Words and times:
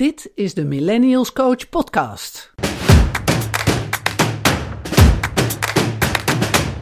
Dit 0.00 0.30
is 0.34 0.54
de 0.54 0.64
Millennials 0.64 1.32
Coach 1.32 1.68
Podcast. 1.68 2.52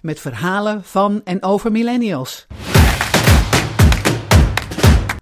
Met 0.00 0.20
verhalen 0.20 0.84
van 0.84 1.20
en 1.24 1.42
over 1.42 1.72
millennials. 1.72 2.46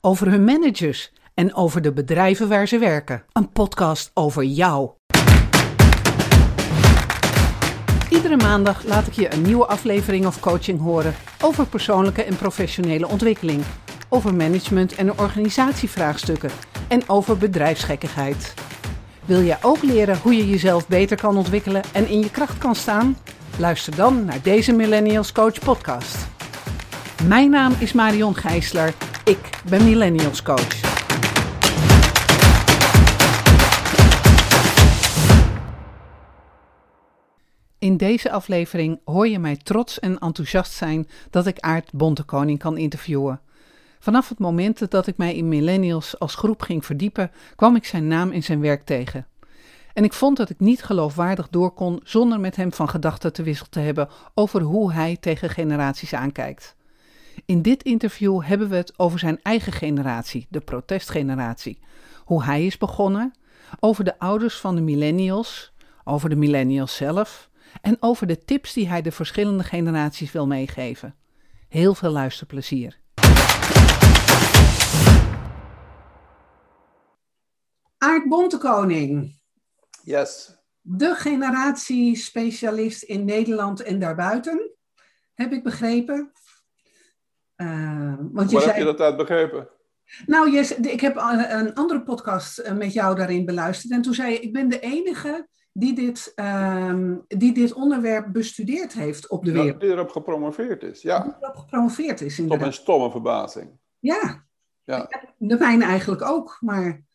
Over 0.00 0.30
hun 0.30 0.44
managers 0.44 1.12
en 1.34 1.54
over 1.54 1.82
de 1.82 1.92
bedrijven 1.92 2.48
waar 2.48 2.68
ze 2.68 2.78
werken. 2.78 3.24
Een 3.32 3.50
podcast 3.52 4.10
over 4.14 4.44
jou. 4.44 4.90
Iedere 8.10 8.36
maandag 8.36 8.84
laat 8.84 9.06
ik 9.06 9.12
je 9.12 9.32
een 9.32 9.42
nieuwe 9.42 9.66
aflevering 9.66 10.26
of 10.26 10.40
coaching 10.40 10.80
horen 10.80 11.14
over 11.42 11.66
persoonlijke 11.66 12.22
en 12.22 12.36
professionele 12.36 13.08
ontwikkeling, 13.08 13.62
over 14.16 14.34
management 14.34 14.94
en 14.94 15.18
organisatievraagstukken 15.18 16.50
en 16.88 17.08
over 17.08 17.36
bedrijfsgekkigheid. 17.36 18.54
Wil 19.24 19.42
jij 19.42 19.58
ook 19.62 19.82
leren 19.82 20.18
hoe 20.18 20.36
je 20.36 20.48
jezelf 20.48 20.88
beter 20.88 21.16
kan 21.16 21.36
ontwikkelen 21.36 21.82
en 21.92 22.08
in 22.08 22.20
je 22.20 22.30
kracht 22.30 22.58
kan 22.58 22.74
staan? 22.74 23.16
Luister 23.58 23.96
dan 23.96 24.24
naar 24.24 24.42
deze 24.42 24.72
Millennials 24.72 25.32
Coach 25.32 25.58
podcast. 25.58 26.26
Mijn 27.28 27.50
naam 27.50 27.72
is 27.78 27.92
Marion 27.92 28.34
Gijsler. 28.34 28.94
Ik 29.24 29.50
ben 29.68 29.84
Millennials 29.84 30.42
Coach. 30.42 30.80
In 37.78 37.96
deze 37.96 38.30
aflevering 38.30 39.00
hoor 39.04 39.28
je 39.28 39.38
mij 39.38 39.56
trots 39.56 39.98
en 39.98 40.18
enthousiast 40.18 40.72
zijn 40.72 41.08
dat 41.30 41.46
ik 41.46 41.58
Aart 41.58 41.92
Bontekoning 41.92 42.58
kan 42.58 42.78
interviewen. 42.78 43.40
Vanaf 43.98 44.28
het 44.28 44.38
moment 44.38 44.90
dat 44.90 45.06
ik 45.06 45.16
mij 45.16 45.34
in 45.34 45.48
Millennials 45.48 46.18
als 46.18 46.34
groep 46.34 46.62
ging 46.62 46.84
verdiepen, 46.84 47.30
kwam 47.56 47.76
ik 47.76 47.84
zijn 47.84 48.06
naam 48.06 48.30
en 48.30 48.42
zijn 48.42 48.60
werk 48.60 48.84
tegen. 48.84 49.26
En 49.92 50.04
ik 50.04 50.12
vond 50.12 50.36
dat 50.36 50.50
ik 50.50 50.60
niet 50.60 50.82
geloofwaardig 50.82 51.48
door 51.48 51.70
kon 51.70 52.00
zonder 52.04 52.40
met 52.40 52.56
hem 52.56 52.72
van 52.72 52.88
gedachten 52.88 53.32
te 53.32 53.42
wisselen 53.42 53.70
te 53.70 53.80
hebben 53.80 54.08
over 54.34 54.60
hoe 54.60 54.92
hij 54.92 55.16
tegen 55.20 55.50
generaties 55.50 56.14
aankijkt. 56.14 56.76
In 57.44 57.62
dit 57.62 57.82
interview 57.82 58.42
hebben 58.42 58.68
we 58.68 58.76
het 58.76 58.98
over 58.98 59.18
zijn 59.18 59.42
eigen 59.42 59.72
generatie, 59.72 60.46
de 60.50 60.60
protestgeneratie. 60.60 61.78
Hoe 62.24 62.44
hij 62.44 62.66
is 62.66 62.78
begonnen, 62.78 63.32
over 63.80 64.04
de 64.04 64.18
ouders 64.18 64.56
van 64.56 64.74
de 64.74 64.80
millennials, 64.80 65.72
over 66.04 66.28
de 66.28 66.36
millennials 66.36 66.96
zelf 66.96 67.50
en 67.80 67.96
over 68.00 68.26
de 68.26 68.44
tips 68.44 68.72
die 68.72 68.88
hij 68.88 69.02
de 69.02 69.12
verschillende 69.12 69.64
generaties 69.64 70.32
wil 70.32 70.46
meegeven. 70.46 71.14
Heel 71.68 71.94
veel 71.94 72.10
luisterplezier. 72.10 72.98
Aart 78.06 78.28
Bontekoning. 78.28 79.40
Yes. 80.02 80.56
De 80.80 81.14
generatiespecialist 81.14 83.02
in 83.02 83.24
Nederland 83.24 83.82
en 83.82 83.98
daarbuiten, 83.98 84.70
heb 85.34 85.52
ik 85.52 85.62
begrepen. 85.62 86.32
Uh, 87.56 88.14
want 88.32 88.50
je 88.50 88.56
Waar 88.56 88.64
zei... 88.64 88.66
heb 88.66 88.76
je 88.76 88.84
dat 88.84 89.00
uit 89.00 89.16
begrepen? 89.16 89.68
Nou, 90.26 90.50
yes, 90.50 90.74
ik 90.74 91.00
heb 91.00 91.16
een 91.16 91.74
andere 91.74 92.02
podcast 92.02 92.58
eh, 92.58 92.76
met 92.76 92.92
jou 92.92 93.16
daarin 93.16 93.44
beluisterd. 93.44 93.92
En 93.92 94.02
toen 94.02 94.14
zei 94.14 94.32
je, 94.32 94.40
ik 94.40 94.52
ben 94.52 94.68
de 94.68 94.80
enige 94.80 95.48
die 95.72 95.94
dit, 95.94 96.32
uh, 96.36 97.12
die 97.28 97.52
dit 97.52 97.72
onderwerp 97.72 98.32
bestudeerd 98.32 98.92
heeft 98.92 99.28
op 99.28 99.44
de 99.44 99.52
wereld. 99.52 99.80
die 99.80 99.90
erop 99.90 100.10
gepromoveerd 100.10 100.82
is, 100.82 101.02
ja. 101.02 101.22
Die 101.22 101.34
erop 101.40 101.56
gepromoveerd 101.56 102.20
is, 102.20 102.38
inderdaad. 102.38 102.48
Tot 102.48 102.58
mijn 102.58 102.72
stomme 102.72 103.10
verbazing. 103.10 103.78
Ja. 103.98 104.46
ja. 104.84 105.08
De 105.38 105.58
mijne 105.58 105.84
eigenlijk 105.84 106.22
ook, 106.22 106.56
maar... 106.60 107.05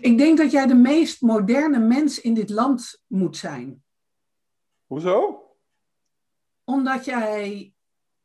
Ik 0.00 0.18
denk 0.18 0.38
dat 0.38 0.50
jij 0.50 0.66
de 0.66 0.74
meest 0.74 1.20
moderne 1.20 1.78
mens 1.78 2.20
in 2.20 2.34
dit 2.34 2.50
land 2.50 3.02
moet 3.06 3.36
zijn. 3.36 3.82
Hoezo? 4.86 5.42
Omdat 6.64 7.04
jij 7.04 7.72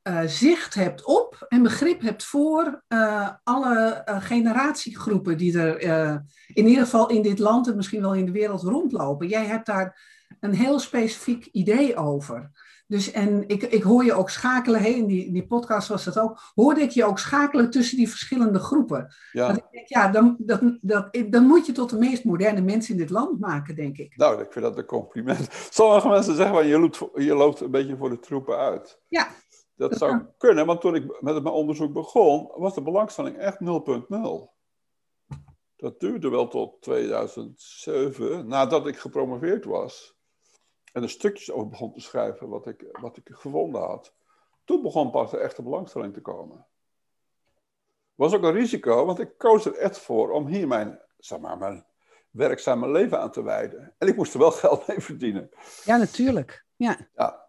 uh, 0.03 0.21
zicht 0.25 0.73
hebt 0.73 1.03
op 1.03 1.45
en 1.47 1.63
begrip 1.63 2.01
hebt 2.01 2.23
voor 2.23 2.83
uh, 2.87 3.29
alle 3.43 4.03
uh, 4.05 4.23
generatiegroepen 4.23 5.37
die 5.37 5.59
er 5.59 5.81
in 6.47 6.67
ieder 6.67 6.83
geval 6.83 7.09
in 7.09 7.21
dit 7.21 7.39
land 7.39 7.67
en 7.67 7.75
misschien 7.75 8.01
wel 8.01 8.13
in 8.13 8.25
de 8.25 8.31
wereld 8.31 8.61
rondlopen. 8.61 9.27
Jij 9.27 9.45
hebt 9.45 9.65
daar 9.65 10.11
een 10.39 10.53
heel 10.53 10.79
specifiek 10.79 11.45
idee 11.45 11.95
over. 11.95 12.51
Dus 12.87 13.11
en 13.11 13.47
ik, 13.47 13.63
ik 13.63 13.83
hoor 13.83 14.03
je 14.03 14.13
ook 14.13 14.29
schakelen, 14.29 14.81
hey, 14.81 14.93
in 14.93 15.05
die, 15.05 15.31
die 15.31 15.47
podcast 15.47 15.87
was 15.87 16.03
dat 16.03 16.19
ook, 16.19 16.51
hoorde 16.55 16.81
ik 16.81 16.89
je 16.89 17.05
ook 17.05 17.19
schakelen 17.19 17.69
tussen 17.69 17.97
die 17.97 18.09
verschillende 18.09 18.59
groepen. 18.59 19.13
Ja, 19.31 19.49
ik 19.49 19.63
denk, 19.71 19.87
ja 19.87 20.07
dan, 20.07 20.35
dat, 20.39 20.61
dat, 20.81 21.17
dan 21.29 21.45
moet 21.45 21.65
je 21.65 21.71
tot 21.71 21.89
de 21.89 21.97
meest 21.97 22.23
moderne 22.23 22.61
mensen 22.61 22.93
in 22.93 22.99
dit 22.99 23.09
land 23.09 23.39
maken, 23.39 23.75
denk 23.75 23.97
ik. 23.97 24.17
Nou, 24.17 24.41
ik 24.41 24.51
vind 24.51 24.65
dat 24.65 24.77
een 24.77 24.85
compliment. 24.85 25.47
Sommige 25.69 26.07
mensen 26.07 26.35
zeggen 26.35 26.55
wel, 26.55 26.63
je 26.63 26.79
loopt, 26.79 26.99
je 27.15 27.35
loopt 27.35 27.59
een 27.59 27.71
beetje 27.71 27.97
voor 27.97 28.09
de 28.09 28.19
troepen 28.19 28.57
uit. 28.57 29.01
Ja. 29.07 29.27
Dat, 29.75 29.89
dat 29.89 29.99
zou 29.99 30.25
kunnen, 30.37 30.65
want 30.65 30.81
toen 30.81 30.95
ik 30.95 31.21
met 31.21 31.43
mijn 31.43 31.55
onderzoek 31.55 31.93
begon, 31.93 32.51
was 32.55 32.73
de 32.73 32.81
belangstelling 32.81 33.37
echt 33.37 33.57
0,0. 33.59 34.51
Dat 35.75 35.99
duurde 35.99 36.29
wel 36.29 36.47
tot 36.47 36.81
2007, 36.81 38.47
nadat 38.47 38.87
ik 38.87 38.97
gepromoveerd 38.97 39.65
was 39.65 40.15
en 40.93 41.03
er 41.03 41.09
stukjes 41.09 41.51
over 41.51 41.69
begon 41.69 41.91
te 41.91 42.01
schrijven 42.01 42.49
wat 42.49 42.67
ik, 42.67 42.85
wat 42.91 43.17
ik 43.17 43.29
gevonden 43.31 43.81
had. 43.81 44.13
Toen 44.63 44.81
begon 44.81 45.11
pas 45.11 45.31
de 45.31 45.37
echte 45.37 45.61
belangstelling 45.61 46.13
te 46.13 46.21
komen. 46.21 46.65
Was 48.15 48.33
ook 48.33 48.43
een 48.43 48.53
risico, 48.53 49.05
want 49.05 49.19
ik 49.19 49.37
koos 49.37 49.65
er 49.65 49.75
echt 49.75 49.97
voor 49.97 50.31
om 50.31 50.47
hier 50.47 50.67
mijn, 50.67 50.99
zeg 51.17 51.39
maar, 51.39 51.57
mijn 51.57 51.85
werkzame 52.31 52.91
leven 52.91 53.19
aan 53.19 53.31
te 53.31 53.43
wijden. 53.43 53.93
En 53.97 54.07
ik 54.07 54.15
moest 54.15 54.33
er 54.33 54.39
wel 54.39 54.51
geld 54.63 54.87
mee 54.87 54.99
verdienen. 54.99 55.49
Ja, 55.83 55.97
natuurlijk. 55.97 56.65
Ja. 56.75 56.97
ja. 57.15 57.41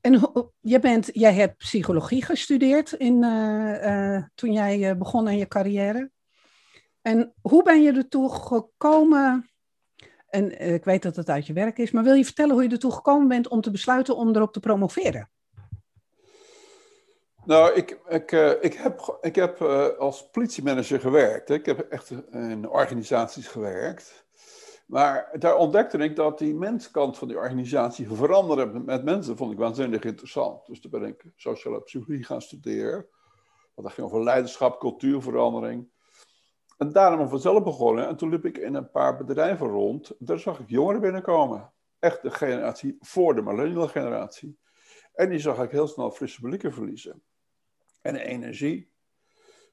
En 0.00 0.32
je 0.60 0.80
bent, 0.80 1.10
jij 1.12 1.34
hebt 1.34 1.56
psychologie 1.56 2.24
gestudeerd 2.24 2.92
in, 2.92 3.22
uh, 3.22 3.84
uh, 3.84 4.24
toen 4.34 4.52
jij 4.52 4.90
uh, 4.90 4.96
begon 4.96 5.26
aan 5.26 5.36
je 5.36 5.48
carrière. 5.48 6.10
En 7.02 7.34
hoe 7.42 7.62
ben 7.62 7.82
je 7.82 7.92
ertoe 7.92 8.32
gekomen 8.32 9.49
en 10.30 10.58
eh, 10.58 10.74
ik 10.74 10.84
weet 10.84 11.02
dat 11.02 11.16
het 11.16 11.28
uit 11.28 11.46
je 11.46 11.52
werk 11.52 11.78
is, 11.78 11.90
maar 11.90 12.04
wil 12.04 12.14
je 12.14 12.24
vertellen 12.24 12.54
hoe 12.54 12.62
je 12.62 12.68
ertoe 12.68 12.92
gekomen 12.92 13.28
bent 13.28 13.48
om 13.48 13.60
te 13.60 13.70
besluiten 13.70 14.16
om 14.16 14.36
erop 14.36 14.52
te 14.52 14.60
promoveren? 14.60 15.28
Nou, 17.44 17.74
ik, 17.74 18.00
ik, 18.08 18.32
uh, 18.32 18.50
ik 18.60 18.74
heb, 18.74 19.18
ik 19.20 19.34
heb 19.34 19.60
uh, 19.60 19.86
als 19.98 20.30
politiemanager 20.30 21.00
gewerkt. 21.00 21.48
Hè. 21.48 21.54
Ik 21.54 21.66
heb 21.66 21.78
echt 21.78 22.10
in 22.30 22.68
organisaties 22.68 23.46
gewerkt. 23.46 24.24
Maar 24.86 25.30
daar 25.38 25.56
ontdekte 25.56 25.98
ik 25.98 26.16
dat 26.16 26.38
die 26.38 26.54
menskant 26.54 27.18
van 27.18 27.28
die 27.28 27.36
organisatie 27.36 28.08
veranderen 28.12 28.84
met 28.84 29.04
mensen, 29.04 29.36
vond 29.36 29.52
ik 29.52 29.58
waanzinnig 29.58 30.02
interessant. 30.02 30.66
Dus 30.66 30.80
toen 30.80 30.90
ben 30.90 31.04
ik 31.04 31.24
sociale 31.36 31.80
psychologie 31.80 32.24
gaan 32.24 32.42
studeren. 32.42 33.06
Want 33.74 33.86
dat 33.88 33.92
ging 33.92 34.06
over 34.06 34.22
leiderschap, 34.22 34.80
cultuurverandering. 34.80 35.88
En 36.80 36.92
daarom 36.92 37.28
vanzelf 37.28 37.62
begonnen. 37.62 38.08
En 38.08 38.16
toen 38.16 38.30
liep 38.30 38.44
ik 38.44 38.58
in 38.58 38.74
een 38.74 38.90
paar 38.90 39.16
bedrijven 39.16 39.66
rond. 39.66 40.14
Daar 40.18 40.38
zag 40.38 40.58
ik 40.58 40.68
jongeren 40.68 41.00
binnenkomen. 41.00 41.72
Echt 41.98 42.22
de 42.22 42.30
generatie 42.30 42.96
voor 43.00 43.34
de 43.34 43.42
millennial 43.42 43.88
generatie. 43.88 44.58
En 45.12 45.28
die 45.28 45.38
zag 45.38 45.62
ik 45.62 45.70
heel 45.70 45.86
snel 45.86 46.10
frisse 46.10 46.40
blikken 46.40 46.72
verliezen. 46.72 47.22
En 48.02 48.16
energie. 48.16 48.92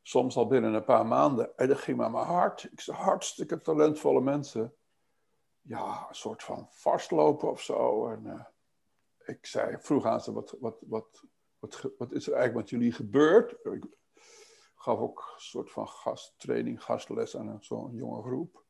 Soms 0.02 0.38
al 0.38 0.48
binnen 0.48 0.74
een 0.74 0.84
paar 0.84 1.06
maanden. 1.06 1.58
En 1.58 1.68
dat 1.68 1.78
ging 1.78 1.98
maar 1.98 2.12
mijn 2.12 2.26
hart. 2.26 2.64
Ik 2.72 2.80
zag 2.80 2.98
hartstikke 2.98 3.62
talentvolle 3.62 4.22
mensen. 4.22 4.74
Ja, 5.62 6.06
een 6.10 6.16
soort 6.16 6.44
van 6.44 6.68
vastlopen 6.70 7.52
of 7.52 7.62
zo. 7.62 8.08
En 8.08 8.26
uh, 8.26 8.46
ik 9.26 9.46
zei, 9.46 9.78
vroeg 9.80 10.06
aan 10.06 10.22
ze, 10.22 10.34
wat, 10.34 10.56
wat, 10.60 10.78
wat, 10.80 11.24
wat 11.98 12.12
is 12.12 12.28
er 12.28 12.34
eigenlijk 12.34 12.56
met 12.56 12.70
jullie 12.70 12.92
gebeurd? 12.92 13.56
Gaf 14.88 15.00
ook 15.00 15.34
een 15.36 15.42
soort 15.42 15.72
van 15.72 15.88
gasttraining, 15.88 16.84
gastles 16.84 17.38
aan 17.38 17.58
zo'n 17.60 17.92
jonge 17.94 18.22
groep. 18.22 18.64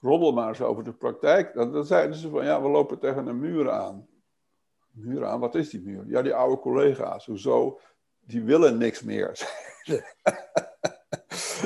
Roddel 0.00 0.32
maar 0.32 0.48
eens 0.48 0.60
over 0.60 0.84
de 0.84 0.92
praktijk. 0.92 1.54
Dan, 1.54 1.84
zeiden 1.84 2.16
ze 2.16 2.28
van, 2.28 2.44
ja, 2.44 2.62
we 2.62 2.68
lopen 2.68 2.98
tegen 2.98 3.26
een 3.26 3.38
muur 3.38 3.70
aan. 3.70 4.08
Muur 4.90 5.26
aan, 5.26 5.40
wat 5.40 5.54
is 5.54 5.70
die 5.70 5.82
muur? 5.82 6.04
Ja, 6.06 6.22
die 6.22 6.34
oude 6.34 6.60
collega's, 6.60 7.26
hoezo? 7.26 7.80
Die 8.20 8.42
willen 8.42 8.78
niks 8.78 9.02
meer. 9.02 9.30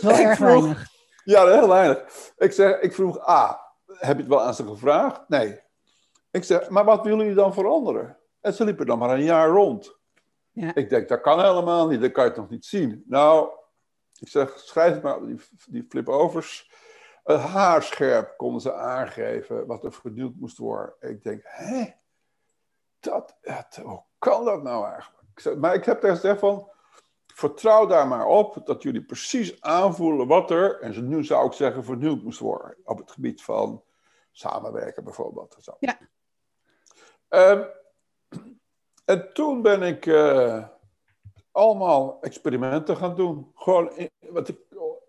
Wel 0.03 0.19
erg 0.19 0.39
weinig. 0.39 0.87
Ja, 1.25 1.47
heel 1.47 1.69
weinig. 1.69 2.33
Ik 2.37 2.53
zeg, 2.53 2.81
ik 2.81 2.93
vroeg, 2.93 3.19
ah, 3.19 3.55
heb 3.87 4.17
je 4.17 4.23
het 4.23 4.27
wel 4.27 4.43
aan 4.43 4.55
ze 4.55 4.67
gevraagd? 4.67 5.29
Nee. 5.29 5.61
Ik 6.31 6.45
zeg, 6.45 6.69
maar 6.69 6.85
wat 6.85 7.03
willen 7.03 7.19
jullie 7.19 7.35
dan 7.35 7.55
veranderen? 7.55 8.19
En 8.41 8.55
ze 8.55 8.65
liepen 8.65 8.87
dan 8.87 8.99
maar 8.99 9.11
een 9.11 9.25
jaar 9.25 9.49
rond. 9.49 9.99
Ja. 10.53 10.75
Ik 10.75 10.91
denk, 10.91 11.09
dat 11.09 11.21
kan 11.21 11.41
helemaal 11.41 11.89
niet, 11.89 12.01
dat 12.01 12.13
kan 12.13 12.25
je 12.25 12.33
nog 12.37 12.49
niet 12.49 12.65
zien. 12.65 13.05
Nou, 13.07 13.51
ik 14.21 14.29
zeg, 14.29 14.59
schrijf 14.59 15.03
maar 15.03 15.27
die, 15.27 15.41
die 15.69 15.87
flip-overs. 15.89 16.71
Een 17.25 17.39
haarscherp 17.39 18.37
konden 18.37 18.61
ze 18.61 18.75
aangeven 18.75 19.67
wat 19.67 19.85
er 19.85 19.93
vernieuwd 19.93 20.35
moest 20.35 20.59
worden. 20.59 20.95
Ik 21.01 21.23
denk, 21.23 21.41
hé, 21.45 21.93
dat, 23.01 23.37
hoe 23.83 24.03
kan 24.19 24.45
dat 24.45 24.63
nou 24.63 24.87
eigenlijk? 24.91 25.23
Ik 25.35 25.41
zeg, 25.41 25.57
maar 25.57 25.75
ik 25.75 25.85
heb 25.85 26.01
tegen 26.01 26.17
gezegd 26.17 26.39
van, 26.39 26.71
vertrouw 27.27 27.87
daar 27.87 28.09
maar 28.09 28.27
op 28.27 28.67
dat 28.67 28.83
jullie 28.83 29.05
precies 29.05 29.61
aanvoelen 29.61 30.27
wat 30.27 30.51
er, 30.51 30.81
en 30.81 31.09
nu 31.09 31.25
zou 31.25 31.47
ik 31.47 31.53
zeggen, 31.53 31.85
vernieuwd 31.85 32.23
moest 32.23 32.39
worden. 32.39 32.77
Op 32.85 32.99
het 32.99 33.11
gebied 33.11 33.43
van 33.43 33.83
samenwerken 34.33 35.05
bijvoorbeeld. 35.05 35.57
Zo. 35.61 35.77
Ja. 35.81 35.99
Ehm, 37.29 37.65
en 39.05 39.33
toen 39.33 39.63
ben 39.63 39.83
ik 39.83 40.07
uh, 40.07 40.67
allemaal 41.57 42.19
experimenten 42.21 42.97
gaan 42.97 43.15
doen. 43.15 43.51
Gewoon, 43.55 43.97
in, 43.97 44.11
wat 44.21 44.49
ik, 44.49 44.59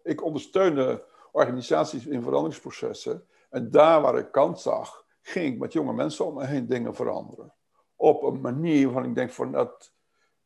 ik 0.04 0.24
ondersteunde 0.24 1.04
organisaties 1.32 2.06
in 2.06 2.22
veranderingsprocessen. 2.22 3.28
En 3.50 3.72
daar 3.72 4.02
waar 4.02 4.18
ik 4.18 4.32
kans 4.32 4.62
zag, 4.62 5.06
ging 5.22 5.54
ik 5.54 5.60
met 5.60 5.74
jonge 5.74 5.94
mensen 5.94 6.26
om 6.26 6.34
me 6.34 6.46
heen 6.46 6.68
dingen 6.68 6.96
veranderen. 6.96 7.54
Op 7.96 8.24
een 8.24 8.42
manier 8.42 8.86
waarvan 8.86 9.10
ik 9.10 9.16
denk 9.16 9.32
van 9.32 9.52
dat, 9.52 9.92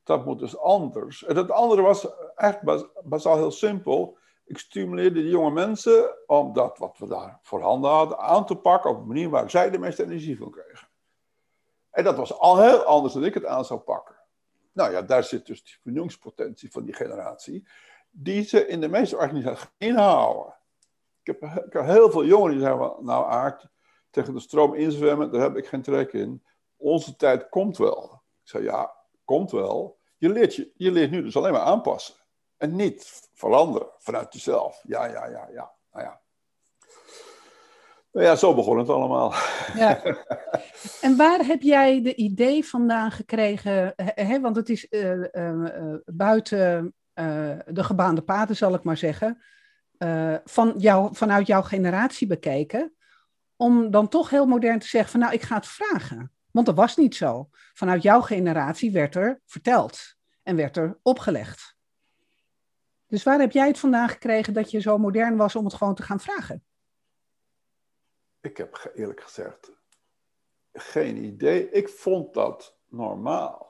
dat 0.04 0.26
moet 0.26 0.40
dus 0.40 0.58
anders. 0.58 1.24
En 1.24 1.36
het 1.36 1.52
andere 1.52 1.82
was 1.82 2.08
echt 2.36 2.60
bazaal 3.04 3.36
heel 3.36 3.52
simpel. 3.52 4.18
Ik 4.46 4.58
stimuleerde 4.58 5.22
die 5.22 5.30
jonge 5.30 5.52
mensen 5.52 6.18
om 6.28 6.54
dat 6.54 6.78
wat 6.78 6.98
we 6.98 7.08
daar 7.08 7.40
voorhanden 7.42 7.92
hadden 7.92 8.20
aan 8.20 8.46
te 8.46 8.56
pakken 8.56 8.90
op 8.92 8.98
een 8.98 9.08
manier 9.08 9.30
waar 9.30 9.50
zij 9.50 9.70
de 9.70 9.80
meeste 9.80 10.04
energie 10.04 10.38
van 10.38 10.52
kregen. 10.52 10.88
En 11.92 12.04
dat 12.04 12.18
was 12.18 12.40
al 12.40 12.62
heel 12.62 12.84
anders 12.84 13.14
dan 13.14 13.26
ik 13.26 13.34
het 13.34 13.46
aan 13.46 13.66
zou 13.66 13.80
pakken. 13.80 14.11
Nou 14.72 14.92
ja, 14.92 15.02
daar 15.02 15.24
zit 15.24 15.46
dus 15.46 15.64
die 15.64 15.78
vernieuwingspotentie 15.82 16.72
van 16.72 16.86
die 16.86 16.94
generatie, 16.94 17.68
die 18.10 18.44
ze 18.44 18.68
in 18.68 18.82
de 18.82 18.88
meeste 18.88 19.18
organisaties 19.18 19.70
inhouden. 19.78 20.56
Ik 21.24 21.40
heb, 21.40 21.66
ik 21.66 21.74
heb 21.74 21.86
heel 21.86 22.12
veel 22.12 22.26
jongeren 22.26 22.52
die 22.52 22.66
zeggen, 22.66 23.06
nou 23.06 23.26
aard, 23.26 23.68
tegen 24.10 24.34
de 24.34 24.40
stroom 24.40 24.74
inzwemmen, 24.74 25.32
daar 25.32 25.42
heb 25.42 25.58
ik 25.58 25.68
geen 25.68 25.82
trek 25.82 26.14
in. 26.14 26.44
Onze 26.78 27.16
tijd 27.16 27.50
komt 27.50 27.78
wel. 27.78 28.24
Ik 28.44 28.50
zei, 28.50 28.64
ja, 28.64 28.96
komt 29.26 29.52
wel. 29.52 30.00
Je 30.18 30.30
leert, 30.30 30.56
je, 30.56 30.72
je 30.76 30.92
leert 30.92 31.12
nu 31.12 31.22
dus 31.22 31.36
alleen 31.36 31.52
maar 31.52 31.62
aanpassen. 31.62 32.16
En 32.58 32.76
niet 32.76 33.30
veranderen 33.34 33.90
vanuit 33.98 34.34
jezelf. 34.34 34.84
Ja, 34.84 35.06
ja, 35.06 35.26
ja, 35.26 35.50
ja. 35.54 35.74
Nou 35.92 36.06
ja. 36.06 36.22
Nou 38.12 38.26
ja, 38.26 38.36
zo 38.36 38.56
begon 38.56 38.78
het 38.78 38.90
allemaal. 38.90 39.34
Ja. 39.76 40.02
En 41.02 41.18
waar 41.18 41.46
heb 41.46 41.62
jij 41.62 42.02
de 42.02 42.16
idee 42.16 42.66
vandaan 42.66 43.12
gekregen? 43.12 43.94
Hè, 43.96 44.40
want 44.40 44.56
het 44.56 44.70
is 44.70 44.88
uh, 44.90 45.24
uh, 45.32 45.96
buiten 46.06 46.94
de 47.66 47.84
gebaande 47.84 48.22
paden, 48.22 48.56
zal 48.56 48.74
ik 48.74 48.84
maar 48.84 48.98
zeggen. 48.98 49.42
van 50.44 50.74
jou, 50.78 51.16
vanuit 51.16 51.48
jouw 51.48 51.62
generatie 51.62 52.28
bekeken. 52.28 52.94
Om 53.56 53.92
dan 53.92 54.08
toch 54.08 54.30
heel 54.30 54.46
modern 54.46 54.80
te 54.80 54.88
zeggen: 54.88 55.12
van 55.12 55.20
nou, 55.20 55.34
ik 55.34 55.42
ga 55.42 55.56
het 55.56 55.68
vragen. 55.68 56.32
Want 56.52 56.66
dat 56.66 56.76
was 56.76 56.96
niet 56.96 57.16
zo. 57.16 57.50
Vanuit 57.74 58.04
jouw 58.04 58.22
generatie 58.22 58.92
werd 58.92 59.16
er 59.16 59.42
verteld 59.46 60.16
en 60.44 60.56
werd 60.56 60.78
er 60.78 61.00
opgelegd. 61.02 61.76
Dus 63.08 63.24
waar 63.24 63.40
heb 63.40 63.52
jij 63.52 63.68
het 63.68 63.80
vandaan 63.80 64.10
gekregen 64.10 64.54
dat 64.54 64.72
je 64.72 64.80
zo 64.80 64.98
modern 64.98 65.36
was 65.36 65.56
om 65.56 65.66
het 65.66 65.74
gewoon 65.74 65.96
te 65.96 66.04
gaan 66.04 66.20
vragen? 66.20 66.64
Ik 68.42 68.58
heb 68.58 68.92
eerlijk 68.96 69.22
gezegd 69.22 69.72
geen 70.74 71.24
idee. 71.24 71.70
Ik 71.70 71.90
vond 71.90 72.34
dat 72.34 72.78
normaal. 72.88 73.70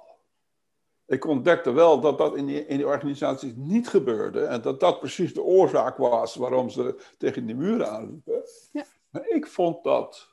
Ik 1.05 1.25
ontdekte 1.25 1.71
wel 1.71 1.99
dat 1.99 2.17
dat 2.17 2.35
in 2.35 2.45
die, 2.45 2.65
in 2.65 2.77
die 2.77 2.87
organisaties 2.87 3.53
niet 3.55 3.89
gebeurde. 3.89 4.45
En 4.45 4.61
dat 4.61 4.79
dat 4.79 4.99
precies 4.99 5.33
de 5.33 5.41
oorzaak 5.41 5.97
was 5.97 6.35
waarom 6.35 6.69
ze 6.69 7.03
tegen 7.17 7.45
die 7.45 7.55
muren 7.55 7.89
aanliepen. 7.89 8.43
Ja. 8.71 8.85
Maar 9.09 9.27
ik 9.27 9.47
vond 9.47 9.83
dat 9.83 10.29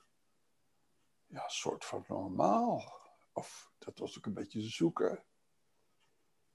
ja, 1.26 1.44
een 1.44 1.50
soort 1.50 1.84
van 1.84 2.05
normaal. 2.08 2.82
Of 3.32 3.70
dat 3.79 3.99
was 3.99 4.19
ook 4.19 4.26
een 4.26 4.34
beetje 4.34 4.61
zoeken. 4.61 5.25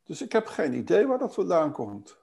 Dus 0.03 0.21
ik 0.21 0.31
heb 0.31 0.47
geen 0.47 0.73
idee 0.73 1.07
waar 1.07 1.17
dat 1.17 1.33
vandaan 1.33 1.71
komt. 1.71 2.17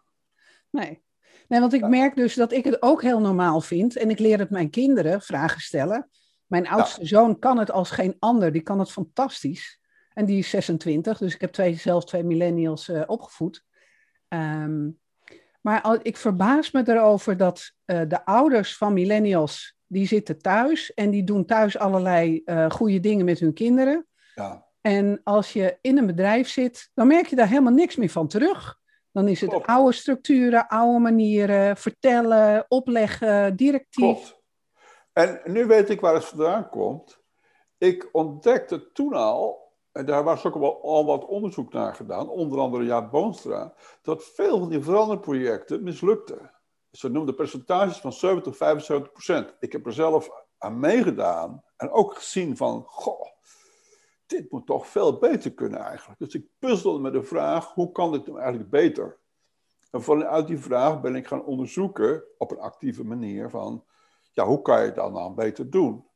Nee. 0.71 1.03
Nee, 1.50 1.61
want 1.61 1.73
ik 1.73 1.88
merk 1.88 2.17
dus 2.17 2.35
dat 2.35 2.52
ik 2.52 2.64
het 2.64 2.82
ook 2.82 3.02
heel 3.02 3.20
normaal 3.20 3.61
vind. 3.61 3.97
En 3.97 4.11
ik 4.11 4.19
leer 4.19 4.38
het 4.38 4.50
mijn 4.50 4.70
kinderen 4.70 5.20
vragen 5.23 5.61
stellen. 5.61 6.08
Mijn 6.47 6.69
oudste 6.69 7.06
zoon 7.06 7.38
kan 7.38 7.58
het 7.58 7.70
als 7.70 7.91
geen 7.91 8.17
ander. 8.19 8.52
Die 8.52 8.62
kan 8.62 8.79
het 8.79 8.91
fantastisch. 8.91 9.81
En 10.12 10.25
die 10.25 10.38
is 10.38 10.50
26, 10.50 11.19
dus 11.19 11.35
ik 11.35 11.41
heb 11.41 11.52
twee, 11.52 11.75
zelf 11.75 12.05
twee 12.05 12.25
millennials 12.25 12.88
uh, 12.88 13.02
opgevoed. 13.06 13.64
Um, 14.29 14.99
maar 15.61 15.99
ik 16.02 16.17
verbaas 16.17 16.70
me 16.70 16.82
erover 16.87 17.37
dat 17.37 17.73
uh, 17.87 18.00
de 18.08 18.25
ouders 18.25 18.76
van 18.76 18.93
millennials, 18.93 19.76
die 19.87 20.06
zitten 20.06 20.38
thuis 20.38 20.94
en 20.94 21.11
die 21.11 21.25
doen 21.25 21.44
thuis 21.44 21.79
allerlei 21.79 22.43
uh, 22.44 22.70
goede 22.70 23.00
dingen 23.00 23.25
met 23.25 23.38
hun 23.38 23.53
kinderen. 23.53 24.06
Ja. 24.35 24.67
En 24.81 25.20
als 25.25 25.53
je 25.53 25.79
in 25.81 25.99
een 25.99 26.06
bedrijf 26.06 26.49
zit, 26.49 26.91
dan 26.94 27.06
merk 27.06 27.26
je 27.26 27.37
daar 27.37 27.49
helemaal 27.49 27.73
niks 27.73 27.96
meer 27.96 28.11
van 28.11 28.29
terug. 28.29 28.80
Dan 29.12 29.29
is 29.29 29.41
het 29.41 29.67
oude 29.67 29.93
structuren, 29.93 30.69
oude 30.69 30.99
manieren, 30.99 31.77
vertellen, 31.77 32.65
opleggen, 32.69 33.57
directief. 33.57 34.39
En 35.12 35.41
nu 35.45 35.67
weet 35.67 35.91
ik 35.91 36.01
waar 36.01 36.15
het 36.15 36.25
vandaan 36.25 36.69
komt. 36.69 37.21
Ik 37.79 38.09
ontdekte 38.12 38.93
toen 38.93 39.12
al, 39.12 39.73
en 39.93 40.07
daar 40.07 40.25
was 40.25 40.45
ook 40.45 40.55
al, 40.55 40.83
al 40.83 41.05
wat 41.05 41.27
onderzoek 41.27 41.73
naar 41.73 41.95
gedaan, 41.95 42.29
onder 42.29 42.59
andere 42.59 42.85
Jaap 42.85 43.11
Boonstra, 43.11 43.75
dat 44.03 44.25
veel 44.25 44.59
van 44.59 44.69
die 44.69 44.83
veranderprojecten 44.83 45.83
mislukten. 45.83 46.51
Ze 46.91 47.09
noemden 47.09 47.35
percentages 47.35 47.97
van 47.97 48.13
70, 48.13 48.56
75 48.56 49.13
procent. 49.13 49.55
Ik 49.59 49.73
heb 49.73 49.87
er 49.87 49.93
zelf 49.93 50.31
aan 50.59 50.81
meegedaan 50.81 51.63
en 51.77 51.91
ook 51.91 52.15
gezien 52.15 52.56
van, 52.56 52.83
goh, 52.87 53.27
dit 54.31 54.50
moet 54.50 54.67
toch 54.67 54.87
veel 54.87 55.19
beter 55.19 55.53
kunnen 55.53 55.81
eigenlijk. 55.81 56.19
Dus 56.21 56.35
ik 56.35 56.47
puzzelde 56.59 56.99
met 56.99 57.12
de 57.12 57.23
vraag, 57.23 57.75
hoe 57.75 57.93
kan 57.93 58.12
dit 58.12 58.27
nou 58.27 58.38
eigenlijk 58.38 58.71
beter? 58.71 59.19
En 59.91 60.03
vanuit 60.03 60.47
die 60.47 60.59
vraag 60.59 61.00
ben 61.00 61.15
ik 61.15 61.27
gaan 61.27 61.44
onderzoeken 61.44 62.25
op 62.38 62.50
een 62.50 62.61
actieve 62.61 63.05
manier 63.05 63.50
van, 63.50 63.85
ja, 64.32 64.44
hoe 64.44 64.62
kan 64.62 64.81
je 64.81 64.87
het 64.87 64.94
dan, 64.94 65.12
dan 65.12 65.35
beter 65.35 65.71
doen? 65.71 66.09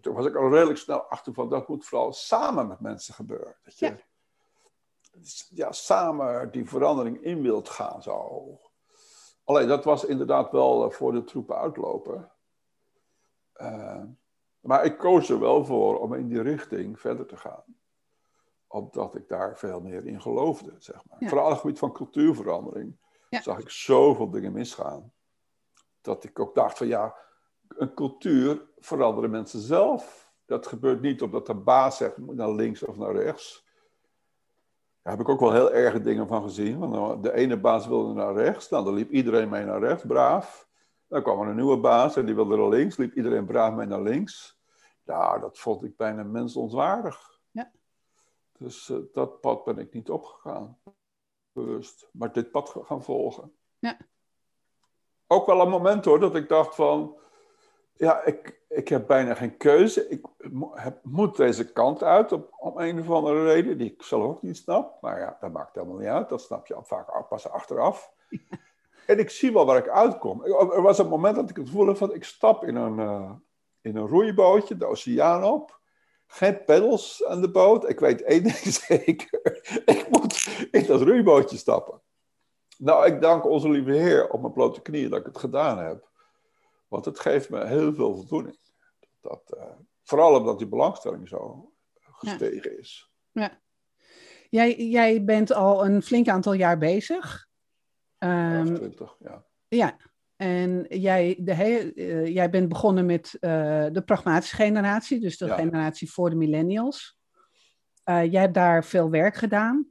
Toen 0.00 0.14
was 0.14 0.26
ik 0.26 0.36
al 0.36 0.50
redelijk 0.50 0.78
snel 0.78 1.02
achter 1.02 1.34
van, 1.34 1.48
dat 1.48 1.68
moet 1.68 1.84
vooral 1.84 2.12
samen 2.12 2.68
met 2.68 2.80
mensen 2.80 3.14
gebeuren. 3.14 3.56
Dat 3.64 3.78
je 3.78 3.96
ja. 5.48 5.72
samen 5.72 6.50
die 6.50 6.68
verandering 6.68 7.22
in 7.22 7.42
wilt 7.42 7.68
gaan 7.68 8.02
zo. 8.02 8.58
Alleen 9.44 9.68
dat 9.68 9.84
was 9.84 10.04
inderdaad 10.04 10.50
wel 10.50 10.84
eh, 10.84 10.90
voor 10.90 11.12
de 11.12 11.24
troepen 11.24 11.56
uitlopen. 11.56 12.32
Uh, 13.56 14.02
maar 14.62 14.84
ik 14.84 14.98
koos 14.98 15.30
er 15.30 15.40
wel 15.40 15.64
voor 15.64 16.00
om 16.00 16.14
in 16.14 16.28
die 16.28 16.42
richting 16.42 17.00
verder 17.00 17.26
te 17.26 17.36
gaan. 17.36 17.64
Omdat 18.66 19.14
ik 19.14 19.28
daar 19.28 19.58
veel 19.58 19.80
meer 19.80 20.06
in 20.06 20.20
geloofde, 20.22 20.74
zeg 20.78 21.02
maar. 21.08 21.28
Vooral 21.28 21.46
op 21.46 21.50
het 21.52 21.60
gebied 21.60 21.78
van 21.78 21.92
cultuurverandering 21.92 22.96
zag 23.30 23.58
ik 23.58 23.70
zoveel 23.70 24.30
dingen 24.30 24.52
misgaan. 24.52 25.12
Dat 26.00 26.24
ik 26.24 26.38
ook 26.38 26.54
dacht 26.54 26.78
van 26.78 26.86
ja, 26.86 27.14
een 27.68 27.94
cultuur 27.94 28.66
veranderen 28.78 29.30
mensen 29.30 29.60
zelf. 29.60 30.30
Dat 30.46 30.66
gebeurt 30.66 31.00
niet 31.00 31.22
omdat 31.22 31.46
de 31.46 31.54
baas 31.54 31.96
zegt 31.96 32.16
moet 32.16 32.36
naar 32.36 32.50
links 32.50 32.82
of 32.82 32.96
naar 32.96 33.14
rechts. 33.14 33.64
Daar 35.02 35.12
heb 35.12 35.22
ik 35.22 35.28
ook 35.28 35.40
wel 35.40 35.52
heel 35.52 35.72
erge 35.72 36.00
dingen 36.00 36.28
van 36.28 36.42
gezien. 36.42 36.78
Want 36.78 37.22
de 37.22 37.32
ene 37.32 37.56
baas 37.56 37.86
wilde 37.86 38.14
naar 38.14 38.34
rechts, 38.34 38.68
nou, 38.68 38.84
dan 38.84 38.94
liep 38.94 39.10
iedereen 39.10 39.48
mee 39.48 39.64
naar 39.64 39.80
rechts, 39.80 40.04
braaf. 40.06 40.68
Dan 41.12 41.22
kwam 41.22 41.40
er 41.40 41.48
een 41.48 41.54
nieuwe 41.54 41.78
baas 41.78 42.16
en 42.16 42.26
die 42.26 42.34
wilde 42.34 42.56
naar 42.56 42.68
links, 42.68 42.96
liep 42.96 43.14
iedereen 43.14 43.46
braaf 43.46 43.74
mee 43.74 43.86
naar 43.86 44.02
links. 44.02 44.60
Ja, 45.02 45.38
dat 45.38 45.58
vond 45.58 45.84
ik 45.84 45.96
bijna 45.96 46.22
mensonwaardig. 46.22 47.40
Ja. 47.50 47.70
Dus 48.58 48.88
uh, 48.88 48.98
dat 49.12 49.40
pad 49.40 49.64
ben 49.64 49.78
ik 49.78 49.92
niet 49.92 50.10
opgegaan, 50.10 50.78
bewust. 51.52 52.08
Maar 52.12 52.32
dit 52.32 52.50
pad 52.50 52.76
gaan 52.82 53.02
volgen. 53.02 53.56
Ja. 53.78 53.96
Ook 55.26 55.46
wel 55.46 55.60
een 55.60 55.68
moment 55.68 56.04
hoor, 56.04 56.20
dat 56.20 56.34
ik 56.34 56.48
dacht 56.48 56.74
van... 56.74 57.16
Ja, 57.92 58.24
ik, 58.24 58.60
ik 58.68 58.88
heb 58.88 59.06
bijna 59.06 59.34
geen 59.34 59.56
keuze. 59.56 60.08
Ik 60.08 60.26
heb, 60.72 60.98
moet 61.04 61.36
deze 61.36 61.72
kant 61.72 62.02
uit 62.02 62.32
op, 62.32 62.54
om 62.58 62.78
een 62.78 63.00
of 63.00 63.10
andere 63.10 63.44
reden, 63.44 63.78
die 63.78 63.92
ik 63.92 64.02
zelf 64.02 64.24
ook 64.24 64.42
niet 64.42 64.56
snap. 64.56 65.00
Maar 65.00 65.18
ja, 65.18 65.36
dat 65.40 65.52
maakt 65.52 65.74
helemaal 65.74 65.96
niet 65.96 66.08
uit. 66.08 66.28
Dat 66.28 66.42
snap 66.42 66.66
je 66.66 66.78
vaak 66.82 67.28
pas 67.28 67.48
achteraf. 67.48 68.12
En 69.06 69.18
ik 69.18 69.30
zie 69.30 69.52
wel 69.52 69.66
waar 69.66 69.78
ik 69.78 69.88
uitkom. 69.88 70.44
Er 70.44 70.82
was 70.82 70.98
een 70.98 71.08
moment 71.08 71.36
dat 71.36 71.50
ik 71.50 71.56
het 71.56 71.70
voelde 71.70 71.94
van, 71.94 72.14
ik 72.14 72.24
stap 72.24 72.64
in 72.64 72.76
een... 72.76 72.98
Uh, 72.98 73.30
in 73.82 73.96
een 73.96 74.06
roeibootje 74.06 74.76
de 74.76 74.86
oceaan 74.86 75.44
op. 75.44 75.80
Geen 76.26 76.64
peddels 76.64 77.24
aan 77.24 77.40
de 77.40 77.50
boot. 77.50 77.88
Ik 77.88 78.00
weet 78.00 78.22
één 78.22 78.42
ding 78.42 78.56
zeker. 78.88 79.60
ik 79.84 80.06
moet 80.10 80.48
in 80.70 80.86
dat 80.86 81.02
roeibootje 81.02 81.56
stappen. 81.56 82.00
Nou, 82.78 83.06
ik 83.06 83.20
dank 83.20 83.44
onze 83.44 83.70
lieve 83.70 83.92
Heer 83.92 84.28
op 84.28 84.40
mijn 84.40 84.52
blote 84.52 84.82
knieën 84.82 85.10
dat 85.10 85.20
ik 85.20 85.26
het 85.26 85.38
gedaan 85.38 85.78
heb. 85.78 86.08
Want 86.88 87.04
het 87.04 87.20
geeft 87.20 87.50
me 87.50 87.66
heel 87.66 87.94
veel 87.94 88.14
voldoening. 88.14 88.58
Dat, 89.20 89.54
uh, 89.56 89.64
vooral 90.02 90.38
omdat 90.38 90.58
die 90.58 90.68
belangstelling 90.68 91.28
zo 91.28 91.72
gestegen 92.02 92.78
is. 92.78 93.10
Ja. 93.32 93.60
Jij, 94.50 94.76
jij 94.76 95.24
bent 95.24 95.52
al 95.52 95.84
een 95.84 96.02
flink 96.02 96.28
aantal 96.28 96.52
jaar 96.52 96.78
bezig. 96.78 97.48
Um, 98.24 98.74
20, 98.74 99.16
ja. 99.18 99.44
Ja, 99.68 99.96
en 100.36 100.86
jij, 100.88 101.36
de 101.40 101.92
uh, 101.94 102.26
jij 102.26 102.50
bent 102.50 102.68
begonnen 102.68 103.06
met 103.06 103.36
uh, 103.40 103.86
de 103.92 104.02
pragmatische 104.04 104.56
generatie, 104.56 105.20
dus 105.20 105.38
de 105.38 105.48
generatie 105.48 106.12
voor 106.12 106.30
de 106.30 106.36
millennials. 106.36 107.18
Uh, 108.04 108.32
jij 108.32 108.40
hebt 108.40 108.54
daar 108.54 108.84
veel 108.84 109.10
werk 109.10 109.34
gedaan. 109.34 109.86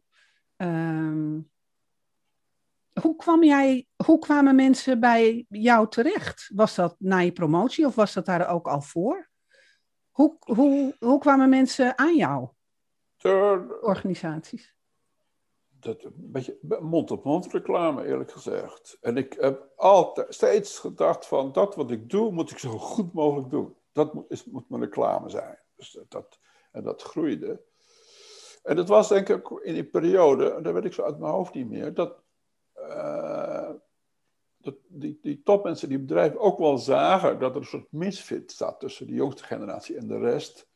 Um, 0.58 1.50
hoe, 3.02 3.16
kwam 3.16 3.44
jij, 3.44 3.88
hoe 4.06 4.20
kwamen 4.20 4.56
mensen 4.56 5.00
bij 5.00 5.46
jou 5.50 5.90
terecht? 5.90 6.52
Was 6.54 6.76
dat 6.76 6.96
na 7.00 7.20
je 7.20 7.32
promotie 7.32 7.86
of 7.86 7.96
was 7.96 8.14
dat 8.14 8.26
daar 8.26 8.50
ook 8.50 8.68
al 8.68 8.82
voor? 8.82 9.30
Hoe, 10.12 10.36
hoe, 10.40 10.96
hoe 11.00 11.20
kwamen 11.20 11.50
mensen 11.50 11.98
aan 11.98 12.16
jou? 12.16 12.50
Organisaties? 13.82 14.76
Dat, 15.82 16.04
een 16.04 16.14
beetje 16.16 16.58
mond-op-mond 16.80 17.52
reclame, 17.52 18.06
eerlijk 18.06 18.32
gezegd. 18.32 18.98
En 19.02 19.18
ik 19.18 19.34
heb 19.40 19.70
altijd 19.76 20.34
steeds 20.34 20.80
gedacht 20.80 21.26
van 21.26 21.52
dat 21.52 21.76
wat 21.76 21.92
ik 21.92 22.10
doe, 22.10 22.32
moet 22.32 22.52
ik 22.52 22.58
zo 22.58 22.78
goed 22.78 23.14
mogelijk 23.14 23.50
doen. 23.50 23.76
Dat 23.92 24.14
moet, 24.14 24.26
is, 24.30 24.46
moet 24.46 24.70
mijn 24.70 24.82
reclame 24.82 25.30
zijn. 25.30 25.60
Dus 25.76 26.00
dat, 26.10 26.40
en 26.72 26.84
dat 26.84 27.02
groeide. 27.02 27.62
En 28.64 28.76
dat 28.76 28.88
was 28.88 29.08
denk 29.08 29.30
ik 29.30 29.50
in 29.64 29.74
die 29.74 29.84
periode, 29.84 30.62
daar 30.62 30.74
weet 30.74 30.86
ik 30.86 30.94
zo 30.94 31.04
uit 31.04 31.20
mijn 31.20 31.34
hoofd 31.34 31.54
niet 31.54 31.70
meer, 31.70 31.94
dat, 31.94 32.24
uh, 32.76 33.70
dat 34.58 34.76
die, 34.88 35.20
die 35.22 35.42
topmensen, 35.44 35.90
die 35.90 36.00
bedrijven 36.00 36.40
ook 36.40 36.60
wel 36.60 36.78
zagen 36.78 37.40
dat 37.40 37.52
er 37.52 37.62
een 37.62 37.68
soort 37.68 37.92
misfit 37.92 38.52
zat 38.52 38.80
tussen 38.80 39.08
de 39.08 39.14
jongste 39.14 39.44
generatie 39.44 39.98
en 39.98 40.08
de 40.08 40.18
rest. 40.18 40.70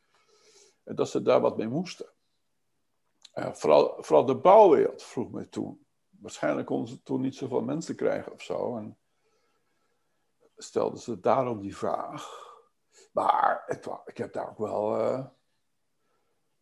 En 0.84 0.94
dat 0.94 1.08
ze 1.08 1.22
daar 1.22 1.40
wat 1.40 1.56
mee 1.56 1.68
moesten. 1.68 2.06
Uh, 3.38 3.52
vooral, 3.52 3.94
vooral 3.98 4.24
de 4.24 4.36
bouwwereld 4.36 5.02
vroeg 5.02 5.30
me 5.30 5.48
toen. 5.48 5.86
Waarschijnlijk 6.08 6.66
konden 6.66 6.88
ze 6.88 7.02
toen 7.02 7.20
niet 7.20 7.36
zoveel 7.36 7.60
mensen 7.60 7.96
krijgen 7.96 8.32
of 8.32 8.42
zo. 8.42 8.76
En 8.76 8.98
stelden 10.56 11.00
ze 11.00 11.20
daarom 11.20 11.60
die 11.60 11.76
vraag. 11.76 12.44
Maar 13.12 13.62
het, 13.66 13.88
ik 14.04 14.16
heb 14.16 14.32
daar 14.32 14.48
ook 14.48 14.58
wel 14.58 15.00
uh, 15.00 15.26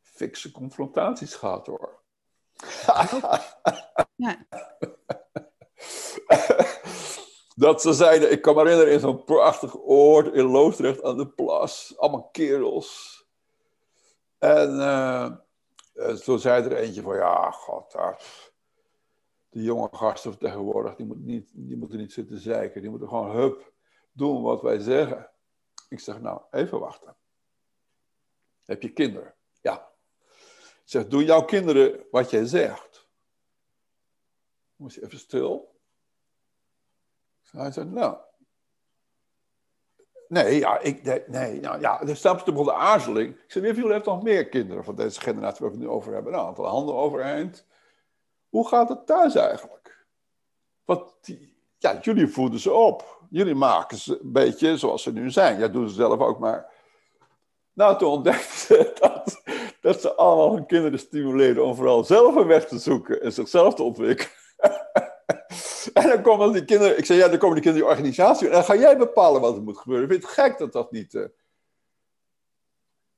fikse 0.03 0.51
confrontaties 0.51 1.35
gehad 1.35 1.67
hoor. 1.67 2.03
ja. 4.17 4.47
Dat 7.57 7.83
ze 7.83 7.93
zeiden, 7.93 8.33
ik 8.33 8.43
kan 8.43 8.55
me 8.55 8.61
herinneren 8.61 8.93
in 8.93 9.01
zo'n 9.01 9.25
prachtig 9.25 9.77
oord 9.77 10.35
in 10.35 10.45
Loosdrecht 10.45 11.03
aan 11.03 11.17
de 11.17 11.29
plas. 11.29 11.95
Allemaal 11.97 12.29
kerels. 12.29 13.23
En 14.39 14.75
uh, 14.75 15.31
toen 16.25 16.39
zei 16.39 16.65
er 16.65 16.77
eentje 16.77 17.03
van, 17.03 17.17
ja, 17.17 17.51
god, 17.51 17.95
die 19.55 19.63
jonge 19.63 19.89
gasten 19.93 20.39
tegenwoordig, 20.39 20.95
die, 20.95 21.07
moet 21.07 21.25
niet, 21.25 21.51
die 21.53 21.77
moeten 21.77 21.99
niet 21.99 22.13
zitten 22.13 22.39
zeiken. 22.39 22.81
Die 22.81 22.91
moeten 22.91 23.09
gewoon, 23.09 23.37
hup, 23.37 23.73
doen 24.13 24.43
wat 24.43 24.63
wij 24.63 24.79
zeggen. 24.79 25.31
Ik 25.89 26.01
zeg, 26.01 26.21
nou, 26.21 26.43
even 26.51 26.81
wachten. 26.81 27.17
Heb 28.65 28.83
je 28.83 28.93
kinderen? 28.93 29.35
Ja. 29.61 29.93
Ik 30.59 30.83
zeg, 30.85 31.09
doen 31.09 31.25
jouw 31.25 31.45
kinderen 31.45 32.07
wat 32.11 32.31
jij 32.31 32.47
zegt? 32.47 33.09
Moest 34.77 34.95
je 34.95 35.05
even 35.05 35.19
stil. 35.19 35.81
Hij 37.51 37.73
zei, 37.73 37.87
nou... 37.87 38.19
Nee, 40.29 40.59
ja, 40.59 40.79
ik, 40.79 41.27
nee, 41.29 41.61
nou 41.61 41.81
ja, 41.81 42.01
er 42.01 42.17
staat 42.17 42.47
de 42.47 42.73
aarzeling. 42.73 43.35
Ik 43.35 43.51
zei, 43.51 43.73
wie 43.73 43.93
heeft 43.93 44.05
nog 44.05 44.23
meer 44.23 44.49
kinderen 44.49 44.85
van 44.85 44.95
deze 44.95 45.21
generatie 45.21 45.61
waar 45.61 45.71
we 45.71 45.77
het 45.77 45.87
nu 45.87 45.93
over 45.93 46.13
hebben? 46.13 46.33
Nou, 46.33 46.43
een 46.43 46.49
aantal 46.49 46.67
handen 46.67 46.95
overeind. 46.95 47.67
Hoe 48.49 48.69
gaat 48.69 48.89
het 48.89 49.07
thuis 49.07 49.35
eigenlijk? 49.35 50.07
Want 50.85 51.15
die, 51.21 51.57
ja, 51.79 51.99
jullie 52.01 52.29
voeden 52.29 52.61
ze 52.61 52.73
op. 52.73 53.23
Jullie 53.31 53.55
maken 53.55 53.97
ze 53.97 54.21
een 54.23 54.33
beetje 54.33 54.77
zoals 54.77 55.03
ze 55.03 55.13
nu 55.13 55.31
zijn. 55.31 55.59
Jij 55.59 55.71
doet 55.71 55.89
ze 55.89 55.95
zelf 55.95 56.21
ook 56.21 56.39
maar. 56.39 56.73
Nou, 57.73 57.99
toen 57.99 58.11
ontdekte 58.11 58.57
ze 58.57 58.93
dat, 59.01 59.43
dat 59.81 60.01
ze 60.01 60.15
allemaal 60.15 60.55
hun 60.55 60.67
kinderen 60.67 60.99
stimuleerden 60.99 61.65
om 61.65 61.75
vooral 61.75 62.05
zelf 62.05 62.35
een 62.35 62.47
weg 62.47 62.67
te 62.67 62.79
zoeken 62.79 63.23
en 63.23 63.33
zichzelf 63.33 63.75
te 63.75 63.83
ontwikkelen. 63.83 64.33
en 66.03 66.09
dan 66.09 66.23
komen 66.23 66.53
die 66.53 66.65
kinderen, 66.65 66.99
ik 66.99 67.05
zei 67.05 67.19
ja, 67.19 67.29
dan 67.29 67.39
komen 67.39 67.55
die 67.55 67.65
kinderen 67.65 67.87
die 67.87 67.97
organisatie 67.97 68.47
en 68.47 68.53
dan 68.53 68.65
ga 68.65 68.77
jij 68.77 68.97
bepalen 68.97 69.41
wat 69.41 69.57
er 69.57 69.63
moet 69.63 69.79
gebeuren. 69.79 70.09
Vind 70.09 70.23
het 70.23 70.33
gek 70.33 70.59
dat 70.59 70.73
dat 70.73 70.93
niet. 70.93 71.15
Uh... 71.15 71.27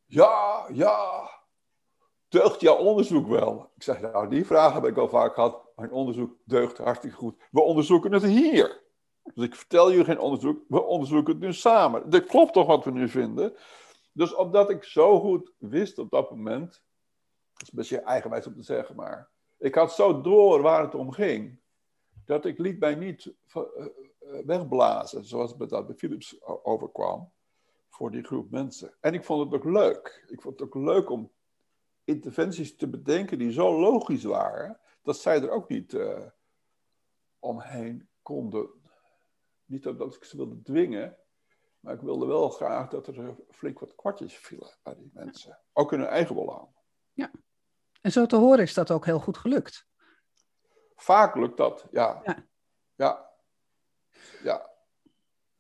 Ja, 0.05 0.67
ja, 0.73 1.31
deugt 2.29 2.61
jouw 2.61 2.77
onderzoek 2.77 3.27
wel? 3.27 3.71
Ik 3.77 3.83
zeg, 3.83 4.01
nou, 4.01 4.29
die 4.29 4.47
vraag 4.47 4.73
heb 4.75 4.85
ik 4.85 4.97
al 4.97 5.09
vaak 5.09 5.35
gehad. 5.35 5.63
Mijn 5.77 5.93
onderzoek 5.93 6.37
deugt 6.45 6.79
hartstikke 6.79 7.17
goed. 7.17 7.37
We 7.51 7.61
onderzoeken 7.61 8.13
het 8.13 8.23
hier. 8.23 8.85
Dus 9.35 9.45
ik 9.45 9.55
vertel 9.55 9.91
jullie 9.91 10.05
geen 10.05 10.19
onderzoek, 10.19 10.61
we 10.69 10.83
onderzoeken 10.83 11.33
het 11.33 11.43
nu 11.43 11.53
samen. 11.53 12.11
Dat 12.11 12.27
klopt 12.27 12.53
toch 12.53 12.67
wat 12.67 12.85
we 12.85 12.91
nu 12.91 13.09
vinden? 13.09 13.57
Dus 14.13 14.35
omdat 14.35 14.71
ik 14.71 14.85
zo 14.85 15.21
goed 15.21 15.53
wist 15.59 15.99
op 15.99 16.11
dat 16.11 16.31
moment, 16.31 16.71
dat 17.53 17.63
is 17.63 17.69
een 17.69 17.79
beetje 17.79 18.01
eigenwijs 18.01 18.47
om 18.47 18.55
te 18.55 18.63
zeggen, 18.63 18.97
maar 18.97 19.31
ik 19.59 19.75
had 19.75 19.93
zo 19.93 20.21
door 20.21 20.63
waar 20.63 20.83
het 20.83 20.95
om 20.95 21.13
ging, 21.13 21.61
dat 22.27 22.45
ik 22.45 22.59
liet 22.59 22.79
mij 22.79 22.95
niet 22.95 23.33
eh, 23.53 23.63
eh, 23.63 23.87
wegblazen, 24.47 25.25
zoals 25.25 25.55
het 25.59 25.69
dat 25.69 25.87
bij 25.87 25.97
Philips 25.97 26.43
overkwam, 26.43 27.33
voor 27.89 28.11
die 28.11 28.25
groep 28.25 28.51
mensen. 28.51 28.95
En 29.01 29.15
ik 29.15 29.25
vond 29.25 29.45
het 29.45 29.61
ook 29.61 29.73
leuk. 29.73 30.25
Ik 30.27 30.41
vond 30.41 30.59
het 30.59 30.69
ook 30.69 30.75
leuk 30.75 31.11
om 31.11 31.33
interventies 32.05 32.77
te 32.77 32.89
bedenken 32.89 33.39
die 33.39 33.53
zo 33.53 33.81
logisch 33.81 34.25
waren, 34.25 34.81
dat 35.03 35.19
zij 35.19 35.43
er 35.43 35.51
ook 35.51 35.69
niet 35.69 35.93
uh, 35.93 36.27
omheen 37.39 38.09
konden. 38.23 38.69
Niet 39.65 39.83
dat 39.83 40.15
ik 40.15 40.25
ze 40.25 40.37
wilde 40.37 40.63
dwingen, 40.63 41.17
maar 41.81 41.95
ik 41.95 42.01
wilde 42.01 42.27
wel 42.27 42.49
graag 42.49 42.89
dat 42.89 43.07
er 43.07 43.37
flink 43.51 43.79
wat 43.79 43.95
kwartjes 43.95 44.37
vielen 44.37 44.77
bij 44.83 44.95
die 44.95 45.11
mensen. 45.13 45.59
Ook 45.73 45.93
in 45.93 45.99
hun 45.99 46.09
eigen 46.09 46.35
belang. 46.35 46.69
Ja, 47.13 47.31
en 48.01 48.13
zo 48.13 48.27
te 48.27 48.37
horen 48.37 48.63
is 48.63 48.75
dat 48.75 48.91
ook 48.91 49.05
heel 49.05 49.21
goed 49.21 49.37
gelukt. 49.37 49.87
Vaak 50.97 51.35
lukt 51.35 51.57
dat, 51.57 51.87
ja. 51.91 52.23
Ja. 52.25 52.47
ja. 52.95 53.31
ja. 54.43 54.71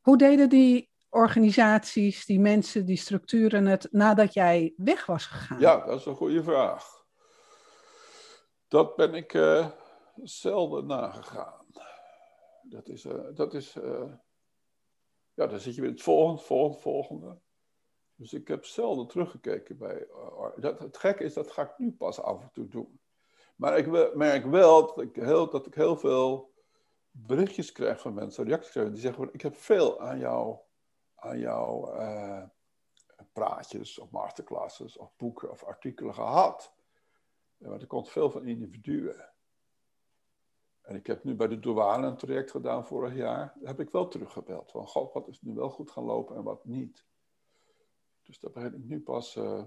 Hoe 0.00 0.18
deden 0.18 0.48
die 0.48 0.90
organisaties, 1.08 2.26
die 2.26 2.40
mensen, 2.40 2.86
die 2.86 2.96
structuren 2.96 3.66
het 3.66 3.88
nadat 3.90 4.34
jij 4.34 4.74
weg 4.76 5.06
was 5.06 5.26
gegaan? 5.26 5.60
Ja, 5.60 5.86
dat 5.86 6.00
is 6.00 6.06
een 6.06 6.16
goede 6.16 6.42
vraag. 6.42 7.04
Dat 8.68 8.96
ben 8.96 9.14
ik 9.14 9.34
uh, 9.34 9.70
zelden 10.14 10.86
nagegaan. 10.86 11.66
Dat 12.62 12.88
is, 12.88 13.04
uh, 13.04 13.24
dat 13.34 13.54
is 13.54 13.76
uh, 13.76 14.12
ja, 15.34 15.46
dan 15.46 15.60
zit 15.60 15.74
je 15.74 15.80
weer 15.80 15.90
het 15.90 16.02
volgende, 16.02 16.42
volgende, 16.42 16.80
volgende. 16.80 17.38
Dus 18.14 18.32
ik 18.32 18.48
heb 18.48 18.64
zelden 18.64 19.06
teruggekeken 19.06 19.78
bij. 19.78 20.06
dat, 20.56 20.78
het 20.78 20.96
gekke 20.96 21.24
is, 21.24 21.34
dat 21.34 21.50
ga 21.50 21.62
ik 21.62 21.78
nu 21.78 21.92
pas 21.92 22.20
af 22.20 22.42
en 22.42 22.50
toe 22.52 22.68
doen. 22.68 23.00
Maar 23.56 23.78
ik 23.78 24.14
merk 24.14 24.44
wel 24.44 24.86
dat 24.86 25.00
ik 25.00 25.16
heel, 25.16 25.50
dat 25.50 25.66
ik 25.66 25.74
heel 25.74 25.96
veel 25.96 26.54
berichtjes 27.10 27.72
krijg 27.72 28.00
van 28.00 28.14
mensen, 28.14 28.44
reacties 28.44 28.70
krijg, 28.70 28.90
die 28.90 29.00
zeggen: 29.00 29.32
Ik 29.32 29.40
heb 29.40 29.56
veel 29.56 30.00
aan 30.00 30.18
jou 30.18 30.58
aan 31.14 31.38
jouw 31.38 31.94
uh, 31.94 32.42
praatjes 33.32 33.98
of 33.98 34.10
masterclasses 34.10 34.96
of 34.96 35.16
boeken 35.16 35.50
of 35.50 35.64
artikelen 35.64 36.14
gehad. 36.14 36.74
want 37.56 37.80
er 37.80 37.86
komt 37.86 38.08
veel 38.08 38.30
van 38.30 38.46
individuen. 38.46 39.30
En 40.80 40.94
ik 40.94 41.06
heb 41.06 41.24
nu 41.24 41.34
bij 41.34 41.48
de 41.48 41.58
douane 41.58 42.06
een 42.06 42.16
traject 42.16 42.50
gedaan 42.50 42.86
vorig 42.86 43.14
jaar. 43.14 43.52
Daar 43.54 43.68
heb 43.68 43.80
ik 43.80 43.90
wel 43.90 44.08
teruggebeld. 44.08 44.70
Van, 44.70 44.88
god, 44.88 45.12
wat 45.12 45.28
is 45.28 45.40
nu 45.40 45.54
wel 45.54 45.70
goed 45.70 45.90
gaan 45.90 46.04
lopen 46.04 46.36
en 46.36 46.42
wat 46.42 46.64
niet. 46.64 47.04
Dus 48.22 48.38
daar 48.38 48.50
begin 48.50 48.74
ik 48.74 48.84
nu 48.84 49.00
pas, 49.00 49.36
uh, 49.36 49.64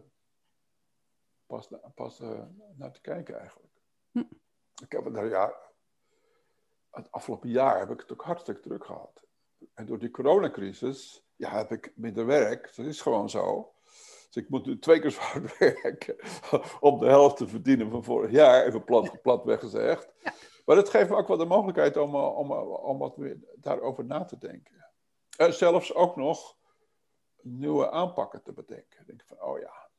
pas, 1.45 1.69
pas 1.95 2.19
uh, 2.19 2.43
naar 2.75 2.91
te 2.91 3.01
kijken 3.01 3.39
eigenlijk. 3.39 3.78
Hm. 4.11 4.23
Ik 4.83 4.91
heb 4.91 5.05
het, 5.05 5.29
ja, 5.29 5.53
het 6.89 7.11
afgelopen 7.11 7.49
jaar 7.49 7.79
heb 7.79 7.89
ik 7.89 7.99
het 7.99 8.11
ook 8.11 8.23
hartstikke 8.23 8.61
druk 8.61 8.85
gehad. 8.85 9.23
En 9.73 9.85
door 9.85 9.99
die 9.99 10.11
coronacrisis 10.11 11.23
ja, 11.35 11.57
heb 11.57 11.71
ik 11.71 11.91
minder 11.95 12.25
werk. 12.25 12.75
Dat 12.75 12.85
is 12.85 13.01
gewoon 13.01 13.29
zo. 13.29 13.73
Dus 14.25 14.43
ik 14.43 14.49
moet 14.49 14.65
nu 14.65 14.79
twee 14.79 14.99
keer 14.99 15.09
zo 15.09 15.19
hard 15.19 15.57
werken 15.57 16.15
om 16.79 16.99
de 16.99 17.07
helft 17.07 17.37
te 17.37 17.47
verdienen 17.47 17.89
van 17.89 18.03
vorig 18.03 18.31
jaar, 18.31 18.65
even 18.65 18.83
plat, 18.83 19.21
plat 19.21 19.43
weggezegd. 19.43 20.13
Ja. 20.23 20.33
Maar 20.65 20.75
dat 20.75 20.89
geeft 20.89 21.09
me 21.09 21.15
ook 21.15 21.27
wel 21.27 21.37
de 21.37 21.45
mogelijkheid 21.45 21.97
om, 21.97 22.15
eh, 22.15 22.37
om, 22.37 22.51
eh, 22.51 22.83
om 22.83 22.97
wat 22.97 23.17
meer 23.17 23.37
daarover 23.55 24.05
na 24.05 24.25
te 24.25 24.37
denken. 24.37 24.87
En 25.37 25.53
zelfs 25.53 25.93
ook 25.93 26.15
nog 26.15 26.57
nieuwe 27.41 27.91
aanpakken 27.91 28.43
te 28.43 28.53
bedenken. 28.53 29.05
Denk 29.05 29.23
van, 29.25 29.41
oh 29.41 29.59
ja, 29.59 29.89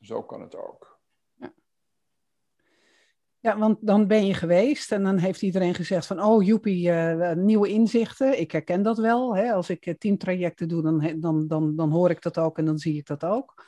zo 0.00 0.22
kan 0.22 0.40
het 0.40 0.56
ook. 0.56 0.95
Ja, 3.46 3.58
want 3.58 3.78
dan 3.80 4.06
ben 4.06 4.26
je 4.26 4.34
geweest 4.34 4.92
en 4.92 5.02
dan 5.02 5.16
heeft 5.16 5.42
iedereen 5.42 5.74
gezegd 5.74 6.06
van, 6.06 6.22
oh 6.22 6.44
joepie, 6.44 6.90
uh, 6.90 7.32
nieuwe 7.32 7.68
inzichten. 7.68 8.40
Ik 8.40 8.50
herken 8.50 8.82
dat 8.82 8.98
wel. 8.98 9.36
Hè? 9.36 9.52
Als 9.52 9.70
ik 9.70 9.94
teamtrajecten 9.98 10.68
doe, 10.68 10.82
dan, 10.82 11.20
dan, 11.20 11.46
dan, 11.46 11.76
dan 11.76 11.90
hoor 11.90 12.10
ik 12.10 12.22
dat 12.22 12.38
ook 12.38 12.58
en 12.58 12.64
dan 12.64 12.78
zie 12.78 12.96
ik 12.96 13.06
dat 13.06 13.24
ook. 13.24 13.64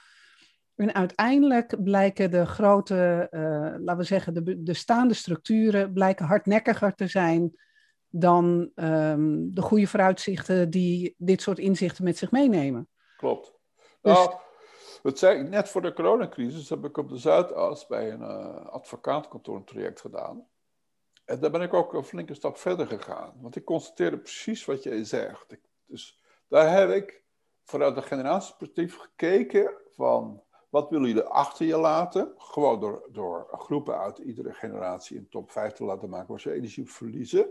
En 0.75 0.95
uiteindelijk 0.95 1.83
blijken 1.83 2.31
de 2.31 2.47
grote, 2.47 3.29
uh, 3.31 3.41
laten 3.85 3.97
we 3.97 4.03
zeggen, 4.03 4.35
de, 4.35 4.63
de 4.63 4.75
staande 4.75 5.15
structuren 5.15 5.93
blijken 5.93 6.27
hardnekkiger 6.27 6.95
te 6.95 7.07
zijn 7.07 7.59
dan 8.09 8.71
um, 8.75 9.55
de 9.55 9.63
goede 9.63 9.87
vooruitzichten 9.87 10.71
die 10.71 11.15
dit 11.19 11.43
soort 11.43 11.59
inzichten 11.59 12.05
met 12.05 12.19
zich 12.19 12.31
meenemen. 12.31 12.89
Klopt. 13.17 13.55
Dus, 14.01 14.13
nou, 14.13 14.35
dat 15.03 15.19
zei 15.19 15.41
ik, 15.41 15.49
net 15.49 15.69
voor 15.69 15.83
de 15.83 15.93
coronacrisis 15.93 16.69
heb 16.69 16.85
ik 16.85 16.97
op 16.97 17.09
de 17.09 17.19
Zuidas 17.19 17.87
bij 17.87 18.13
een 18.13 18.21
uh, 18.21 18.67
advocaatkantoor 18.67 19.57
een 19.57 19.65
traject 19.65 20.01
gedaan. 20.01 20.47
En 21.25 21.41
daar 21.41 21.51
ben 21.51 21.63
ik 21.63 21.75
ook 21.75 21.93
een 21.95 22.05
flinke 22.05 22.35
stap 22.35 22.57
verder 22.57 22.87
gegaan. 22.87 23.33
Want 23.41 23.57
ik 23.57 23.65
constateerde 23.65 24.19
precies 24.19 24.65
wat 24.65 24.83
jij 24.83 25.05
zegt. 25.05 25.57
Dus 25.87 26.23
daar 26.49 26.79
heb 26.79 26.91
ik 26.91 27.23
vanuit 27.65 27.97
een 27.97 28.03
generatieperspectief 28.03 28.97
gekeken 28.97 29.71
van 29.91 30.43
wat 30.69 30.91
willen 30.91 31.09
jullie 31.09 31.23
achter 31.23 31.67
je 31.67 31.77
laten? 31.77 32.35
Gewoon 32.37 32.81
door, 32.81 33.09
door 33.13 33.49
groepen 33.53 33.99
uit 33.99 34.19
iedere 34.19 34.53
generatie 34.53 35.19
een 35.19 35.29
top 35.29 35.51
5 35.51 35.73
te 35.73 35.85
laten 35.85 36.09
maken 36.09 36.29
waar 36.29 36.41
ze 36.41 36.53
energie 36.53 36.91
verliezen. 36.91 37.49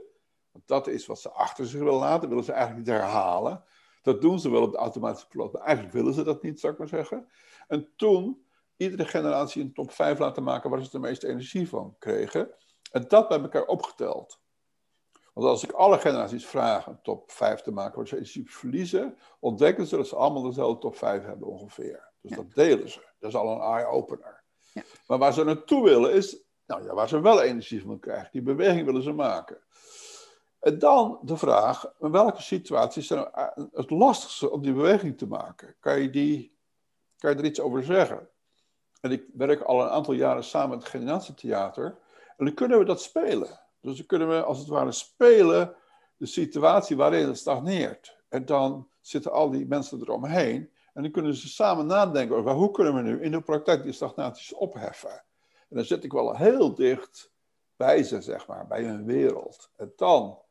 Want 0.52 0.68
dat 0.68 0.88
is 0.88 1.06
wat 1.06 1.20
ze 1.20 1.30
achter 1.30 1.66
zich 1.66 1.80
willen 1.80 2.00
laten, 2.00 2.30
willen 2.30 2.44
ze 2.44 2.52
eigenlijk 2.52 2.88
niet 2.88 2.96
herhalen. 2.96 3.64
Dat 4.08 4.22
doen 4.22 4.40
ze 4.40 4.50
wel 4.50 4.62
op 4.62 4.72
de 4.72 4.78
automatische 4.78 5.28
piloot, 5.28 5.54
maar 5.54 5.62
eigenlijk 5.62 5.96
willen 5.96 6.14
ze 6.14 6.24
dat 6.24 6.44
niet, 6.44 6.60
zou 6.60 6.74
ik 6.74 6.80
maar 6.80 6.88
zeggen. 6.88 7.28
En 7.68 7.90
toen 7.96 8.46
iedere 8.78 9.06
generatie 9.06 9.62
een 9.62 9.74
top 9.74 9.92
5 9.92 10.20
laten 10.20 10.44
maken 10.44 10.70
waar 10.70 10.84
ze 10.84 10.92
de 10.92 11.00
meeste 11.00 11.28
energie 11.28 11.70
van 11.70 11.96
kregen. 12.00 12.52
En 12.92 13.06
dat 13.08 13.28
bij 13.28 13.40
elkaar 13.40 13.66
opgeteld. 13.66 14.40
Want 15.34 15.48
als 15.48 15.64
ik 15.64 15.72
alle 15.72 16.00
generaties 16.00 16.46
vraag 16.46 16.88
een 16.88 17.02
top 17.02 17.32
5 17.32 17.62
te 17.62 17.72
maken 17.72 17.98
waar 17.98 18.08
ze 18.08 18.16
energie 18.16 18.52
verliezen, 18.52 19.18
ontdekken 19.40 19.88
ze 19.88 19.96
dat 19.96 20.08
ze 20.08 20.16
allemaal 20.16 20.44
dezelfde 20.44 20.80
top 20.80 20.96
5 20.96 21.24
hebben 21.24 21.48
ongeveer. 21.48 22.12
Dus 22.22 22.36
dat 22.36 22.54
delen 22.54 22.90
ze. 22.90 23.06
Dat 23.20 23.30
is 23.30 23.36
al 23.36 23.52
een 23.52 23.62
eye-opener. 23.62 24.44
Ja. 24.74 24.84
Maar 25.08 25.18
waar 25.18 25.34
ze 25.34 25.44
naartoe 25.44 25.84
willen 25.84 26.14
is, 26.14 26.44
nou 26.66 26.84
ja, 26.84 26.94
waar 26.94 27.10
ze 27.10 27.22
wel 27.22 27.42
energie 27.42 27.82
van 27.82 28.00
krijgen. 28.00 28.30
Die 28.32 28.42
beweging 28.42 28.86
willen 28.86 29.04
ze 29.04 29.12
maken. 29.12 29.62
En 30.68 30.80
dan 30.80 31.20
de 31.22 31.38
vraag, 31.38 31.94
in 32.00 32.12
welke 32.12 32.42
situaties 32.42 33.04
is 33.04 33.10
nou 33.10 33.30
het 33.74 33.90
lastigste 33.90 34.52
om 34.52 34.62
die 34.62 34.74
beweging 34.74 35.18
te 35.18 35.28
maken? 35.28 35.76
Kan 35.80 36.02
je, 36.02 36.10
die, 36.10 36.58
kan 37.18 37.32
je 37.32 37.38
er 37.38 37.46
iets 37.46 37.60
over 37.60 37.84
zeggen? 37.84 38.30
En 39.02 39.12
ik 39.12 39.26
werk 39.34 39.62
al 39.62 39.82
een 39.82 39.90
aantal 39.90 40.14
jaren 40.14 40.44
samen 40.44 40.70
met 40.70 40.80
het 40.80 40.90
generatietheater. 40.90 41.86
En 42.38 42.46
dan 42.46 42.54
kunnen 42.54 42.80
we 42.80 42.86
dat 42.86 43.02
spelen. 43.02 43.60
Dus 43.82 43.98
dan 43.98 44.06
kunnen 44.06 44.30
we 44.30 44.44
als 44.44 44.60
het 44.60 44.68
ware 44.68 44.92
spelen 44.92 45.76
de 46.18 46.26
situatie 46.26 46.98
waarin 46.98 47.28
het 47.28 47.38
stagneert. 47.38 48.18
En 48.30 48.46
dan 48.46 48.88
zitten 49.02 49.32
al 49.32 49.50
die 49.50 49.68
mensen 49.68 50.00
eromheen. 50.00 50.72
En 50.94 51.02
dan 51.02 51.12
kunnen 51.12 51.36
ze 51.36 51.48
samen 51.48 51.86
nadenken 51.86 52.36
over 52.36 52.52
hoe 52.52 52.72
kunnen 52.72 52.96
we 52.96 53.02
nu 53.02 53.22
in 53.22 53.32
de 53.32 53.42
praktijk 53.42 53.84
die 53.84 53.92
stagnaties 53.92 54.54
opheffen. 54.54 55.24
En 55.70 55.76
dan 55.76 55.86
zit 55.86 56.04
ik 56.04 56.12
wel 56.12 56.36
heel 56.36 56.76
dicht 56.76 57.32
bij 57.76 58.04
ze, 58.04 58.22
zeg 58.22 58.48
maar, 58.48 58.68
bij 58.68 58.84
hun 58.84 59.06
wereld. 59.06 59.70
En 59.76 59.94
dan, 59.96 60.46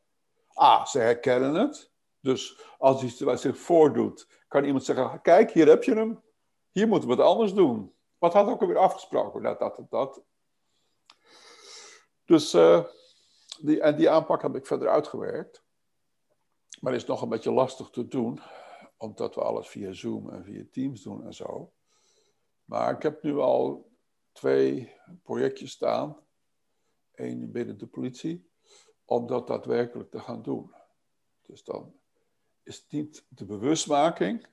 ah, 0.56 0.86
ze 0.86 0.98
herkennen 0.98 1.54
het. 1.54 1.90
Dus 2.20 2.60
als 2.78 3.00
situatie 3.00 3.50
zich 3.50 3.58
voordoet, 3.58 4.28
kan 4.48 4.64
iemand 4.64 4.84
zeggen, 4.84 5.20
kijk, 5.20 5.50
hier 5.50 5.66
heb 5.66 5.82
je 5.82 5.94
hem. 5.94 6.22
Hier 6.70 6.88
moeten 6.88 7.08
we 7.08 7.14
het 7.14 7.24
anders 7.24 7.54
doen. 7.54 7.94
Wat 8.18 8.32
had 8.32 8.48
ook 8.48 8.60
alweer 8.60 8.78
afgesproken? 8.78 9.42
Dat, 9.42 9.58
dat, 9.58 9.76
dat, 9.76 9.90
dat. 9.90 10.22
Dus 12.24 12.54
uh, 12.54 12.84
die, 13.60 13.80
en 13.80 13.96
die 13.96 14.10
aanpak 14.10 14.42
heb 14.42 14.56
ik 14.56 14.66
verder 14.66 14.88
uitgewerkt. 14.88 15.64
Maar 16.80 16.94
is 16.94 17.04
nog 17.04 17.22
een 17.22 17.28
beetje 17.28 17.52
lastig 17.52 17.90
te 17.90 18.08
doen, 18.08 18.40
omdat 18.96 19.34
we 19.34 19.40
alles 19.40 19.68
via 19.68 19.92
Zoom 19.92 20.30
en 20.30 20.44
via 20.44 20.64
Teams 20.70 21.02
doen 21.02 21.24
en 21.24 21.34
zo. 21.34 21.72
Maar 22.64 22.94
ik 22.94 23.02
heb 23.02 23.22
nu 23.22 23.38
al 23.38 23.90
twee 24.32 24.94
projectjes 25.22 25.70
staan. 25.70 26.16
Eén 27.14 27.52
binnen 27.52 27.78
de 27.78 27.86
politie, 27.86 28.50
om 29.06 29.26
dat 29.26 29.46
daadwerkelijk 29.46 30.10
te 30.10 30.20
gaan 30.20 30.42
doen. 30.42 30.74
Dus 31.42 31.64
dan 31.64 31.94
is 32.62 32.76
het 32.76 32.90
niet 32.90 33.26
de 33.28 33.44
bewustmaking 33.44 34.46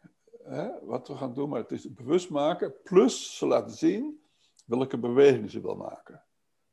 hè, 0.44 0.86
wat 0.86 1.08
we 1.08 1.16
gaan 1.16 1.34
doen, 1.34 1.50
maar 1.50 1.60
het 1.60 1.72
is 1.72 1.84
het 1.84 1.96
bewustmaken. 1.96 2.82
Plus 2.84 3.38
ze 3.38 3.46
laten 3.46 3.76
zien 3.76 4.24
welke 4.66 5.00
beweging 5.00 5.52
ze 5.52 5.62
wil 5.62 5.76
maken. 5.76 6.26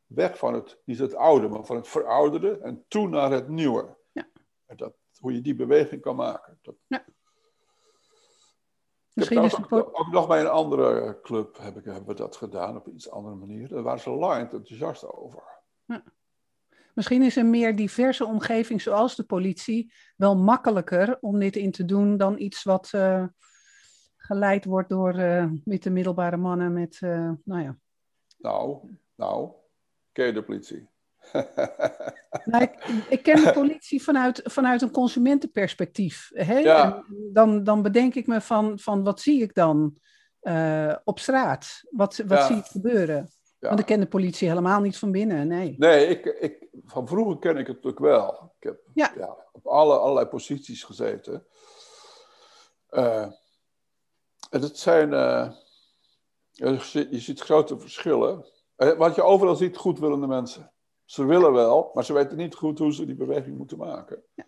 Weg 0.07 0.39
van 0.39 0.55
het, 0.55 0.81
niet 0.85 0.99
het 0.99 1.15
oude, 1.15 1.49
maar 1.49 1.65
van 1.65 1.77
het 1.77 1.89
verouderde 1.89 2.59
en 2.59 2.85
toe 2.89 3.09
naar 3.09 3.31
het 3.31 3.49
nieuwe. 3.49 3.97
Ja. 4.13 4.29
En 4.67 4.77
dat, 4.77 4.95
hoe 5.19 5.35
je 5.35 5.41
die 5.41 5.55
beweging 5.55 6.01
kan 6.01 6.17
maken. 6.17 6.59
Dat... 6.63 6.75
Ja. 6.87 7.04
Misschien 9.13 9.43
is 9.43 9.57
het 9.57 9.73
ook, 9.73 10.00
ook, 10.00 10.11
nog 10.11 10.26
bij 10.26 10.41
een 10.41 10.49
andere 10.49 11.19
club 11.23 11.59
heb 11.59 11.76
ik, 11.76 11.85
hebben 11.85 12.07
we 12.07 12.15
dat 12.15 12.37
gedaan 12.37 12.76
op 12.76 12.87
een 12.87 12.95
iets 12.95 13.11
andere 13.11 13.35
manier. 13.35 13.69
Daar 13.69 13.83
waren 13.83 14.00
ze 14.00 14.11
lang 14.11 14.41
enthousiast 14.41 15.13
over. 15.13 15.43
Ja. 15.85 16.02
Misschien 17.00 17.23
is 17.23 17.36
een 17.36 17.50
meer 17.50 17.76
diverse 17.76 18.25
omgeving 18.25 18.82
zoals 18.82 19.17
de 19.17 19.23
politie 19.23 19.93
wel 20.17 20.36
makkelijker 20.36 21.19
om 21.21 21.39
dit 21.39 21.56
in 21.56 21.71
te 21.71 21.84
doen 21.84 22.17
dan 22.17 22.39
iets 22.39 22.63
wat 22.63 22.91
uh, 22.95 23.25
geleid 24.17 24.65
wordt 24.65 24.89
door 24.89 25.19
uh, 25.19 25.47
witte 25.65 25.91
middelbare 25.91 26.36
mannen 26.36 26.73
met, 26.73 27.00
uh, 27.00 27.30
nou 27.45 27.63
ja. 27.63 27.78
Nou, 28.39 28.78
nou, 29.15 29.50
ken 30.13 30.26
je 30.26 30.32
de 30.32 30.43
politie? 30.43 30.89
nou, 32.50 32.63
ik, 32.63 32.84
ik, 33.08 33.23
ken 33.23 33.45
de 33.45 33.52
politie 33.52 34.02
vanuit, 34.02 34.41
vanuit 34.45 34.82
een 34.82 34.91
consumentenperspectief. 34.91 36.30
Hè? 36.34 36.58
Ja. 36.58 37.04
Dan, 37.32 37.65
dan 37.65 37.82
bedenk 37.82 38.15
ik 38.15 38.26
me 38.26 38.41
van, 38.41 38.78
van 38.78 39.04
wat 39.04 39.21
zie 39.21 39.43
ik 39.43 39.54
dan 39.54 39.99
op 41.04 41.19
straat? 41.19 41.82
Wat, 41.91 42.17
wat 42.17 42.39
ja. 42.39 42.47
zie 42.47 42.56
ik 42.56 42.65
gebeuren? 42.65 43.28
Ja. 43.61 43.69
Want 43.69 43.81
ik 43.81 43.87
ken 43.87 44.01
de 44.01 44.07
politie 44.07 44.49
helemaal 44.49 44.81
niet 44.81 44.99
van 44.99 45.11
binnen, 45.11 45.47
nee. 45.47 45.75
Nee, 45.79 46.07
ik, 46.07 46.25
ik, 46.25 46.69
van 46.85 47.09
vroeger 47.09 47.39
ken 47.39 47.57
ik 47.57 47.67
het 47.67 47.77
natuurlijk 47.77 47.99
wel. 47.99 48.53
Ik 48.59 48.63
heb 48.63 48.81
ja. 48.95 49.37
op 49.53 49.67
alle, 49.67 49.99
allerlei 49.99 50.27
posities 50.27 50.85
gezeten. 50.85 51.47
Uh, 52.91 53.27
en 54.51 54.63
het 54.63 54.79
zijn, 54.79 55.13
uh, 55.13 55.53
je 56.53 57.19
ziet 57.19 57.41
grote 57.41 57.79
verschillen. 57.79 58.47
Wat 58.77 59.15
je 59.15 59.23
overal 59.23 59.57
ziet, 59.57 59.77
goedwillende 59.77 60.27
mensen. 60.27 60.73
Ze 61.05 61.25
willen 61.25 61.53
wel, 61.53 61.91
maar 61.95 62.05
ze 62.05 62.13
weten 62.13 62.37
niet 62.37 62.55
goed 62.55 62.79
hoe 62.79 62.95
ze 62.95 63.07
die 63.07 63.17
beweging 63.17 63.57
moeten 63.57 63.79
maken. 63.79 64.25
Ja. 64.35 64.45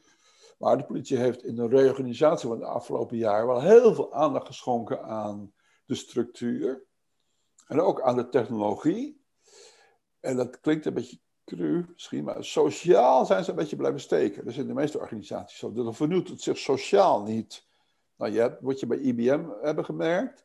Maar 0.59 0.77
de 0.77 0.85
politie 0.85 1.17
heeft 1.17 1.45
in 1.45 1.55
de 1.55 1.69
reorganisatie 1.69 2.49
van 2.49 2.59
de 2.59 2.65
afgelopen 2.65 3.17
jaren 3.17 3.47
wel 3.47 3.61
heel 3.61 3.95
veel 3.95 4.13
aandacht 4.13 4.47
geschonken 4.47 5.03
aan 5.03 5.53
de 5.85 5.95
structuur. 5.95 6.87
En 7.73 7.81
ook 7.81 8.01
aan 8.01 8.17
de 8.17 8.29
technologie. 8.29 9.25
En 10.21 10.37
dat 10.37 10.61
klinkt 10.61 10.87
een 10.87 10.95
beetje 10.95 11.19
cru 11.45 11.87
misschien, 11.93 12.25
maar 12.25 12.45
sociaal 12.45 13.27
zijn 13.27 13.45
ze 13.45 13.51
een 13.51 13.57
beetje 13.57 13.77
blijven 13.77 14.01
steken. 14.01 14.45
Dat 14.45 14.53
is 14.53 14.59
in 14.59 14.67
de 14.67 14.75
meeste 14.75 14.99
organisaties 14.99 15.59
zo. 15.59 15.73
Dan 15.73 15.95
vernieuwt 15.95 16.29
het 16.29 16.41
zich 16.41 16.59
sociaal 16.59 17.23
niet. 17.23 17.67
Nou, 18.17 18.33
je 18.33 18.41
hebt, 18.41 18.61
wat 18.61 18.81
je 18.81 18.87
bij 18.87 18.99
IBM 18.99 19.45
hebben 19.63 19.85
gemerkt. 19.85 20.45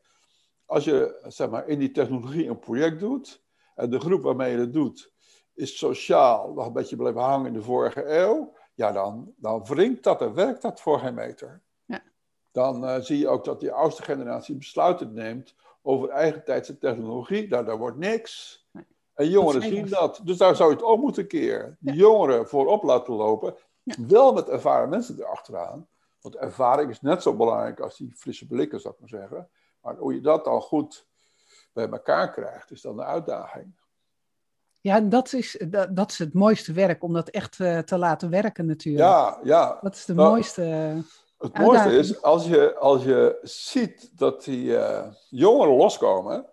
Als 0.66 0.84
je 0.84 1.24
zeg 1.26 1.50
maar, 1.50 1.68
in 1.68 1.78
die 1.78 1.90
technologie 1.90 2.48
een 2.48 2.58
project 2.58 3.00
doet, 3.00 3.44
en 3.74 3.90
de 3.90 4.00
groep 4.00 4.22
waarmee 4.22 4.52
je 4.52 4.58
het 4.58 4.72
doet, 4.72 5.12
is 5.54 5.78
sociaal 5.78 6.52
nog 6.52 6.66
een 6.66 6.72
beetje 6.72 6.96
blijven 6.96 7.22
hangen 7.22 7.46
in 7.46 7.52
de 7.52 7.62
vorige 7.62 8.04
eeuw, 8.04 8.56
ja, 8.74 8.92
dan, 8.92 9.34
dan 9.36 9.64
wringt 9.64 10.02
dat 10.02 10.22
en 10.22 10.34
werkt 10.34 10.62
dat 10.62 10.80
voor 10.80 10.98
geen 10.98 11.14
meter. 11.14 11.62
Ja. 11.84 12.02
Dan 12.52 12.84
uh, 12.84 13.00
zie 13.00 13.18
je 13.18 13.28
ook 13.28 13.44
dat 13.44 13.60
die 13.60 13.72
oudste 13.72 14.02
generatie 14.02 14.56
besluiten 14.56 15.12
neemt 15.12 15.54
over 15.88 16.08
eigen 16.08 16.44
tijdse 16.44 16.78
technologie. 16.78 17.48
Daar, 17.48 17.64
daar 17.64 17.78
wordt 17.78 17.96
niks. 17.96 18.64
Nee. 18.72 18.84
En 19.14 19.28
jongeren 19.28 19.62
zien 19.62 19.88
dat. 19.88 20.20
Dus 20.24 20.36
daar 20.36 20.56
zou 20.56 20.70
je 20.70 20.76
het 20.76 20.84
ook 20.84 21.00
moeten 21.00 21.26
keren. 21.26 21.76
Ja. 21.80 21.92
jongeren 21.92 22.48
voorop 22.48 22.82
laten 22.82 23.14
lopen. 23.14 23.56
Ja. 23.82 23.94
Wel 24.06 24.32
met 24.32 24.48
ervaren 24.48 24.88
mensen 24.88 25.18
erachteraan. 25.18 25.88
Want 26.20 26.36
ervaring 26.36 26.90
is 26.90 27.00
net 27.00 27.22
zo 27.22 27.36
belangrijk 27.36 27.80
als 27.80 27.96
die 27.96 28.12
frisse 28.16 28.46
blikken, 28.46 28.80
zou 28.80 28.94
ik 28.94 29.00
maar 29.00 29.20
zeggen. 29.20 29.48
Maar 29.80 29.96
hoe 29.96 30.14
je 30.14 30.20
dat 30.20 30.44
dan 30.44 30.60
goed 30.60 31.06
bij 31.72 31.88
elkaar 31.88 32.32
krijgt, 32.32 32.70
is 32.70 32.80
dan 32.80 32.96
de 32.96 33.04
uitdaging. 33.04 33.76
Ja, 34.80 35.00
dat 35.00 35.32
is, 35.32 35.64
dat, 35.68 35.96
dat 35.96 36.10
is 36.10 36.18
het 36.18 36.34
mooiste 36.34 36.72
werk, 36.72 37.02
om 37.02 37.12
dat 37.12 37.28
echt 37.28 37.58
uh, 37.58 37.78
te 37.78 37.98
laten 37.98 38.30
werken 38.30 38.66
natuurlijk. 38.66 39.04
Ja, 39.04 39.38
ja. 39.42 39.78
Dat 39.80 39.94
is 39.94 40.04
de 40.04 40.14
nou, 40.14 40.30
mooiste 40.30 40.96
Het 41.38 41.58
mooiste 41.58 41.96
is, 41.96 42.22
als 42.22 42.46
je, 42.46 42.76
als 42.76 43.04
je 43.04 43.38
ziet 43.42 44.18
dat 44.18 44.44
die 44.44 44.64
uh, 44.64 45.06
jongeren 45.28 45.74
loskomen, 45.74 46.46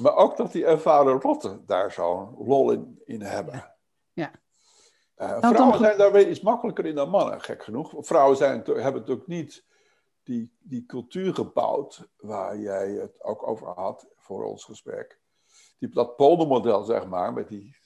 maar 0.00 0.14
ook 0.14 0.36
dat 0.36 0.52
die 0.52 0.64
ervaren 0.64 1.20
rotten 1.20 1.62
daar 1.66 1.92
zo'n 1.92 2.34
lol 2.38 2.70
in, 2.70 3.00
in 3.04 3.22
hebben. 3.22 3.54
Ja. 3.54 3.72
ja. 4.12 4.32
Uh, 5.16 5.40
nou, 5.40 5.54
vrouwen 5.54 5.78
zijn 5.78 5.98
daar 5.98 6.12
weer 6.12 6.28
iets 6.28 6.40
makkelijker 6.40 6.86
in 6.86 6.94
dan 6.94 7.10
mannen, 7.10 7.40
gek 7.40 7.62
genoeg. 7.62 7.94
Vrouwen 7.98 8.36
zijn, 8.36 8.62
hebben 8.64 9.00
natuurlijk 9.00 9.26
niet 9.26 9.64
die, 10.22 10.56
die 10.58 10.86
cultuur 10.86 11.34
gebouwd 11.34 12.08
waar 12.16 12.58
jij 12.58 12.90
het 12.90 13.22
ook 13.22 13.46
over 13.48 13.66
had 13.68 14.08
voor 14.16 14.44
ons 14.44 14.64
gesprek. 14.64 15.20
Die, 15.78 15.88
dat 15.88 16.16
poldermodel, 16.16 16.82
zeg 16.82 17.06
maar, 17.06 17.32
met 17.32 17.48
die, 17.48 17.76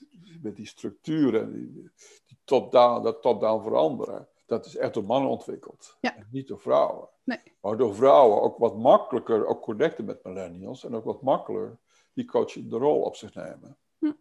met 0.41 0.55
die 0.55 0.67
structuren, 0.67 1.51
die, 1.51 1.91
die 2.25 2.39
top-down, 2.43 3.03
dat 3.03 3.21
top-down 3.21 3.63
veranderen. 3.63 4.27
Dat 4.47 4.65
is 4.65 4.75
echt 4.75 4.93
door 4.93 5.03
mannen 5.03 5.29
ontwikkeld. 5.29 5.97
Ja. 5.99 6.15
Niet 6.31 6.47
door 6.47 6.59
vrouwen. 6.59 7.09
Nee. 7.23 7.39
Maar 7.61 7.77
door 7.77 7.95
vrouwen 7.95 8.41
ook 8.41 8.57
wat 8.57 8.77
makkelijker 8.77 9.45
ook 9.45 9.61
connecten 9.61 10.05
met 10.05 10.23
millennials. 10.23 10.85
En 10.85 10.95
ook 10.95 11.03
wat 11.03 11.21
makkelijker 11.21 11.79
die 12.13 12.25
coaching 12.25 12.71
rol 12.71 13.01
op 13.01 13.15
zich 13.15 13.33
nemen. 13.33 13.77
Hm. 13.99 14.11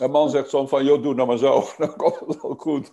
Een 0.00 0.10
man 0.10 0.30
zegt 0.30 0.48
soms 0.48 0.68
van, 0.68 0.84
joh, 0.84 1.02
doe 1.02 1.14
nou 1.14 1.28
maar 1.28 1.38
zo. 1.38 1.64
Dan 1.78 1.96
komt 1.96 2.20
het 2.20 2.40
wel 2.40 2.56
goed. 2.56 2.90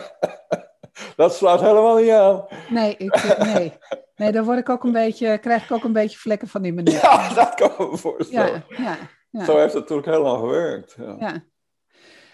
dat 1.16 1.34
slaat 1.34 1.60
helemaal 1.60 1.96
niet 1.96 2.10
aan. 2.10 2.46
Nee, 2.70 2.96
ik, 2.96 3.14
eh, 3.14 3.54
nee. 3.54 3.72
nee, 4.14 4.32
daar 4.32 4.44
word 4.44 4.58
ik 4.58 4.68
ook 4.68 4.84
een 4.84 4.92
beetje, 4.92 5.38
krijg 5.38 5.64
ik 5.64 5.70
ook 5.70 5.84
een 5.84 5.92
beetje 5.92 6.18
vlekken 6.18 6.48
van 6.48 6.64
in 6.64 6.74
mijn 6.74 6.86
nek. 6.86 7.02
Ja, 7.02 7.34
dat 7.34 7.54
kan 7.54 7.90
me 7.90 7.96
voorstellen. 7.96 8.64
Ja, 8.68 8.76
ja, 8.82 8.98
ja. 9.30 9.44
Zo 9.44 9.56
heeft 9.56 9.72
het 9.72 9.82
natuurlijk 9.82 10.08
heel 10.08 10.22
lang 10.22 10.40
gewerkt. 10.40 10.94
Ja. 10.98 11.16
ja. 11.18 11.44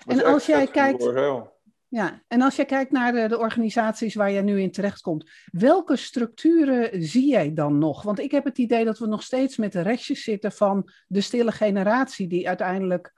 En 0.07 0.25
als 0.25 0.47
jij 0.47 0.67
kijkt. 0.67 1.05
Ja, 1.91 2.23
en 2.27 2.43
als 2.43 2.57
jij 2.57 2.65
kijkt 2.65 2.91
naar 2.91 3.13
de, 3.13 3.29
de, 3.29 3.39
organisaties 3.39 4.15
waar 4.15 4.33
jij 4.33 4.43
nu 4.43 4.61
in 4.61 4.71
terechtkomt, 4.71 5.31
welke 5.45 5.97
structuren 5.97 7.03
zie 7.03 7.29
jij 7.29 7.53
dan 7.55 7.79
nog? 7.79 8.03
Want 8.03 8.19
ik 8.19 8.31
heb 8.31 8.45
het 8.45 8.59
idee 8.59 8.85
dat 8.85 8.99
we 8.99 9.07
nog 9.07 9.23
steeds 9.23 9.57
met 9.57 9.73
de 9.73 9.81
restjes 9.81 10.23
zitten 10.23 10.53
van 10.53 10.91
de 11.07 11.21
stille 11.21 11.53
generatie, 11.53 12.27
die 12.27 12.49
uiteindelijk 12.49 13.13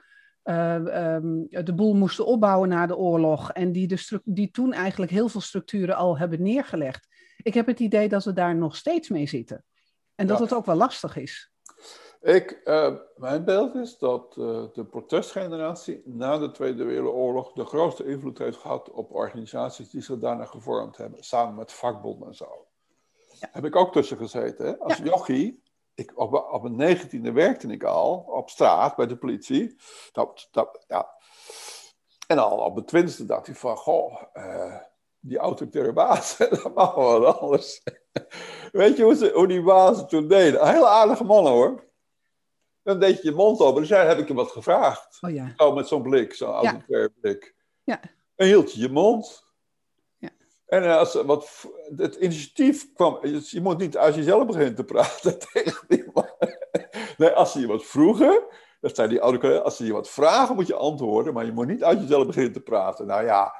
uh, 0.45 1.15
um, 1.15 1.47
de 1.51 1.75
boel 1.75 1.95
moesten 1.95 2.27
opbouwen 2.27 2.69
na 2.69 2.87
de 2.87 2.97
oorlog 2.97 3.53
en 3.53 3.73
die, 3.73 3.87
de 3.87 4.21
die 4.25 4.51
toen 4.51 4.73
eigenlijk 4.73 5.11
heel 5.11 5.29
veel 5.29 5.41
structuren 5.41 5.97
al 5.97 6.19
hebben 6.19 6.43
neergelegd. 6.43 7.07
Ik 7.37 7.55
heb 7.55 7.67
het 7.67 7.81
idee 7.81 8.09
dat 8.09 8.25
we 8.25 8.33
daar 8.33 8.57
nog 8.57 8.77
steeds 8.77 9.09
mee 9.09 9.27
zitten 9.27 9.65
en 10.15 10.27
dat 10.27 10.39
het 10.39 10.55
ook 10.55 10.67
wel 10.67 10.77
lastig 10.77 11.17
is. 11.17 11.50
Ik, 12.21 12.61
uh, 12.65 12.95
mijn 13.17 13.45
beeld 13.45 13.75
is 13.75 13.99
dat 13.99 14.37
uh, 14.39 14.63
de 14.73 14.85
protestgeneratie 14.85 16.03
na 16.05 16.39
de 16.39 16.51
Tweede 16.51 16.85
Wereldoorlog 16.85 17.53
de 17.53 17.65
grootste 17.65 18.05
invloed 18.05 18.39
heeft 18.39 18.57
gehad 18.59 18.91
op 18.91 19.15
organisaties 19.15 19.91
die 19.91 20.03
zich 20.03 20.19
daarna 20.19 20.45
gevormd 20.45 20.97
hebben, 20.97 21.25
samen 21.25 21.55
met 21.55 21.73
vakbonden 21.73 22.29
en 22.29 22.35
zo. 22.35 22.67
Ja. 23.39 23.49
Heb 23.53 23.65
ik 23.65 23.77
ook 23.77 23.93
tussen 23.93 24.17
gezeten. 24.17 24.67
Hè? 24.67 24.79
Als 24.79 24.97
ja. 24.97 25.05
jochie, 25.05 25.63
ik, 25.95 26.13
op, 26.15 26.35
op 26.53 26.63
mijn 26.63 26.77
negentiende 26.77 27.33
werkte 27.33 27.67
ik 27.67 27.85
al 27.85 28.25
op 28.27 28.51
straat 28.51 28.97
bij 28.97 29.07
de 29.07 29.17
politie. 29.17 29.77
Dat, 30.13 30.49
dat, 30.51 30.85
ja. 30.89 31.11
En 32.27 32.39
al 32.39 32.59
op 32.59 32.75
mijn 32.75 32.87
twintigste 32.87 33.25
dacht 33.25 33.49
ik 33.49 33.57
van, 33.57 33.77
goh, 33.77 34.23
uh, 34.35 34.77
die 35.21 35.39
autoritaire 35.39 35.93
baas, 35.93 36.37
dat 36.39 36.75
mag 36.75 36.95
wel 36.95 37.21
wat 37.21 37.39
anders. 37.39 37.83
Weet 38.73 38.97
je 38.97 39.03
hoe, 39.03 39.15
ze, 39.15 39.31
hoe 39.35 39.47
die 39.47 39.63
bazen 39.63 40.07
toen 40.07 40.29
deden? 40.29 40.69
Hele 40.69 40.89
aardige 40.89 41.25
mannen 41.25 41.53
hoor. 41.53 41.89
Dan 42.83 42.99
deed 42.99 43.23
je 43.23 43.29
je 43.29 43.35
mond 43.35 43.61
open. 43.61 43.81
Dus 43.81 43.91
ja, 43.91 44.05
heb 44.05 44.19
ik 44.19 44.27
hem 44.27 44.37
wat 44.37 44.51
gevraagd. 44.51 45.19
Oh, 45.21 45.31
ja. 45.31 45.53
Zo 45.57 45.73
met 45.73 45.89
zo'n 45.89 46.03
blik, 46.03 46.35
zo'n 46.35 46.49
autoritaire 46.49 47.13
blik. 47.21 47.55
Ja. 47.85 48.01
En 48.37 48.47
hield 48.47 48.73
je 48.73 48.81
je 48.81 48.89
mond. 48.89 49.45
Ja. 50.19 50.29
En 50.67 50.99
als 50.99 51.15
wat, 51.15 51.67
het 51.97 52.15
initiatief 52.15 52.93
kwam, 52.93 53.19
je 53.27 53.61
moet 53.61 53.79
niet 53.79 53.97
als 53.97 54.15
je 54.15 54.23
zelf 54.23 54.47
begint 54.47 54.77
te 54.77 54.85
praten 54.85 55.39
tegen 55.53 55.85
iemand. 55.89 56.35
Nee, 57.17 57.31
als 57.31 57.53
ze 57.53 57.61
je 57.61 57.67
wat 57.67 57.85
vroegen, 57.85 58.45
dat 58.81 58.97
zijn 58.97 59.09
die 59.09 59.21
oude 59.21 59.63
als 59.63 59.77
ze 59.77 59.85
je 59.85 59.93
wat 59.93 60.09
vragen, 60.09 60.55
moet 60.55 60.67
je 60.67 60.75
antwoorden, 60.75 61.35
maar 61.35 61.45
je 61.45 61.53
moet 61.53 61.67
niet 61.67 61.85
uit 61.85 62.01
jezelf 62.01 62.27
beginnen 62.27 62.53
te 62.53 62.61
praten. 62.61 63.07
Nou 63.07 63.25
ja, 63.25 63.55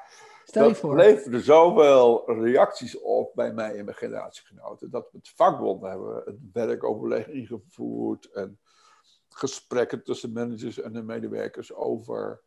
Stel 0.45 0.63
je 0.63 0.69
dat 0.69 0.77
voor. 0.77 0.95
leverde 0.95 1.41
zoveel 1.41 2.31
reacties 2.31 2.99
op 2.99 3.31
bij 3.35 3.53
mij 3.53 3.77
en 3.77 3.85
mijn 3.85 3.97
generatiegenoten. 3.97 4.89
Dat 4.89 5.13
met 5.13 5.31
vakbonden 5.35 5.89
hebben 5.89 6.15
we 6.15 6.21
het 6.25 6.37
werkoverleg 6.53 7.27
ingevoerd 7.27 8.31
en 8.31 8.59
gesprekken 9.35 10.03
tussen 10.03 10.31
managers 10.31 10.79
en 10.79 10.93
de 10.93 11.01
medewerkers 11.01 11.73
over 11.73 12.41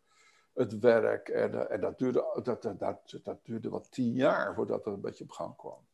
het 0.55 0.79
werk. 0.79 1.29
En, 1.29 1.55
uh, 1.55 1.71
en 1.71 1.81
dat, 1.81 1.99
duurde, 1.99 2.41
dat, 2.43 2.63
dat, 2.63 2.79
dat, 2.79 3.19
dat 3.23 3.45
duurde 3.45 3.69
wat 3.69 3.93
tien 3.93 4.13
jaar 4.13 4.55
voordat 4.55 4.85
het 4.85 4.95
een 4.95 5.01
beetje 5.01 5.25
op 5.25 5.31
gang 5.31 5.57
kwam. 5.57 5.87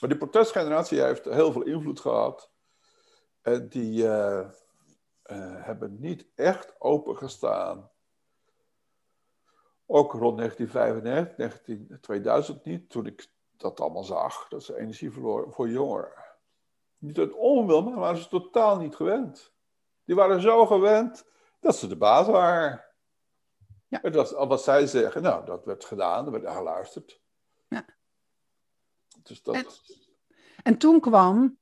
Maar 0.00 0.10
die 0.10 0.18
protestgeneratie 0.18 1.02
heeft 1.02 1.24
heel 1.24 1.52
veel 1.52 1.62
invloed 1.62 2.00
gehad. 2.00 2.50
En 3.42 3.68
die 3.68 4.02
uh, 4.02 4.48
uh, 5.26 5.64
hebben 5.64 6.00
niet 6.00 6.26
echt 6.34 6.80
opengestaan. 6.80 7.90
Ook 9.86 10.12
rond 10.12 10.36
1995, 10.38 11.36
19, 11.36 12.00
2000 12.00 12.64
niet, 12.64 12.90
toen 12.90 13.06
ik 13.06 13.30
dat 13.56 13.80
allemaal 13.80 14.04
zag. 14.04 14.48
Dat 14.48 14.62
ze 14.62 14.78
energie 14.78 15.12
verloren 15.12 15.52
voor 15.52 15.68
jongeren. 15.68 16.24
Niet 16.98 17.18
uit 17.18 17.32
onwil, 17.32 17.82
maar 17.82 17.98
waren 17.98 18.22
ze 18.22 18.28
totaal 18.28 18.78
niet 18.78 18.96
gewend. 18.96 19.51
Die 20.12 20.20
waren 20.20 20.40
zo 20.40 20.66
gewend 20.66 21.24
dat 21.60 21.76
ze 21.76 21.86
de 21.86 21.96
baas 21.96 22.26
waren. 22.26 22.84
Ja. 23.88 23.98
Het 24.02 24.14
was, 24.14 24.30
wat 24.30 24.62
zij 24.62 24.86
zeggen, 24.86 25.22
nou, 25.22 25.44
dat 25.46 25.64
werd 25.64 25.84
gedaan, 25.84 26.24
er 26.24 26.30
werd 26.30 26.44
naar 26.44 26.54
geluisterd. 26.54 27.20
Ja. 27.68 27.84
Dus 29.22 29.42
dat... 29.42 29.54
En, 29.54 29.66
en, 30.62 30.78
toen 30.78 31.00
kwam 31.00 31.58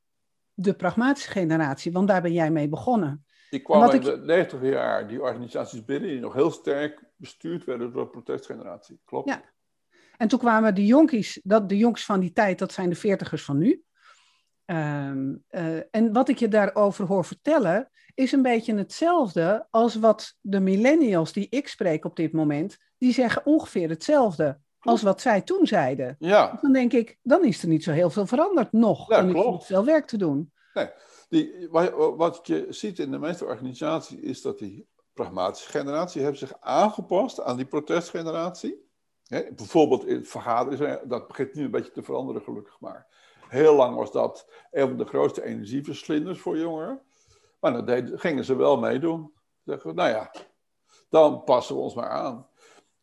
de 0.53 0.73
pragmatische 0.73 1.29
generatie, 1.29 1.91
want 1.91 2.07
daar 2.07 2.21
ben 2.21 2.33
jij 2.33 2.51
mee 2.51 2.69
begonnen. 2.69 3.25
Die 3.49 3.61
kwam 3.61 3.89
in 3.89 3.95
ik... 3.95 4.03
de 4.03 4.17
90 4.17 4.61
jaar 4.61 5.07
die 5.07 5.21
organisaties 5.21 5.85
binnen, 5.85 6.09
die 6.09 6.19
nog 6.19 6.33
heel 6.33 6.51
sterk 6.51 7.03
bestuurd 7.15 7.63
werden 7.63 7.93
door 7.93 8.03
de 8.03 8.09
protestgeneratie. 8.09 9.01
Klopt. 9.05 9.29
Ja. 9.29 9.43
En 10.17 10.27
toen 10.27 10.39
kwamen 10.39 10.75
de 10.75 10.85
jonkies, 10.85 11.39
dat, 11.43 11.69
de 11.69 11.77
jonkies 11.77 12.05
van 12.05 12.19
die 12.19 12.31
tijd, 12.31 12.59
dat 12.59 12.73
zijn 12.73 12.89
de 12.89 12.95
veertigers 12.95 13.43
van 13.43 13.57
nu. 13.57 13.83
Um, 14.71 15.43
uh, 15.49 15.77
en 15.91 16.13
wat 16.13 16.29
ik 16.29 16.39
je 16.39 16.47
daarover 16.47 17.05
hoor 17.05 17.25
vertellen, 17.25 17.89
is 18.13 18.31
een 18.31 18.41
beetje 18.41 18.75
hetzelfde 18.75 19.67
als 19.69 19.95
wat 19.95 20.37
de 20.41 20.59
millennials 20.59 21.33
die 21.33 21.47
ik 21.49 21.67
spreek 21.67 22.05
op 22.05 22.15
dit 22.15 22.33
moment, 22.33 22.77
die 22.97 23.13
zeggen 23.13 23.45
ongeveer 23.45 23.89
hetzelfde 23.89 24.59
als 24.79 25.01
wat 25.01 25.21
zij 25.21 25.41
toen 25.41 25.67
zeiden. 25.67 26.15
Ja. 26.19 26.57
Dan 26.61 26.73
denk 26.73 26.93
ik, 26.93 27.17
dan 27.21 27.45
is 27.45 27.61
er 27.61 27.67
niet 27.67 27.83
zo 27.83 27.91
heel 27.91 28.09
veel 28.09 28.25
veranderd 28.25 28.71
nog. 28.71 29.09
Ja, 29.09 29.17
en 29.17 29.31
klopt. 29.33 29.61
is 29.61 29.67
veel 29.67 29.85
werk 29.85 30.05
te 30.05 30.17
doen. 30.17 30.51
Nee, 30.73 30.89
die, 31.29 31.67
wat 32.17 32.39
je 32.43 32.65
ziet 32.69 32.99
in 32.99 33.11
de 33.11 33.19
meeste 33.19 33.45
organisaties 33.45 34.19
is 34.19 34.41
dat 34.41 34.59
die 34.59 34.87
pragmatische 35.13 35.69
generatie 35.69 36.21
heeft 36.21 36.39
zich 36.39 36.53
aangepast 36.59 37.41
aan 37.41 37.57
die 37.57 37.65
protestgeneratie. 37.65 38.89
He, 39.23 39.53
bijvoorbeeld 39.55 40.05
in 40.05 40.25
vergaderingen, 40.25 41.07
dat 41.07 41.27
begint 41.27 41.53
nu 41.53 41.63
een 41.63 41.71
beetje 41.71 41.91
te 41.91 42.03
veranderen 42.03 42.41
gelukkig 42.41 42.79
maar. 42.79 43.07
Heel 43.51 43.75
lang 43.75 43.95
was 43.95 44.11
dat 44.11 44.47
een 44.71 44.87
van 44.87 44.97
de 44.97 45.05
grootste 45.05 45.43
energieverslinders 45.43 46.39
voor 46.39 46.57
jongeren. 46.57 47.01
Maar 47.59 47.73
dan 47.73 47.85
deden, 47.85 48.19
gingen 48.19 48.45
ze 48.45 48.55
wel 48.55 48.77
meedoen. 48.77 49.33
Zeggen 49.63 49.89
we, 49.89 49.95
nou 49.95 50.09
ja, 50.09 50.31
dan 51.09 51.43
passen 51.43 51.75
we 51.75 51.81
ons 51.81 51.93
maar 51.93 52.09
aan. 52.09 52.47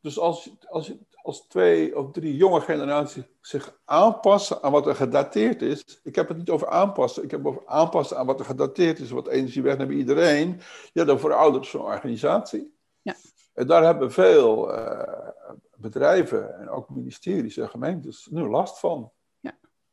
Dus 0.01 0.19
als, 0.19 0.51
als, 0.69 0.95
als 1.23 1.47
twee 1.47 1.99
of 1.99 2.11
drie 2.11 2.37
jonge 2.37 2.61
generaties 2.61 3.25
zich 3.41 3.81
aanpassen 3.85 4.63
aan 4.63 4.73
wat 4.73 4.87
er 4.87 4.95
gedateerd 4.95 5.63
is. 5.63 6.01
Ik 6.03 6.15
heb 6.15 6.29
het 6.29 6.37
niet 6.37 6.51
over 6.51 6.69
aanpassen, 6.69 7.23
ik 7.23 7.31
heb 7.31 7.45
het 7.45 7.49
over 7.49 7.67
aanpassen 7.67 8.19
aan 8.19 8.27
wat 8.27 8.41
er 8.41 8.47
gedateerd 8.47 8.99
is. 8.99 9.11
Wat 9.11 9.29
energie 9.29 9.63
wegneemt 9.63 9.89
bij 9.89 9.99
iedereen. 9.99 10.61
Ja, 10.93 11.05
dan 11.05 11.21
veroudert 11.21 11.67
zo'n 11.67 11.83
organisatie. 11.83 12.75
Ja. 13.03 13.15
En 13.55 13.67
daar 13.67 13.85
hebben 13.85 14.13
veel 14.13 14.75
uh, 14.75 15.29
bedrijven 15.77 16.59
en 16.59 16.69
ook 16.69 16.91
ministeries 16.91 17.57
en 17.57 17.69
gemeentes 17.69 18.29
nu 18.31 18.49
last 18.49 18.79
van. 18.79 19.13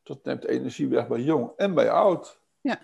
Dat 0.05 0.23
neemt 0.23 0.45
energie 0.45 0.87
weg 0.87 1.07
bij 1.07 1.19
jong 1.19 1.51
en 1.55 1.73
bij 1.73 1.89
oud. 1.89 2.39
Ja. 2.61 2.79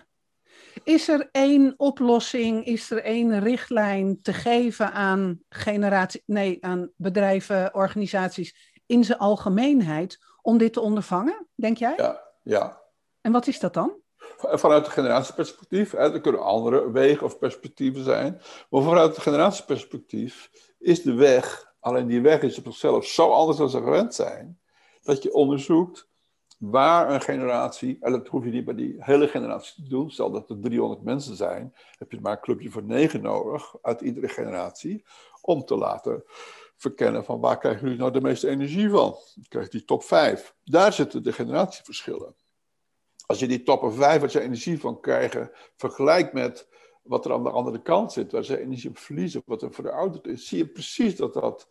Is 0.84 1.08
er 1.08 1.28
één 1.32 1.74
oplossing, 1.76 2.64
is 2.64 2.90
er 2.90 3.02
één 3.02 3.40
richtlijn 3.40 4.22
te 4.22 4.32
geven 4.32 4.92
aan, 4.92 5.40
generatie, 5.48 6.22
nee, 6.26 6.64
aan 6.64 6.90
bedrijven, 6.96 7.74
organisaties 7.74 8.72
in 8.86 9.04
zijn 9.04 9.18
algemeenheid 9.18 10.18
om 10.40 10.58
dit 10.58 10.72
te 10.72 10.80
ondervangen, 10.80 11.46
denk 11.54 11.76
jij? 11.76 11.94
Ja, 11.96 12.22
ja. 12.42 12.82
En 13.20 13.32
wat 13.32 13.46
is 13.46 13.60
dat 13.60 13.74
dan? 13.74 14.00
Vanuit 14.36 14.84
het 14.84 14.94
generatieperspectief, 14.94 15.90
hè, 15.90 16.12
er 16.12 16.20
kunnen 16.20 16.42
andere 16.42 16.90
wegen 16.90 17.26
of 17.26 17.38
perspectieven 17.38 18.04
zijn, 18.04 18.40
maar 18.70 18.82
vanuit 18.82 19.14
het 19.14 19.22
generatieperspectief 19.22 20.50
is 20.78 21.02
de 21.02 21.14
weg, 21.14 21.74
alleen 21.80 22.06
die 22.06 22.20
weg 22.20 22.42
is 22.42 22.58
op 22.58 22.64
zichzelf 22.64 23.06
zo 23.06 23.30
anders 23.30 23.58
dan 23.58 23.70
ze 23.70 23.78
gewend 23.78 24.14
zijn, 24.14 24.60
dat 25.02 25.22
je 25.22 25.34
onderzoekt 25.34 26.10
waar 26.70 27.10
een 27.10 27.20
generatie, 27.20 27.98
en 28.00 28.12
dat 28.12 28.28
hoef 28.28 28.44
je 28.44 28.50
niet 28.50 28.64
bij 28.64 28.74
die 28.74 28.96
hele 28.98 29.28
generatie 29.28 29.74
te 29.74 29.88
doen, 29.88 30.10
stel 30.10 30.30
dat 30.30 30.50
er 30.50 30.60
300 30.60 31.02
mensen 31.02 31.36
zijn, 31.36 31.74
heb 31.98 32.12
je 32.12 32.20
maar 32.20 32.32
een 32.32 32.40
clubje 32.40 32.70
voor 32.70 32.82
negen 32.82 33.22
nodig 33.22 33.74
uit 33.82 34.00
iedere 34.00 34.28
generatie, 34.28 35.04
om 35.40 35.64
te 35.64 35.76
laten 35.76 36.24
verkennen 36.76 37.24
van 37.24 37.40
waar 37.40 37.58
krijgen 37.58 37.82
jullie 37.82 37.98
nou 37.98 38.12
de 38.12 38.20
meeste 38.20 38.48
energie 38.48 38.90
van? 38.90 39.10
Dan 39.10 39.44
krijg 39.48 39.64
je 39.64 39.70
die 39.70 39.84
top 39.84 40.02
5. 40.02 40.54
Daar 40.64 40.92
zitten 40.92 41.22
de 41.22 41.32
generatieverschillen. 41.32 42.34
Als 43.26 43.38
je 43.38 43.48
die 43.48 43.62
top 43.62 43.92
5 43.92 44.20
waar 44.20 44.30
ze 44.30 44.40
energie 44.40 44.80
van 44.80 45.00
krijgen, 45.00 45.50
vergelijkt 45.76 46.32
met 46.32 46.68
wat 47.02 47.24
er 47.24 47.32
aan 47.32 47.42
de 47.42 47.50
andere 47.50 47.82
kant 47.82 48.12
zit, 48.12 48.32
waar 48.32 48.44
ze 48.44 48.60
energie 48.60 48.90
op 48.90 48.98
verliezen, 48.98 49.42
wat 49.46 49.62
er 49.62 49.72
verouderd 49.72 50.26
is, 50.26 50.48
zie 50.48 50.58
je 50.58 50.66
precies 50.66 51.16
dat 51.16 51.34
dat, 51.34 51.68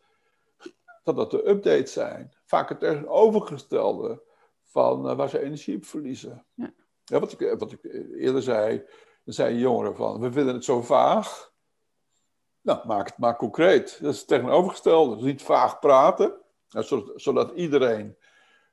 dat, 1.04 1.15
dat 1.15 1.32
de 1.32 1.49
updates 1.49 1.93
zijn. 1.93 2.34
Vaak 2.45 2.69
het 2.69 2.80
tegenovergestelde 2.80 4.30
van 4.71 5.10
uh, 5.10 5.15
waar 5.15 5.29
ze 5.29 5.43
energie 5.43 5.75
op 5.75 5.86
verliezen. 5.86 6.45
Ja. 6.53 6.73
Ja, 7.03 7.19
wat, 7.19 7.31
ik, 7.31 7.55
wat 7.60 7.71
ik 7.71 7.84
eerder 8.17 8.41
zei, 8.41 8.84
er 9.25 9.34
zijn 9.34 9.57
jongeren 9.57 9.95
van, 9.95 10.19
we 10.19 10.31
vinden 10.31 10.53
het 10.53 10.63
zo 10.63 10.81
vaag. 10.81 11.51
Nou, 12.62 12.88
maak 12.88 13.07
het 13.07 13.17
maar 13.17 13.36
concreet. 13.36 13.97
Dat 14.01 14.13
is 14.13 14.19
het 14.19 14.27
tegenovergestelde. 14.27 15.15
Dus 15.15 15.23
niet 15.23 15.41
vaag 15.41 15.79
praten, 15.79 16.34
zodat, 16.67 17.12
zodat 17.15 17.51
iedereen 17.51 18.15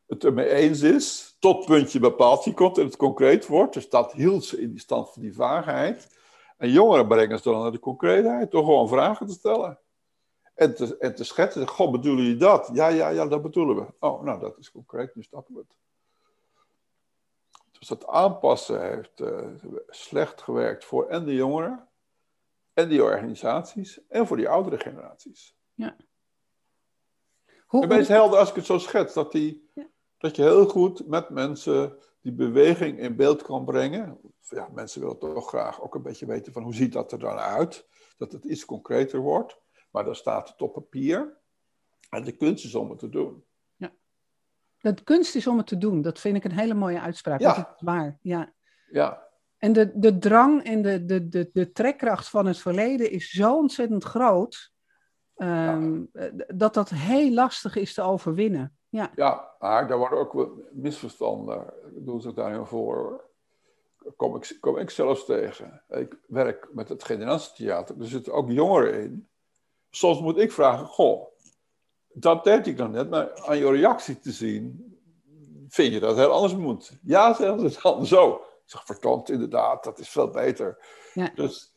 het 0.06 0.24
ermee 0.24 0.48
eens 0.48 0.82
is, 0.82 1.37
tot 1.38 1.66
puntje 1.66 1.98
bepaald 1.98 2.54
komt 2.54 2.78
en 2.78 2.84
het 2.84 2.96
concreet 2.96 3.46
wordt. 3.46 3.74
Dus 3.74 3.88
dat 3.88 4.12
hield 4.12 4.44
ze 4.44 4.61
in 4.61 4.70
die 4.70 4.80
stand 4.80 5.11
van 5.11 5.22
die 5.22 5.34
vaagheid. 5.34 6.16
En 6.56 6.70
jongeren 6.70 7.08
brengen 7.08 7.38
ze 7.38 7.50
dan 7.50 7.62
naar 7.62 7.72
de 7.72 7.78
concreetheid, 7.78 8.50
door 8.50 8.64
gewoon 8.64 8.88
vragen 8.88 9.26
te 9.26 9.32
stellen. 9.32 9.78
En 10.54 10.74
te, 10.74 10.96
en 10.98 11.14
te 11.14 11.24
schetsen, 11.24 11.68
goh, 11.68 11.90
bedoelen 11.90 12.24
jullie 12.24 12.38
dat? 12.38 12.70
Ja, 12.72 12.88
ja, 12.88 13.08
ja, 13.08 13.26
dat 13.26 13.42
bedoelen 13.42 13.76
we. 13.76 13.87
Oh, 13.98 14.22
nou, 14.22 14.40
dat 14.40 14.58
is 14.58 14.70
concreet, 14.70 15.14
nu 15.14 15.22
stappen 15.22 15.54
we 15.54 15.61
het. 15.61 15.76
Dus 17.78 17.88
dat 17.88 18.06
aanpassen 18.06 18.90
heeft 18.90 19.20
uh, 19.20 19.46
slecht 19.88 20.42
gewerkt 20.42 20.84
voor 20.84 21.08
en 21.08 21.24
de 21.24 21.34
jongeren, 21.34 21.88
en 22.72 22.88
die 22.88 23.02
organisaties, 23.02 24.06
en 24.08 24.26
voor 24.26 24.36
die 24.36 24.48
oudere 24.48 24.78
generaties. 24.78 25.56
Ja. 25.74 25.96
Hoe, 27.66 27.86
het 27.86 28.00
is 28.00 28.08
helder 28.08 28.38
als 28.38 28.48
ik 28.48 28.54
het 28.54 28.66
zo 28.66 28.78
schets, 28.78 29.14
dat, 29.14 29.32
die, 29.32 29.70
ja. 29.74 29.88
dat 30.18 30.36
je 30.36 30.42
heel 30.42 30.68
goed 30.68 31.06
met 31.06 31.30
mensen 31.30 31.98
die 32.20 32.32
beweging 32.32 32.98
in 32.98 33.16
beeld 33.16 33.42
kan 33.42 33.64
brengen. 33.64 34.20
Ja, 34.40 34.68
mensen 34.68 35.00
willen 35.00 35.18
toch 35.18 35.48
graag 35.48 35.82
ook 35.82 35.94
een 35.94 36.02
beetje 36.02 36.26
weten 36.26 36.52
van 36.52 36.62
hoe 36.62 36.74
ziet 36.74 36.92
dat 36.92 37.12
er 37.12 37.18
dan 37.18 37.38
uit. 37.38 37.88
Dat 38.16 38.32
het 38.32 38.44
iets 38.44 38.64
concreter 38.64 39.20
wordt. 39.20 39.60
Maar 39.90 40.04
dan 40.04 40.14
staat 40.14 40.48
het 40.48 40.62
op 40.62 40.72
papier. 40.72 41.40
En 42.10 42.24
de 42.24 42.36
kunst 42.36 42.64
is 42.64 42.74
om 42.74 42.90
het 42.90 42.98
te 42.98 43.08
doen. 43.08 43.44
De 44.80 45.02
kunst 45.04 45.34
is 45.34 45.46
om 45.46 45.56
het 45.56 45.66
te 45.66 45.78
doen. 45.78 46.02
Dat 46.02 46.18
vind 46.18 46.36
ik 46.36 46.44
een 46.44 46.58
hele 46.58 46.74
mooie 46.74 47.00
uitspraak. 47.00 47.40
Ja. 47.40 47.54
Dat 47.54 47.74
is 47.76 47.82
waar. 47.82 48.18
Ja. 48.20 48.52
ja. 48.90 49.26
En 49.58 49.72
de, 49.72 49.90
de 49.94 50.18
drang 50.18 50.64
en 50.64 50.82
de, 50.82 51.04
de, 51.04 51.28
de, 51.28 51.50
de 51.52 51.72
trekkracht 51.72 52.28
van 52.28 52.46
het 52.46 52.58
verleden 52.58 53.10
is 53.10 53.30
zo 53.30 53.56
ontzettend 53.56 54.04
groot. 54.04 54.72
Ehm, 55.36 56.02
dat 56.54 56.74
dat 56.74 56.90
heel 56.90 57.32
lastig 57.32 57.76
is 57.76 57.94
te 57.94 58.02
overwinnen. 58.02 58.76
Ja, 58.88 59.10
ja 59.14 59.54
maar 59.58 59.88
daar 59.88 59.98
worden 59.98 60.18
ook 60.18 60.50
misverstanden, 60.72 61.72
doen 61.96 62.20
zich 62.20 62.34
daar 62.34 62.50
heel 62.50 62.66
voor. 62.66 63.26
Kom 64.16 64.36
ik, 64.36 64.56
kom 64.60 64.76
ik 64.76 64.90
zelfs 64.90 65.24
tegen. 65.24 65.82
Ik 65.88 66.18
werk 66.26 66.68
met 66.72 66.88
het 66.88 67.04
generatietheater, 67.04 68.00
er 68.00 68.06
zitten 68.06 68.32
ook 68.32 68.50
jongeren 68.50 69.00
in. 69.00 69.28
Soms 69.90 70.20
moet 70.20 70.38
ik 70.38 70.52
vragen, 70.52 70.86
goh, 70.86 71.26
dat 72.20 72.44
deed 72.44 72.66
ik 72.66 72.76
dan 72.76 72.90
net, 72.90 73.11
maar 73.11 73.40
aan 73.40 73.57
je 73.57 73.70
reactie 73.70 74.18
te 74.18 74.33
zien, 74.33 74.96
vind 75.68 75.92
je 75.92 76.00
dat 76.00 76.16
heel 76.16 76.31
anders 76.31 76.54
moet? 76.54 76.98
Ja, 77.02 77.35
zeggen 77.35 77.70
ze 77.70 77.81
dan 77.83 78.07
zo. 78.07 78.35
Ik 78.35 78.74
zeg, 78.74 78.85
verdomd, 78.85 79.31
inderdaad, 79.31 79.85
dat 79.85 79.98
is 79.98 80.09
veel 80.09 80.31
beter. 80.31 80.85
Ja. 81.14 81.31
Dus 81.35 81.72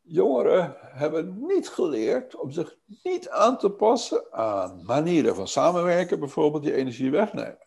jongeren 0.00 0.76
hebben 0.80 1.46
niet 1.46 1.68
geleerd 1.68 2.36
om 2.36 2.50
zich 2.50 2.76
niet 3.02 3.28
aan 3.28 3.58
te 3.58 3.70
passen 3.70 4.32
aan 4.32 4.84
manieren 4.84 5.34
van 5.34 5.48
samenwerken, 5.48 6.18
bijvoorbeeld 6.18 6.62
die 6.62 6.74
energie 6.74 7.10
wegnemen. 7.10 7.58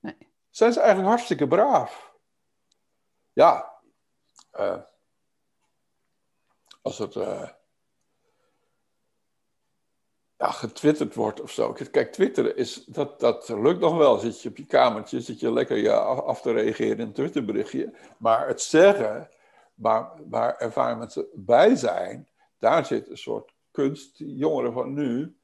Nee. 0.00 0.16
Zijn 0.50 0.72
ze 0.72 0.78
eigenlijk 0.78 1.08
hartstikke 1.08 1.46
braaf? 1.46 2.14
Ja, 3.32 3.72
uh, 4.60 4.78
als 6.82 6.98
het 6.98 7.14
uh, 7.14 7.48
ja, 10.38 10.50
getwitterd 10.50 11.14
wordt 11.14 11.40
of 11.40 11.50
zo. 11.50 11.72
Kijk, 11.72 12.12
twitteren 12.12 12.56
is, 12.56 12.84
dat, 12.84 13.20
dat 13.20 13.48
lukt 13.48 13.80
nog 13.80 13.96
wel. 13.96 14.18
Zit 14.18 14.42
je 14.42 14.48
op 14.48 14.56
je 14.56 14.66
kamertje, 14.66 15.20
zit 15.20 15.40
je 15.40 15.52
lekker 15.52 15.76
ja, 15.76 15.96
af 15.96 16.40
te 16.40 16.52
reageren 16.52 16.98
in 16.98 17.06
een 17.06 17.12
Twitterberichtje. 17.12 17.94
Maar 18.18 18.46
het 18.46 18.62
zeggen, 18.62 19.28
waar, 19.74 20.12
waar 20.28 20.56
ervaren 20.56 20.98
mensen 20.98 21.26
bij 21.34 21.76
zijn, 21.76 22.28
daar 22.58 22.86
zit 22.86 23.10
een 23.10 23.18
soort 23.18 23.52
kunst. 23.70 24.18
Die 24.18 24.36
jongeren 24.36 24.72
van 24.72 24.92
nu 24.94 25.36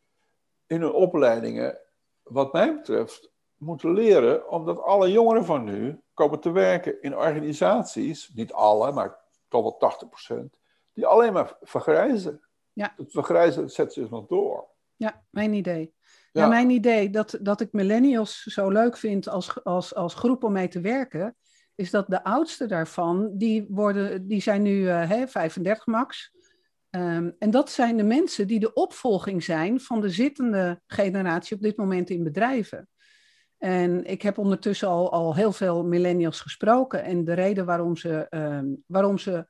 in 0.66 0.80
hun 0.80 0.92
opleidingen, 0.92 1.78
wat 2.22 2.52
mij 2.52 2.74
betreft, 2.74 3.30
moeten 3.56 3.92
leren. 3.92 4.48
Omdat 4.48 4.82
alle 4.82 5.10
jongeren 5.10 5.44
van 5.44 5.64
nu 5.64 6.00
komen 6.14 6.40
te 6.40 6.50
werken 6.50 7.02
in 7.02 7.16
organisaties, 7.16 8.30
niet 8.34 8.52
alle, 8.52 8.92
maar 8.92 9.18
toch 9.48 9.62
wel 9.62 9.94
80%, 10.32 10.58
die 10.92 11.06
alleen 11.06 11.32
maar 11.32 11.56
vergrijzen. 11.60 12.42
Ja. 12.72 12.92
Het 12.96 13.10
vergrijzen 13.10 13.70
zet 13.70 13.92
zich 13.92 14.10
nog 14.10 14.26
door. 14.26 14.70
Ja, 15.02 15.22
mijn 15.30 15.52
idee. 15.52 15.92
Ja. 16.32 16.46
mijn 16.46 16.70
idee 16.70 17.10
dat, 17.10 17.38
dat 17.40 17.60
ik 17.60 17.72
millennials 17.72 18.42
zo 18.42 18.70
leuk 18.70 18.96
vind 18.96 19.28
als, 19.28 19.64
als, 19.64 19.94
als 19.94 20.14
groep 20.14 20.44
om 20.44 20.52
mee 20.52 20.68
te 20.68 20.80
werken, 20.80 21.36
is 21.74 21.90
dat 21.90 22.08
de 22.08 22.24
oudste 22.24 22.66
daarvan, 22.66 23.30
die, 23.34 23.66
worden, 23.68 24.28
die 24.28 24.40
zijn 24.40 24.62
nu 24.62 24.80
uh, 24.80 25.08
hè, 25.08 25.28
35 25.28 25.86
max. 25.86 26.32
Um, 26.90 27.34
en 27.38 27.50
dat 27.50 27.70
zijn 27.70 27.96
de 27.96 28.02
mensen 28.02 28.46
die 28.46 28.60
de 28.60 28.72
opvolging 28.72 29.44
zijn 29.44 29.80
van 29.80 30.00
de 30.00 30.08
zittende 30.08 30.80
generatie 30.86 31.56
op 31.56 31.62
dit 31.62 31.76
moment 31.76 32.10
in 32.10 32.24
bedrijven. 32.24 32.88
En 33.58 34.04
ik 34.04 34.22
heb 34.22 34.38
ondertussen 34.38 34.88
al, 34.88 35.12
al 35.12 35.34
heel 35.34 35.52
veel 35.52 35.84
millennials 35.84 36.40
gesproken. 36.40 37.04
En 37.04 37.24
de 37.24 37.32
reden 37.32 37.64
waarom 37.64 37.96
ze, 37.96 38.26
um, 38.30 38.82
waarom 38.86 39.18
ze 39.18 39.46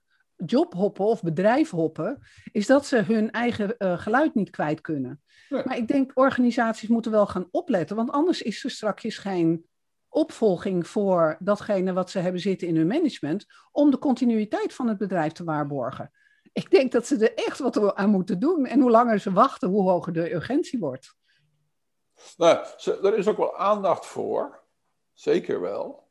jobhoppen 0.46 1.04
of 1.04 1.22
bedrijf 1.22 1.70
hoppen, 1.70 2.22
is 2.52 2.66
dat 2.66 2.86
ze 2.86 2.96
hun 2.96 3.30
eigen 3.30 3.74
uh, 3.78 3.98
geluid 3.98 4.34
niet 4.34 4.50
kwijt 4.50 4.80
kunnen. 4.80 5.22
Maar 5.48 5.76
ik 5.76 5.88
denk 5.88 6.10
organisaties 6.14 6.88
moeten 6.88 7.10
wel 7.10 7.26
gaan 7.26 7.48
opletten, 7.50 7.96
want 7.96 8.10
anders 8.10 8.42
is 8.42 8.64
er 8.64 8.70
straks 8.70 9.18
geen 9.18 9.66
opvolging 10.08 10.86
voor 10.86 11.36
datgene 11.38 11.92
wat 11.92 12.10
ze 12.10 12.18
hebben 12.18 12.40
zitten 12.40 12.68
in 12.68 12.76
hun 12.76 12.86
management, 12.86 13.46
om 13.72 13.90
de 13.90 13.98
continuïteit 13.98 14.74
van 14.74 14.88
het 14.88 14.98
bedrijf 14.98 15.32
te 15.32 15.44
waarborgen. 15.44 16.10
Ik 16.52 16.70
denk 16.70 16.92
dat 16.92 17.06
ze 17.06 17.28
er 17.28 17.44
echt 17.46 17.58
wat 17.58 17.94
aan 17.94 18.10
moeten 18.10 18.38
doen. 18.38 18.66
En 18.66 18.80
hoe 18.80 18.90
langer 18.90 19.18
ze 19.18 19.32
wachten, 19.32 19.68
hoe 19.68 19.90
hoger 19.90 20.12
de 20.12 20.34
urgentie 20.34 20.78
wordt. 20.78 21.14
Nou, 22.36 22.66
er 23.02 23.18
is 23.18 23.28
ook 23.28 23.36
wel 23.36 23.56
aandacht 23.56 24.06
voor, 24.06 24.62
zeker 25.12 25.60
wel. 25.60 26.10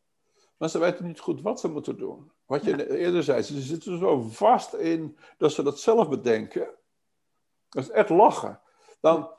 Maar 0.62 0.70
ze 0.70 0.80
weten 0.80 1.06
niet 1.06 1.20
goed 1.20 1.42
wat 1.42 1.60
ze 1.60 1.68
moeten 1.68 1.98
doen. 1.98 2.32
Wat 2.46 2.64
je 2.64 2.98
eerder 2.98 3.24
zei, 3.24 3.42
ze 3.42 3.62
zitten 3.62 4.00
zo 4.00 4.22
vast 4.22 4.74
in 4.74 5.18
dat 5.38 5.52
ze 5.52 5.64
dat 5.64 5.80
zelf 5.80 6.10
bedenken. 6.10 6.70
Dat 7.70 7.84
is 7.84 7.90
echt 7.90 8.10
lachen. 8.10 8.60
Dan, 9.00 9.30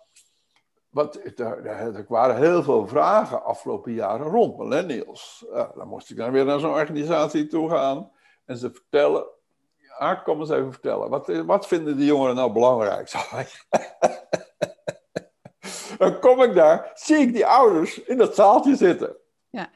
wat, 0.89 1.15
er, 1.15 1.67
er 1.67 2.05
waren 2.09 2.37
heel 2.37 2.63
veel 2.63 2.87
vragen 2.87 3.45
afgelopen 3.45 3.93
jaren 3.93 4.27
rond 4.27 4.59
millennials. 4.59 5.45
dan 5.75 5.89
moest 5.89 6.11
ik 6.11 6.17
dan 6.17 6.33
weer 6.33 6.45
naar 6.45 6.61
zo'n 6.61 6.71
organisatie 6.71 7.47
toe 7.47 7.71
gaan 7.71 8.11
en 8.45 8.57
ze 8.57 8.73
vertellen. 8.73 9.27
Ja, 9.77 10.15
kom 10.15 10.41
eens 10.41 10.51
even 10.51 10.73
vertellen. 10.73 11.11
Wat, 11.11 11.27
wat 11.27 11.67
vinden 11.67 11.97
die 11.97 12.07
jongeren 12.07 12.35
nou 12.35 12.53
belangrijk? 12.53 13.11
dan 15.99 16.21
kom 16.21 16.43
ik 16.43 16.55
daar, 16.55 16.91
zie 16.95 17.17
ik 17.17 17.33
die 17.33 17.47
ouders 17.47 18.03
in 18.03 18.19
dat 18.19 18.35
zaaltje 18.35 18.77
zitten. 18.77 19.17
Ja. 19.51 19.71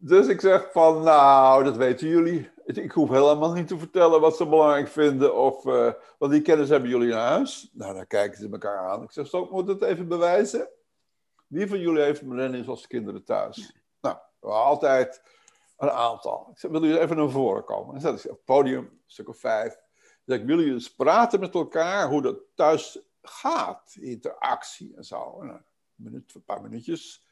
Dus 0.00 0.26
ik 0.26 0.40
zeg 0.40 0.72
van, 0.72 1.02
nou, 1.02 1.64
dat 1.64 1.76
weten 1.76 2.08
jullie. 2.08 2.50
Ik 2.64 2.92
hoef 2.92 3.08
helemaal 3.08 3.52
niet 3.52 3.68
te 3.68 3.78
vertellen 3.78 4.20
wat 4.20 4.36
ze 4.36 4.48
belangrijk 4.48 4.88
vinden. 4.88 5.36
Of, 5.36 5.64
uh, 5.64 5.92
want 6.18 6.32
die 6.32 6.42
kennis 6.42 6.68
hebben 6.68 6.90
jullie 6.90 7.10
in 7.10 7.16
huis. 7.16 7.70
Nou, 7.72 7.94
dan 7.94 8.06
kijken 8.06 8.38
ze 8.38 8.48
elkaar 8.50 8.88
aan. 8.88 9.02
Ik 9.02 9.12
zeg, 9.12 9.26
zo, 9.26 9.48
moet 9.50 9.68
het 9.68 9.82
even 9.82 10.08
bewijzen? 10.08 10.68
Wie 11.46 11.68
van 11.68 11.78
jullie 11.78 12.02
heeft 12.02 12.22
millennials 12.22 12.68
als 12.68 12.86
kinderen 12.86 13.24
thuis? 13.24 13.76
Nou, 14.00 14.16
altijd 14.40 15.22
een 15.76 15.90
aantal. 15.90 16.48
Ik 16.50 16.58
zeg, 16.58 16.70
willen 16.70 16.88
jullie 16.88 17.02
even 17.02 17.16
naar 17.16 17.30
voren 17.30 17.64
komen? 17.64 17.94
En 17.94 18.00
zet 18.00 18.24
ik 18.24 18.30
op 18.30 18.36
het 18.36 18.44
podium, 18.44 18.84
een 18.84 19.00
stuk 19.06 19.28
of 19.28 19.38
vijf. 19.38 19.72
Dan 19.74 19.82
zeg 20.24 20.38
ik, 20.38 20.44
willen 20.46 20.64
jullie 20.64 20.78
eens 20.78 20.94
praten 20.94 21.40
met 21.40 21.54
elkaar 21.54 22.08
hoe 22.08 22.22
dat 22.22 22.38
thuis 22.54 22.98
gaat? 23.22 23.96
Interactie 24.00 24.96
en 24.96 25.04
zo. 25.04 25.40
een, 25.40 25.64
minuut, 25.94 26.34
een 26.34 26.44
paar 26.44 26.62
minuutjes. 26.62 27.24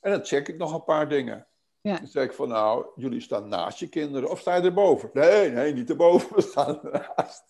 En 0.00 0.10
dan 0.10 0.24
check 0.24 0.48
ik 0.48 0.56
nog 0.56 0.74
een 0.74 0.84
paar 0.84 1.08
dingen. 1.08 1.46
Dan 1.96 2.06
zeg 2.06 2.24
ik 2.24 2.32
van 2.32 2.48
nou, 2.48 2.86
jullie 2.94 3.20
staan 3.20 3.48
naast 3.48 3.78
je 3.78 3.88
kinderen 3.88 4.30
of 4.30 4.40
sta 4.40 4.54
je 4.54 4.62
erboven? 4.62 5.10
Nee, 5.12 5.50
nee, 5.50 5.72
niet 5.72 5.90
erboven, 5.90 6.34
we 6.36 6.42
staan 6.42 6.82
ernaast. 6.82 7.44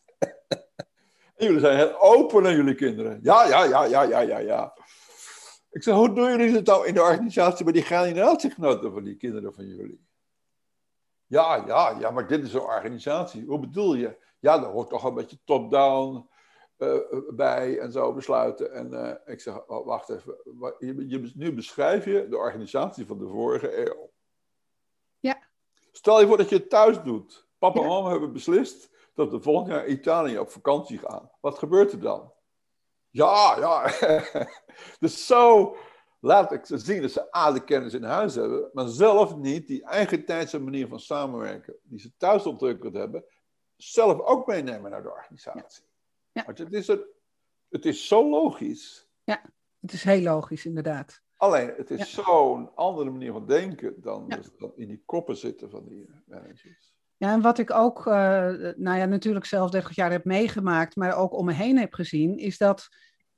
en 1.37 1.47
jullie 1.47 1.61
zijn 1.61 1.77
heel 1.77 2.01
open 2.01 2.43
naar 2.43 2.55
jullie 2.55 2.75
kinderen. 2.75 3.19
Ja, 3.23 3.47
ja, 3.47 3.65
ja, 3.65 3.85
ja, 3.85 4.03
ja, 4.03 4.21
ja, 4.21 4.39
ja. 4.39 4.77
Ik 5.71 5.83
zeg, 5.83 5.95
hoe 5.95 6.13
doen 6.13 6.31
jullie 6.31 6.55
het 6.55 6.67
nou 6.67 6.87
in 6.87 6.95
de 6.95 7.03
organisatie 7.03 7.65
bij 7.65 7.73
die 7.73 7.83
generatiegenoten 7.83 8.93
van 8.93 9.05
die 9.05 9.17
kinderen 9.17 9.55
van 9.55 9.67
jullie? 9.67 10.07
Ja, 11.27 11.65
ja, 11.67 11.97
ja, 12.01 12.11
maar 12.11 12.27
dit 12.27 12.45
is 12.45 12.53
een 12.53 12.61
organisatie. 12.61 13.45
Hoe 13.47 13.61
bedoel 13.61 13.95
je? 13.95 14.17
Ja, 14.39 14.59
daar 14.59 14.71
hoort 14.71 14.89
toch 14.89 15.05
een 15.05 15.15
beetje 15.15 15.39
top-down 15.45 16.29
uh, 16.79 16.99
bij 17.35 17.79
en 17.79 17.93
zo 17.93 18.13
besluiten. 18.15 18.73
En 18.73 18.93
uh, 18.93 19.13
ik 19.33 19.41
zeg, 19.41 19.67
oh, 19.67 19.87
wacht 19.87 20.09
even. 20.09 20.37
Je, 20.79 21.09
je, 21.09 21.33
nu 21.35 21.53
beschrijf 21.53 22.05
je 22.05 22.27
de 22.29 22.37
organisatie 22.37 23.07
van 23.07 23.19
de 23.19 23.27
vorige 23.27 23.87
eeuw. 23.87 24.11
Stel 25.93 26.21
je 26.21 26.27
voor 26.27 26.37
dat 26.37 26.49
je 26.49 26.57
het 26.57 26.71
thuis 26.71 27.03
doet. 27.03 27.47
Papa 27.59 27.81
en 27.81 27.87
mama 27.87 28.11
hebben 28.11 28.33
beslist 28.33 28.91
dat 29.15 29.31
we 29.31 29.41
volgend 29.41 29.69
jaar 29.69 29.87
Italië 29.87 30.39
op 30.39 30.51
vakantie 30.51 30.99
gaan. 30.99 31.31
Wat 31.41 31.59
gebeurt 31.59 31.93
er 31.93 32.01
dan? 32.01 32.33
Ja, 33.11 33.57
ja. 33.59 33.93
dus 35.01 35.27
zo 35.27 35.77
laat 36.21 36.53
ik 36.53 36.67
ze 36.67 36.79
zien 36.79 37.03
dat 37.03 37.11
ze 37.11 37.37
A, 37.37 37.53
de 37.53 37.65
kennis 37.65 37.95
in 37.95 38.03
huis 38.03 38.35
hebben, 38.35 38.71
maar 38.73 38.89
zelf 38.89 39.37
niet 39.37 39.67
die 39.67 39.85
eigen 39.85 40.25
tijdse 40.25 40.59
manier 40.59 40.89
van 40.89 41.01
samenwerken, 41.01 41.77
die 41.83 42.01
ze 42.01 42.17
thuis 42.17 42.47
ontwikkeld 42.47 42.95
hebben, 42.95 43.25
zelf 43.77 44.21
ook 44.21 44.47
meenemen 44.47 44.91
naar 44.91 45.03
de 45.03 45.11
organisatie. 45.11 45.85
Ja. 46.33 46.43
ja. 46.47 46.53
het, 46.55 46.73
is 46.73 46.87
het 47.69 47.85
is 47.85 48.09
zo 48.09 48.29
logisch. 48.29 49.09
Ja, 49.25 49.43
het 49.81 49.93
is 49.93 50.05
heel 50.05 50.23
logisch, 50.23 50.65
inderdaad. 50.65 51.23
Alleen, 51.39 51.73
het 51.77 51.91
is 51.91 52.13
zo'n 52.13 52.71
andere 52.75 53.11
manier 53.11 53.33
van 53.33 53.47
denken 53.47 53.95
dan, 54.01 54.29
dus 54.29 54.49
dan, 54.59 54.73
in 54.77 54.89
die 54.89 55.03
koppen 55.05 55.37
zitten 55.37 55.71
van 55.71 55.85
die 55.89 56.11
managers. 56.27 56.97
Ja, 57.17 57.33
en 57.33 57.41
wat 57.41 57.59
ik 57.59 57.71
ook, 57.71 58.07
uh, 58.07 58.15
nou 58.77 58.99
ja, 58.99 59.05
natuurlijk 59.05 59.45
zelf 59.45 59.71
30 59.71 59.95
jaar 59.95 60.11
heb 60.11 60.25
meegemaakt, 60.25 60.97
maar 60.97 61.17
ook 61.17 61.33
om 61.33 61.45
me 61.45 61.53
heen 61.53 61.79
heb 61.79 61.95
gezien, 61.95 62.39
is 62.39 62.59
dat 62.59 62.89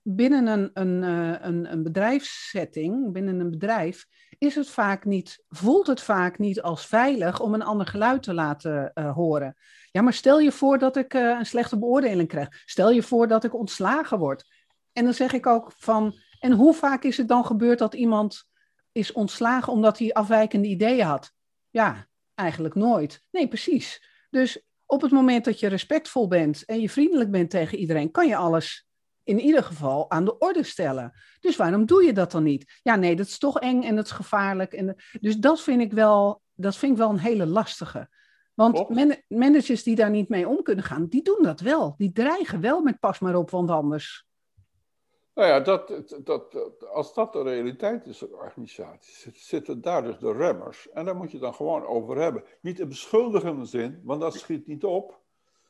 binnen 0.03 0.47
een, 0.47 0.71
een, 0.73 1.03
uh, 1.03 1.35
een, 1.41 1.73
een 1.73 1.83
bedrijfssetting, 1.83 3.13
binnen 3.13 3.41
een 3.41 3.51
bedrijf, 3.51 4.07
is 4.39 4.55
het 4.55 4.71
vaak 4.71 5.05
niet, 5.05 5.45
voelt 5.49 5.87
het 5.87 6.01
vaak 6.01 6.39
niet 6.39 6.63
als 6.63 6.87
veilig 6.87 7.41
om 7.41 7.55
een 7.55 7.63
ander 7.63 7.87
geluid 7.87 8.23
te 8.23 8.35
laten 8.35 8.91
uh, 8.95 9.15
horen. 9.15 9.57
Ja, 9.91 10.03
maar 10.03 10.13
stel 10.13 10.39
je 10.39 10.53
voor 10.53 10.79
dat 10.79 10.97
ik 10.97 11.15
een 11.15 11.47
slechte 11.47 11.79
beoordeling 11.79 12.29
krijg. 12.29 12.49
Stel 12.65 12.91
je 12.91 13.03
voor 13.03 13.29
dat 13.29 13.45
ik 13.45 13.55
ontslagen 13.55 14.19
word 14.19 14.45
En 14.93 15.05
dan 15.05 15.15
zeg 15.15 15.33
ik 15.33 15.47
ook 15.47 15.73
van, 15.77 16.15
en 16.41 16.53
hoe 16.53 16.75
vaak 16.75 17.05
is 17.05 17.17
het 17.17 17.29
dan 17.29 17.45
gebeurd 17.45 17.79
dat 17.79 17.95
iemand 17.95 18.45
is 18.93 19.13
ontslagen 19.13 19.73
omdat 19.73 19.99
hij 19.99 20.13
afwijkende 20.13 20.69
ideeën 20.69 21.07
had? 21.07 21.33
Ja, 21.71 22.07
eigenlijk 22.35 22.75
nooit. 22.75 23.23
Nee, 23.31 23.49
precies. 23.49 24.05
Dus 24.31 24.65
op 24.87 25.03
het 25.03 25.11
moment 25.11 25.45
dat 25.45 25.61
je 25.61 25.67
respectvol 25.67 26.29
bent 26.29 26.65
en 26.65 26.81
je 26.81 26.91
vriendelijk 26.91 27.31
bent 27.31 27.51
tegen 27.51 27.79
iedereen, 27.79 28.11
kan 28.11 28.29
je 28.29 28.37
alles 28.37 28.89
in 29.25 29.41
ieder 29.41 29.63
geval 29.63 30.11
aan 30.11 30.25
de 30.25 30.39
orde 30.39 30.63
stellen. 30.63 31.13
Dus 31.41 31.57
waarom 31.57 31.87
doe 31.87 32.05
je 32.05 32.13
dat 32.13 32.31
dan 32.31 32.43
niet? 32.43 32.81
Ja, 32.83 32.97
nee, 32.97 33.17
dat 33.17 33.27
is 33.27 33.39
toch 33.39 33.61
eng 33.61 33.83
en 33.83 33.97
dat 33.97 34.05
is 34.05 34.11
gevaarlijk. 34.11 34.73
En, 34.73 34.97
dus 35.21 35.37
dat 35.37 35.61
vind 35.61 35.81
ik 35.81 35.93
wel, 35.93 36.43
dat 36.55 36.77
vind 36.77 36.93
ik 36.93 36.99
wel 36.99 37.11
een 37.11 37.19
hele 37.19 37.47
lastige. 37.47 38.09
Want 38.55 38.89
managers 39.29 39.83
die 39.83 39.97
daar 39.97 40.11
niet 40.11 40.29
mee 40.29 40.49
om 40.49 40.63
kunnen 40.63 40.85
gaan, 40.85 41.07
die 41.07 41.23
doen 41.23 41.43
dat 41.43 41.61
wel. 41.61 41.95
Die 41.97 42.13
dreigen 42.13 42.61
wel 42.61 42.83
met 42.83 43.01
pas 43.01 43.19
maar 43.19 43.35
op, 43.35 43.51
want 43.51 43.71
anders. 43.71 44.27
Nou 45.41 45.53
ja, 45.53 45.61
dat, 45.61 46.13
dat, 46.25 46.57
als 46.87 47.15
dat 47.15 47.33
de 47.33 47.43
realiteit 47.43 48.07
is 48.07 48.23
in 48.23 48.35
organisaties, 48.35 49.29
zitten 49.33 49.81
daar 49.81 50.03
dus 50.03 50.19
de 50.19 50.33
remmers. 50.33 50.91
En 50.91 51.05
daar 51.05 51.17
moet 51.17 51.31
je 51.31 51.39
dan 51.39 51.55
gewoon 51.55 51.87
over 51.87 52.17
hebben. 52.17 52.45
Niet 52.61 52.81
in 52.81 52.89
beschuldigende 52.89 53.65
zin, 53.65 54.01
want 54.05 54.21
dat 54.21 54.35
schiet 54.35 54.67
niet 54.67 54.85
op. 54.85 55.21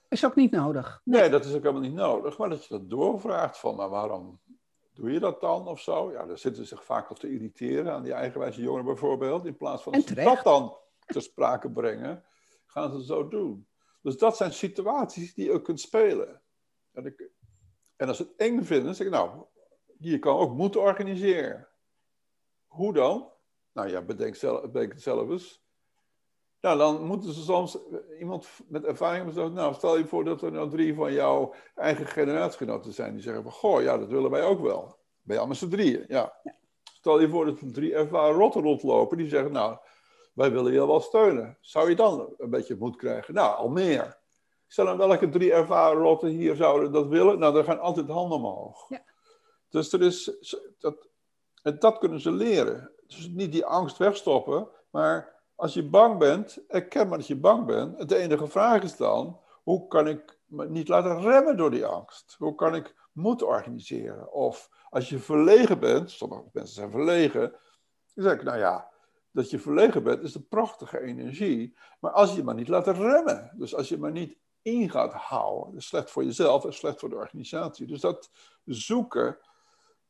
Is 0.09 0.24
ook 0.24 0.35
niet 0.35 0.50
nodig. 0.50 1.00
Nee. 1.04 1.28
dat 1.28 1.44
is 1.44 1.54
ook 1.54 1.62
helemaal 1.62 1.83
niet 1.83 1.94
nodig. 1.94 2.38
Maar 2.38 2.48
dat 2.48 2.64
je 2.64 2.68
dat 2.68 2.90
doorvraagt 2.90 3.59
van, 3.59 3.76
maar 3.76 3.88
waarom 3.88 4.40
doe 4.94 5.12
je 5.12 5.20
dat 5.20 5.40
dan 5.40 5.68
of 5.68 5.80
zo? 5.80 6.12
Ja, 6.12 6.26
dan 6.26 6.38
zitten 6.38 6.62
ze 6.62 6.74
zich 6.74 6.85
vaak 6.85 7.09
al 7.09 7.16
te 7.16 7.33
irriteren 7.33 7.92
aan 7.92 8.02
die 8.02 8.12
eigenwijze 8.12 8.61
jongeren 8.61 8.87
bijvoorbeeld. 8.87 9.46
In 9.46 9.56
plaats 9.56 9.83
van 9.83 10.04
dat 10.14 10.42
dan 10.42 10.76
ter 11.06 11.22
sprake 11.22 11.70
brengen, 11.70 12.24
gaan 12.66 12.90
ze 12.90 13.04
zo 13.04 13.28
doen. 13.28 13.66
Dus 14.02 14.16
dat 14.16 14.37
zijn 14.37 14.52
situaties 14.52 15.35
die 15.35 15.44
je 15.44 15.52
ook 15.52 15.64
kunt 15.64 15.80
spelen. 15.80 16.42
En, 16.92 17.06
ik, 17.06 17.30
en 17.96 18.09
als 18.09 18.16
ze 18.16 18.22
het 18.22 18.37
eng 18.37 18.62
vinden, 18.62 18.94
zeg 18.94 19.06
ik, 19.06 19.12
nou, 19.12 19.44
je 20.00 20.18
kan 20.18 20.36
ook 20.36 20.52
moeten 20.52 20.80
organiseren. 20.80 21.68
Hoe 22.66 22.92
dan? 22.92 23.30
Nou 23.72 23.88
ja, 23.88 24.02
bedenk, 24.02 24.34
zelf, 24.34 24.60
bedenk 24.60 24.92
het 24.92 25.02
zelf 25.02 25.28
eens. 25.28 25.62
Nou, 26.60 26.78
dan 26.78 27.04
moeten 27.04 27.32
ze 27.32 27.42
soms 27.42 27.78
iemand 28.18 28.48
met 28.68 28.84
ervaring 28.84 29.32
zeggen, 29.32 29.52
nou, 29.52 29.74
stel 29.74 29.96
je 29.96 30.06
voor 30.06 30.24
dat 30.24 30.42
er 30.42 30.52
nou 30.52 30.70
drie 30.70 30.94
van 30.94 31.12
jouw 31.12 31.54
eigen 31.74 32.06
generatiegenoten 32.06 32.92
zijn 32.92 33.12
die 33.12 33.22
zeggen 33.22 33.42
van, 33.42 33.52
goh, 33.52 33.82
ja, 33.82 33.98
dat 33.98 34.08
willen 34.08 34.30
wij 34.30 34.44
ook 34.44 34.60
wel. 34.60 34.98
Ben 35.22 35.34
je 35.34 35.38
allemaal 35.38 35.56
z'n 35.56 35.68
drieën, 35.68 36.04
ja. 36.08 36.40
Stel 36.82 37.20
je 37.20 37.28
voor 37.28 37.44
dat 37.44 37.60
er 37.60 37.72
drie 37.72 37.94
ervaren 37.94 38.36
rotten 38.36 38.62
rondlopen 38.62 39.16
die 39.16 39.28
zeggen, 39.28 39.52
nou, 39.52 39.78
wij 40.34 40.50
willen 40.50 40.72
je 40.72 40.86
wel 40.86 41.00
steunen. 41.00 41.58
Zou 41.60 41.88
je 41.88 41.96
dan 41.96 42.34
een 42.38 42.50
beetje 42.50 42.76
moed 42.78 42.96
krijgen? 42.96 43.34
Nou, 43.34 43.56
al 43.56 43.68
meer. 43.68 44.18
Stel 44.66 44.84
dan 44.84 44.96
welke 44.96 45.28
drie 45.28 45.52
ervaren 45.52 46.02
rotten 46.02 46.28
hier 46.28 46.56
zouden 46.56 46.92
dat 46.92 47.06
willen? 47.06 47.38
Nou, 47.38 47.54
dan 47.54 47.64
gaan 47.64 47.80
altijd 47.80 48.08
handen 48.08 48.38
omhoog. 48.38 48.88
Ja. 48.88 49.02
Dus 49.70 49.92
er 49.92 50.02
is, 50.02 50.33
dat, 50.78 51.09
dat 51.78 51.98
kunnen 51.98 52.20
ze 52.20 52.30
leren. 52.30 52.90
Dus 53.06 53.28
niet 53.28 53.52
die 53.52 53.64
angst 53.64 53.96
wegstoppen, 53.96 54.68
maar 54.90 55.40
als 55.54 55.74
je 55.74 55.88
bang 55.88 56.18
bent, 56.18 56.59
erken 56.68 57.09
maar 57.09 57.18
dat 57.18 57.26
je 57.26 57.37
bang 57.37 57.66
bent. 57.66 58.09
De 58.09 58.16
enige 58.16 58.46
vraag 58.46 58.83
is 58.83 58.96
dan, 58.96 59.40
hoe 59.62 59.87
kan 59.87 60.09
ik 60.09 60.38
me 60.46 60.68
niet 60.68 60.88
laten 60.88 61.20
remmen 61.20 61.56
door 61.56 61.70
die 61.70 61.87
angst? 61.87 62.35
Hoe 62.38 62.54
kan 62.54 62.74
ik 62.74 62.94
moed 63.12 63.42
organiseren? 63.42 64.33
Of 64.33 64.70
als 64.90 65.09
je 65.09 65.18
verlegen 65.18 65.78
bent, 65.78 66.11
sommige 66.11 66.44
mensen 66.52 66.74
zijn 66.74 66.90
verlegen, 66.90 67.50
dan 68.14 68.24
zeg 68.24 68.33
ik, 68.33 68.42
nou 68.42 68.59
ja, 68.59 68.90
dat 69.30 69.50
je 69.50 69.59
verlegen 69.59 70.02
bent 70.02 70.22
is 70.22 70.35
een 70.35 70.48
prachtige 70.48 71.00
energie. 71.00 71.76
Maar 72.00 72.11
als 72.11 72.35
je 72.35 72.44
maar 72.44 72.54
niet 72.54 72.68
laat 72.68 72.87
remmen, 72.87 73.52
dus 73.54 73.74
als 73.74 73.88
je 73.88 73.98
maar 73.98 74.11
niet 74.11 74.37
in 74.62 74.90
gaat 74.90 75.12
houden, 75.12 75.76
is 75.76 75.87
slecht 75.87 76.11
voor 76.11 76.24
jezelf 76.24 76.64
en 76.64 76.72
slecht 76.72 77.00
voor 77.00 77.09
de 77.09 77.16
organisatie. 77.16 77.87
Dus 77.87 78.00
dat 78.00 78.30
zoeken 78.64 79.38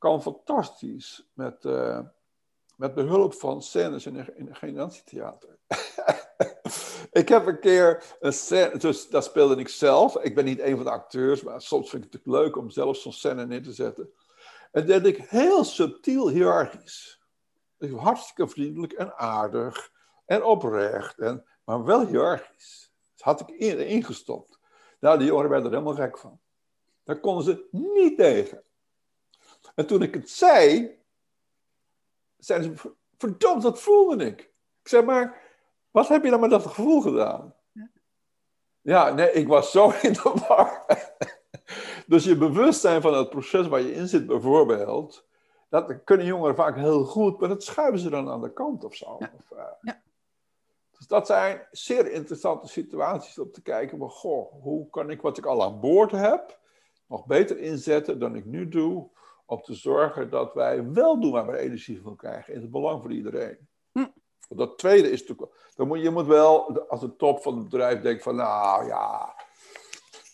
kan 0.00 0.22
fantastisch 0.22 1.30
met... 1.32 1.64
Uh, 1.64 2.00
met 2.80 2.94
behulp 2.94 3.34
van 3.34 3.62
scènes 3.62 4.06
in 4.06 4.36
in 4.36 4.54
generatietheater. 4.54 5.58
ik 7.20 7.28
heb 7.28 7.46
een 7.46 7.60
keer 7.60 8.16
een 8.20 8.32
scène, 8.32 8.78
dus 8.78 9.08
dat 9.08 9.24
speelde 9.24 9.56
ik 9.56 9.68
zelf. 9.68 10.16
Ik 10.16 10.34
ben 10.34 10.44
niet 10.44 10.60
een 10.60 10.76
van 10.76 10.84
de 10.84 10.90
acteurs, 10.90 11.42
maar 11.42 11.62
soms 11.62 11.90
vind 11.90 12.04
ik 12.04 12.12
het 12.12 12.26
leuk 12.26 12.56
om 12.56 12.70
zelf 12.70 12.96
zo'n 12.96 13.12
scène 13.12 13.46
neer 13.46 13.62
te 13.62 13.72
zetten. 13.72 14.10
En 14.72 14.86
dat 14.86 15.02
deed 15.02 15.16
ik 15.16 15.28
heel 15.28 15.64
subtiel 15.64 16.28
hiërarchisch. 16.28 17.20
Hartstikke 17.96 18.48
vriendelijk 18.48 18.92
en 18.92 19.16
aardig 19.18 19.90
en 20.26 20.44
oprecht, 20.44 21.18
en, 21.18 21.44
maar 21.64 21.84
wel 21.84 22.06
hiërarchisch. 22.06 22.92
Dat 23.16 23.24
had 23.24 23.40
ik 23.40 23.48
in, 23.48 23.86
ingestopt. 23.86 24.58
Nou, 25.00 25.18
die 25.18 25.26
jongeren 25.26 25.50
werden 25.50 25.70
er 25.70 25.78
helemaal 25.78 26.06
gek 26.06 26.18
van. 26.18 26.40
Daar 27.04 27.20
konden 27.20 27.44
ze 27.44 27.68
niet 27.70 28.16
tegen. 28.16 28.62
En 29.80 29.86
toen 29.86 30.02
ik 30.02 30.14
het 30.14 30.30
zei, 30.30 30.90
zeiden 32.36 32.78
ze, 32.78 32.94
verdomd, 33.18 33.62
dat 33.62 33.80
voelde 33.80 34.24
ik. 34.24 34.40
Ik 34.82 34.88
zeg 34.88 35.04
maar, 35.04 35.40
wat 35.90 36.08
heb 36.08 36.24
je 36.24 36.30
dan 36.30 36.40
met 36.40 36.50
dat 36.50 36.66
gevoel 36.66 37.00
gedaan? 37.00 37.54
Ja, 38.80 39.12
nee, 39.12 39.32
ik 39.32 39.48
was 39.48 39.70
zo 39.70 39.90
in 40.02 40.12
de 40.12 40.44
war. 40.48 40.84
dus 42.06 42.24
je 42.24 42.36
bewustzijn 42.36 43.02
van 43.02 43.14
het 43.14 43.30
proces 43.30 43.68
waar 43.68 43.80
je 43.80 43.94
in 43.94 44.08
zit, 44.08 44.26
bijvoorbeeld, 44.26 45.26
dat 45.68 46.04
kunnen 46.04 46.26
jongeren 46.26 46.56
vaak 46.56 46.76
heel 46.76 47.04
goed, 47.04 47.40
maar 47.40 47.48
dat 47.48 47.62
schuiven 47.62 47.98
ze 47.98 48.10
dan 48.10 48.30
aan 48.30 48.40
de 48.40 48.52
kant 48.52 48.84
of 48.84 48.94
zo. 48.94 49.16
Ja. 49.18 49.32
Of, 49.36 49.58
uh, 49.58 49.64
ja. 49.80 50.02
Dus 50.98 51.06
dat 51.06 51.26
zijn 51.26 51.66
zeer 51.70 52.10
interessante 52.10 52.68
situaties 52.68 53.38
om 53.38 53.52
te 53.52 53.62
kijken, 53.62 53.98
maar 53.98 54.10
goh, 54.10 54.62
hoe 54.62 54.90
kan 54.90 55.10
ik 55.10 55.20
wat 55.20 55.38
ik 55.38 55.46
al 55.46 55.62
aan 55.62 55.80
boord 55.80 56.10
heb, 56.10 56.58
nog 57.06 57.26
beter 57.26 57.58
inzetten 57.58 58.18
dan 58.18 58.36
ik 58.36 58.44
nu 58.44 58.68
doe, 58.68 59.10
om 59.50 59.62
te 59.62 59.74
zorgen 59.74 60.30
dat 60.30 60.54
wij 60.54 60.90
wel 60.92 61.20
doen 61.20 61.32
waar 61.32 61.46
we 61.46 61.58
energie 61.58 62.02
van 62.02 62.16
krijgen. 62.16 62.54
In 62.54 62.60
het 62.60 62.70
belang 62.70 63.02
van 63.02 63.10
iedereen. 63.10 63.68
Hm. 63.92 64.06
Dat 64.48 64.78
tweede 64.78 65.10
is 65.10 65.20
natuurlijk. 65.20 65.72
Dan 65.74 65.86
moet, 65.86 66.00
je 66.00 66.10
moet 66.10 66.26
wel, 66.26 66.88
als 66.88 67.00
de 67.00 67.16
top 67.16 67.42
van 67.42 67.54
het 67.54 67.68
bedrijf 67.68 68.00
denkt 68.00 68.22
van, 68.22 68.36
nou 68.36 68.86
ja, 68.86 69.34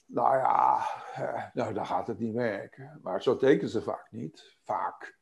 nou 0.07 0.37
ja, 0.37 0.87
eh, 1.14 1.44
nou, 1.52 1.74
dan 1.74 1.87
gaat 1.87 2.07
het 2.07 2.18
niet 2.18 2.35
werken. 2.35 3.00
Maar 3.02 3.22
zo 3.22 3.37
denken 3.37 3.68
ze 3.68 3.83
vaak 3.83 4.07
niet. 4.11 4.57
Vaak. 4.64 5.18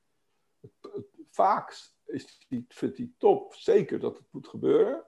Vaak 1.30 1.92
is 2.04 2.44
die, 2.48 2.64
vindt 2.68 2.96
die 2.96 3.14
top 3.18 3.54
zeker 3.54 4.00
dat 4.00 4.16
het 4.16 4.26
moet 4.30 4.48
gebeuren. 4.48 5.04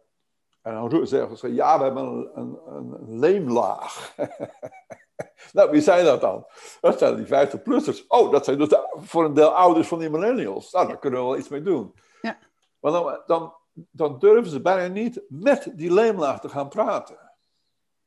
En 0.62 0.74
dan 0.74 1.06
zeggen 1.06 1.36
ze, 1.36 1.54
ja, 1.54 1.78
we 1.78 1.84
hebben 1.84 2.04
een, 2.04 2.30
een, 2.34 2.60
een 2.66 3.18
leemlaag. 3.18 4.14
nou, 5.52 5.70
wie 5.70 5.80
zijn 5.80 6.04
dat 6.04 6.20
dan? 6.20 6.46
Dat 6.80 6.98
zijn 6.98 7.16
die 7.16 7.26
50-plussers. 7.26 8.06
Oh, 8.08 8.30
dat 8.30 8.44
zijn 8.44 8.58
dus 8.58 8.68
voor 8.94 9.24
een 9.24 9.34
deel 9.34 9.54
ouders 9.54 9.88
van 9.88 9.98
die 9.98 10.10
millennials. 10.10 10.72
Nou, 10.72 10.86
daar 10.86 10.98
kunnen 10.98 11.20
we 11.20 11.26
wel 11.26 11.38
iets 11.38 11.48
mee 11.48 11.62
doen. 11.62 11.94
Ja. 12.22 12.38
Maar 12.80 12.92
dan, 12.92 13.20
dan, 13.26 13.54
dan 13.90 14.18
durven 14.18 14.50
ze 14.50 14.60
bijna 14.60 14.92
niet 14.92 15.22
met 15.28 15.72
die 15.74 15.92
leemlaag 15.92 16.40
te 16.40 16.48
gaan 16.48 16.68
praten. 16.68 17.18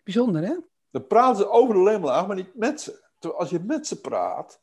Bijzonder, 0.04 0.44
hè? 0.44 0.56
Dan 0.92 1.08
praten 1.08 1.38
ze 1.38 1.50
over 1.50 1.74
de 1.74 1.84
leemlaag, 1.84 2.28
maar 2.28 2.36
niet 2.36 2.56
met 2.56 2.82
ze. 2.82 3.08
Terwijl 3.20 3.42
als 3.42 3.50
je 3.50 3.60
met 3.60 3.88
ze 3.88 4.02
praat, 4.02 4.62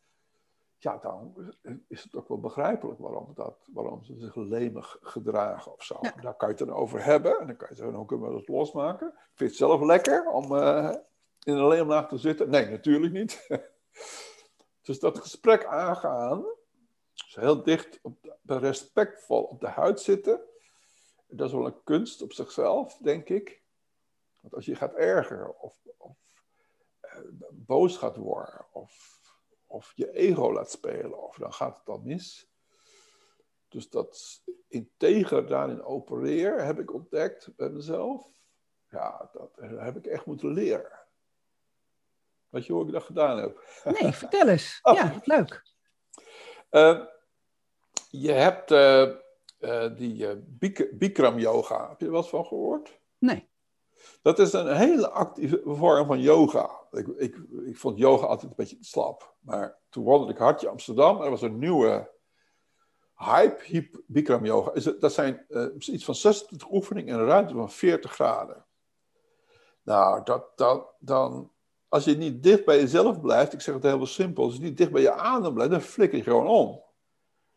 ja, 0.79 0.97
dan 0.97 1.53
is 1.89 2.03
het 2.03 2.17
ook 2.17 2.29
wel 2.29 2.41
begrijpelijk 2.41 2.99
waarom, 2.99 3.31
dat, 3.35 3.69
waarom 3.73 4.05
ze 4.05 4.15
zich 4.19 4.35
lemig 4.35 4.99
gedragen 5.01 5.73
of 5.73 5.83
zo. 5.83 5.99
Daar 6.01 6.37
kan 6.37 6.49
je 6.49 6.55
het 6.55 6.67
dan 6.69 6.77
over 6.77 7.05
hebben 7.05 7.41
en 7.41 7.47
dan 7.47 7.57
kan 7.57 7.69
je 7.71 7.75
zeggen, 7.75 7.95
hoe 7.95 8.07
kunnen 8.07 8.29
we 8.29 8.35
dat 8.35 8.49
losmaken? 8.49 9.13
Vind 9.13 9.37
je 9.37 9.45
het 9.45 9.57
zelf 9.57 9.81
lekker 9.81 10.27
om 10.27 10.53
uh, 10.53 10.95
in 11.47 11.57
een 11.57 11.69
leemlaag 11.69 12.09
te 12.09 12.19
zitten? 12.19 12.51
Nee, 12.51 12.71
natuurlijk 12.71 13.13
niet. 13.13 13.47
dus 14.87 14.99
dat 14.99 15.19
gesprek 15.19 15.65
aangaan, 15.65 16.45
dus 17.13 17.35
heel 17.35 17.63
dicht, 17.63 17.99
op 18.03 18.19
respectvol 18.45 19.43
op 19.43 19.61
de 19.61 19.69
huid 19.69 20.01
zitten, 20.01 20.41
dat 21.27 21.47
is 21.47 21.55
wel 21.55 21.67
een 21.67 21.83
kunst 21.85 22.23
op 22.23 22.33
zichzelf, 22.33 22.97
denk 22.97 23.29
ik. 23.29 23.63
Want 24.41 24.55
als 24.55 24.65
je 24.65 24.75
gaat 24.75 24.95
ergeren 24.95 25.61
of, 25.61 25.79
of 25.97 26.19
uh, 27.03 27.21
boos 27.51 27.97
gaat 27.97 28.17
worden 28.17 28.67
of 28.73 29.17
of 29.67 29.93
je 29.95 30.13
ego 30.13 30.53
laat 30.53 30.71
spelen, 30.71 31.23
of 31.23 31.37
dan 31.37 31.53
gaat 31.53 31.79
het 31.79 31.89
al 31.89 31.99
mis. 31.99 32.51
Dus 33.69 33.91
dat 33.91 34.43
integer 34.69 35.47
daarin 35.47 35.83
opereer, 35.83 36.65
heb 36.65 36.79
ik 36.79 36.95
ontdekt 36.95 37.57
bij 37.57 37.71
mezelf. 37.71 38.45
Ja, 38.89 39.31
dat 39.33 39.57
heb 39.61 39.97
ik 39.97 40.07
echt 40.07 40.27
moeten 40.27 40.53
leren. 40.53 41.06
Weet 42.57 42.67
je 42.67 42.81
ik 42.81 42.93
dat 42.93 43.03
gedaan 43.03 43.39
heb? 43.39 43.65
Nee, 43.85 44.13
vertel 44.13 44.49
eens. 44.49 44.79
Oh. 44.83 44.95
Ja, 44.95 45.21
leuk. 45.25 45.63
Uh, 46.71 47.05
je 48.11 48.33
hebt 48.33 48.71
uh, 48.71 49.11
uh, 49.61 49.97
die 49.97 50.37
Bikram 50.93 51.39
yoga. 51.39 51.89
Heb 51.89 52.01
je 52.01 52.07
er 52.07 52.13
wat 52.13 52.29
van 52.29 52.47
gehoord? 52.47 53.01
Nee. 53.19 53.49
Dat 54.23 54.39
is 54.39 54.53
een 54.53 54.77
hele 54.77 55.11
actieve 55.11 55.61
vorm 55.65 56.07
van 56.07 56.21
yoga. 56.21 56.71
Ik, 56.91 57.07
ik, 57.07 57.37
ik 57.67 57.77
vond 57.77 57.99
yoga 57.99 58.27
altijd 58.27 58.51
een 58.51 58.57
beetje 58.57 58.77
slap. 58.81 59.37
Maar 59.41 59.79
toen 59.89 60.05
wandelde 60.05 60.33
ik 60.33 60.39
Hartje 60.39 60.69
Amsterdam. 60.69 61.23
Er 61.23 61.31
was 61.31 61.43
een 61.43 61.59
nieuwe 61.59 62.11
hype, 63.15 64.03
Bikram 64.07 64.45
yoga. 64.45 64.95
Dat 64.99 65.13
zijn 65.13 65.47
iets 65.79 66.05
van 66.05 66.15
26 66.15 66.71
oefeningen 66.71 67.15
in 67.15 67.21
een 67.21 67.27
ruimte 67.27 67.55
van 67.55 67.71
40 67.71 68.13
graden. 68.13 68.67
Nou, 69.83 70.23
dat, 70.25 70.53
dat, 70.59 70.95
dan, 70.99 71.51
als 71.97 72.05
je 72.05 72.17
niet 72.17 72.43
dicht 72.43 72.65
bij 72.65 72.79
jezelf 72.81 73.21
blijft, 73.21 73.53
ik 73.53 73.61
zeg 73.61 73.75
het 73.75 73.83
heel 73.83 74.07
simpel, 74.07 74.45
als 74.45 74.55
je 74.55 74.61
niet 74.61 74.77
dicht 74.77 74.93
bij 74.93 75.03
je 75.03 75.13
adem 75.13 75.55
blijft, 75.55 75.73
dan 75.73 75.81
flikker 75.81 76.19
je 76.19 76.25
gewoon 76.25 76.47
om. 76.47 76.83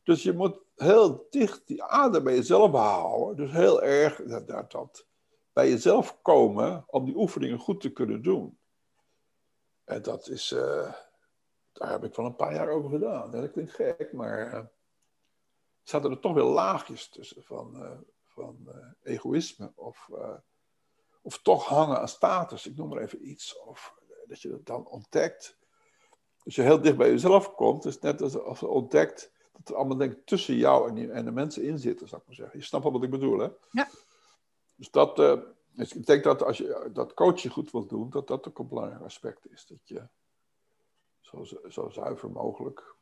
Dus 0.03 0.23
je 0.23 0.33
moet 0.33 0.59
heel 0.75 1.27
dicht 1.29 1.67
die 1.67 1.83
adem 1.83 2.23
bij 2.23 2.35
jezelf 2.35 2.71
houden. 2.71 3.35
Dus 3.35 3.51
heel 3.51 3.81
erg 3.81 4.23
dat, 4.23 4.71
dat, 4.71 5.05
bij 5.53 5.69
jezelf 5.69 6.21
komen 6.21 6.83
om 6.87 7.05
die 7.05 7.15
oefeningen 7.15 7.59
goed 7.59 7.81
te 7.81 7.89
kunnen 7.89 8.21
doen. 8.21 8.57
En 9.83 10.01
dat 10.01 10.27
is, 10.27 10.51
uh, 10.51 10.93
daar 11.71 11.89
heb 11.91 12.03
ik 12.03 12.15
wel 12.15 12.25
een 12.25 12.35
paar 12.35 12.53
jaar 12.53 12.69
over 12.69 12.89
gedaan. 12.89 13.31
Dat 13.31 13.51
klinkt 13.51 13.71
gek, 13.71 14.13
maar 14.13 14.53
uh, 14.53 14.65
zaten 15.81 16.11
er 16.11 16.19
toch 16.19 16.33
weer 16.33 16.43
laagjes 16.43 17.09
tussen 17.09 17.43
van, 17.43 17.75
uh, 17.75 17.97
van 18.23 18.69
egoïsme 19.03 19.71
of, 19.75 20.09
of 21.21 21.41
toch 21.41 21.65
hangen 21.65 21.99
aan 21.99 22.07
status, 22.07 22.67
ik 22.67 22.75
noem 22.75 22.89
maar 22.89 23.01
even 23.01 23.29
iets. 23.29 23.59
Of 23.59 23.98
dat 24.29 24.41
je 24.41 24.49
dat 24.49 24.65
dan 24.65 24.87
ontdekt. 24.87 25.57
Als 26.43 26.55
je 26.55 26.61
heel 26.61 26.81
dicht 26.81 26.97
bij 26.97 27.09
jezelf 27.09 27.55
komt, 27.55 27.85
is 27.85 27.99
net 27.99 28.21
als 28.21 28.59
je 28.59 28.67
ontdekt 28.67 29.31
dat 29.51 29.69
er 29.69 29.75
allemaal 29.75 29.97
denk 29.97 30.17
tussen 30.25 30.55
jou 30.55 30.89
en, 30.89 30.95
die, 30.95 31.11
en 31.11 31.25
de 31.25 31.31
mensen 31.31 31.63
in 31.63 31.79
zitten, 31.79 32.07
zou 32.07 32.21
ik 32.21 32.27
maar 32.27 32.35
zeggen. 32.35 32.59
Je 32.59 32.65
snapt 32.65 32.83
wel 32.83 32.93
wat 32.93 33.03
ik 33.03 33.09
bedoel, 33.09 33.39
hè? 33.39 33.49
Ja. 33.71 33.87
Dus 34.75 34.91
dat, 34.91 35.19
uh, 35.19 35.39
ik 35.75 36.05
denk 36.05 36.23
dat 36.23 36.43
als 36.43 36.57
je 36.57 36.89
dat 36.93 37.13
coaching 37.13 37.53
goed 37.53 37.71
wilt 37.71 37.89
doen, 37.89 38.09
dat 38.09 38.27
dat 38.27 38.47
ook 38.47 38.59
een 38.59 38.67
belangrijk 38.67 39.03
aspect 39.03 39.51
is. 39.51 39.65
Dat 39.65 39.77
je 39.83 40.07
zo, 41.19 41.43
zo 41.69 41.89
zuiver 41.89 42.31
mogelijk, 42.31 42.95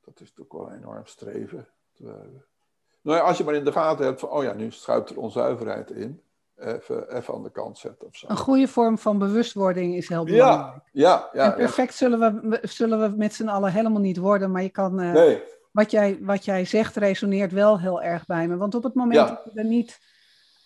dat 0.00 0.20
is 0.20 0.34
natuurlijk 0.34 0.52
wel 0.52 0.70
een 0.70 0.76
enorm 0.76 1.06
streven. 1.06 1.68
Nou 1.96 3.18
ja, 3.18 3.20
als 3.20 3.38
je 3.38 3.44
maar 3.44 3.54
in 3.54 3.64
de 3.64 3.72
gaten 3.72 4.04
hebt 4.04 4.20
van, 4.20 4.28
oh 4.28 4.42
ja, 4.42 4.52
nu 4.52 4.70
schuipt 4.70 5.10
er 5.10 5.18
onzuiverheid 5.18 5.90
in 5.90 6.22
even, 6.56 7.16
even 7.16 7.34
aan 7.34 7.42
de 7.42 7.50
kant 7.50 7.78
zetten 7.78 8.06
of 8.06 8.16
zo. 8.16 8.26
Een 8.28 8.36
goede 8.36 8.68
vorm 8.68 8.98
van 8.98 9.18
bewustwording 9.18 9.94
is 9.94 10.08
heel 10.08 10.24
belangrijk. 10.24 10.82
Ja, 10.92 11.02
ja. 11.02 11.28
ja 11.32 11.50
en 11.50 11.56
perfect 11.56 11.94
Zullen, 11.94 12.48
we, 12.50 12.58
zullen 12.62 13.00
we 13.00 13.16
met 13.16 13.34
z'n 13.34 13.48
allen 13.48 13.72
helemaal 13.72 14.00
niet 14.00 14.16
worden, 14.16 14.50
maar 14.50 14.62
je 14.62 14.70
kan... 14.70 15.00
Uh, 15.00 15.12
nee. 15.12 15.42
wat, 15.70 15.90
jij, 15.90 16.18
wat 16.20 16.44
jij 16.44 16.64
zegt 16.64 16.96
resoneert 16.96 17.52
wel 17.52 17.80
heel 17.80 18.02
erg 18.02 18.26
bij 18.26 18.48
me. 18.48 18.56
Want 18.56 18.74
op 18.74 18.82
het 18.82 18.94
moment 18.94 19.28
dat, 19.28 19.42
je 19.44 19.60
er 19.60 19.66
niet, 19.66 19.98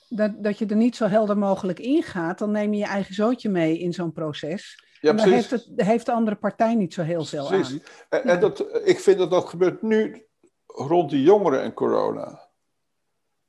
dat, 0.08 0.42
dat 0.42 0.58
je 0.58 0.66
er 0.66 0.76
niet 0.76 0.96
zo 0.96 1.06
helder 1.06 1.38
mogelijk 1.38 1.78
ingaat, 1.78 2.38
dan 2.38 2.50
neem 2.50 2.72
je 2.72 2.78
je 2.78 2.86
eigen 2.86 3.14
zootje 3.14 3.48
mee 3.48 3.78
in 3.78 3.92
zo'n 3.92 4.12
proces. 4.12 4.84
Ja, 5.00 5.10
en 5.10 5.16
daar 5.16 5.26
heeft, 5.26 5.50
het, 5.50 5.68
heeft 5.76 6.06
de 6.06 6.12
andere 6.12 6.36
partij 6.36 6.74
niet 6.74 6.94
zo 6.94 7.02
heel 7.02 7.24
veel 7.24 7.46
precies. 7.46 7.82
aan. 8.08 8.20
En, 8.20 8.28
en 8.28 8.40
dat, 8.40 8.66
ik 8.84 9.00
vind 9.00 9.18
dat 9.18 9.30
dat 9.30 9.48
gebeurt 9.48 9.82
nu 9.82 10.26
rond 10.66 11.10
de 11.10 11.22
jongeren 11.22 11.62
en 11.62 11.72
corona 11.72 12.45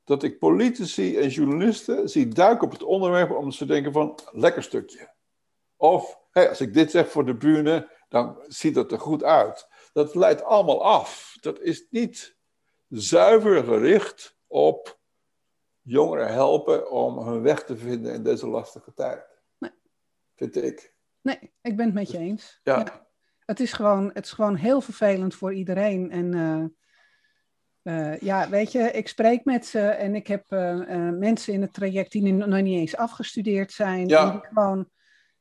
dat 0.08 0.22
ik 0.22 0.38
politici 0.38 1.16
en 1.18 1.28
journalisten 1.28 2.08
zie 2.08 2.28
duiken 2.28 2.66
op 2.66 2.72
het 2.72 2.82
onderwerp 2.82 3.30
omdat 3.30 3.54
ze 3.54 3.66
denken 3.66 3.92
van, 3.92 4.18
lekker 4.32 4.62
stukje. 4.62 5.14
Of, 5.76 6.18
als 6.32 6.60
ik 6.60 6.74
dit 6.74 6.90
zeg 6.90 7.10
voor 7.10 7.26
de 7.26 7.36
bühne, 7.36 7.90
dan 8.08 8.44
ziet 8.46 8.76
het 8.76 8.92
er 8.92 9.00
goed 9.00 9.22
uit. 9.22 9.68
Dat 9.92 10.14
leidt 10.14 10.42
allemaal 10.42 10.84
af. 10.84 11.36
Dat 11.40 11.60
is 11.60 11.86
niet 11.90 12.36
zuiver 12.88 13.64
gericht 13.64 14.36
op 14.46 14.98
jongeren 15.80 16.32
helpen 16.32 16.90
om 16.90 17.18
hun 17.18 17.42
weg 17.42 17.64
te 17.64 17.76
vinden 17.76 18.14
in 18.14 18.22
deze 18.22 18.48
lastige 18.48 18.94
tijd. 18.94 19.26
Nee. 19.58 19.72
Vind 20.34 20.56
ik. 20.56 20.94
Nee, 21.20 21.52
ik 21.62 21.76
ben 21.76 21.86
het 21.86 21.94
met 21.94 22.10
je 22.10 22.18
eens. 22.18 22.60
Ja. 22.62 23.06
Het, 23.38 23.60
is 23.60 23.72
gewoon, 23.72 24.10
het 24.14 24.24
is 24.24 24.32
gewoon 24.32 24.56
heel 24.56 24.80
vervelend 24.80 25.34
voor 25.34 25.54
iedereen. 25.54 26.10
En 26.10 26.32
uh, 26.34 26.64
uh, 27.88 28.18
ja, 28.18 28.48
weet 28.48 28.72
je, 28.72 28.78
ik 28.78 29.08
spreek 29.08 29.44
met 29.44 29.66
ze 29.66 29.80
en 29.80 30.14
ik 30.14 30.26
heb 30.26 30.44
uh, 30.48 30.74
uh, 30.74 31.10
mensen 31.18 31.52
in 31.52 31.62
het 31.62 31.74
traject 31.74 32.12
die 32.12 32.32
nog 32.32 32.60
niet 32.60 32.78
eens 32.78 32.96
afgestudeerd 32.96 33.72
zijn. 33.72 34.08
Ja. 34.08 34.26
En, 34.26 34.30
die 34.30 34.40
gewoon 34.48 34.88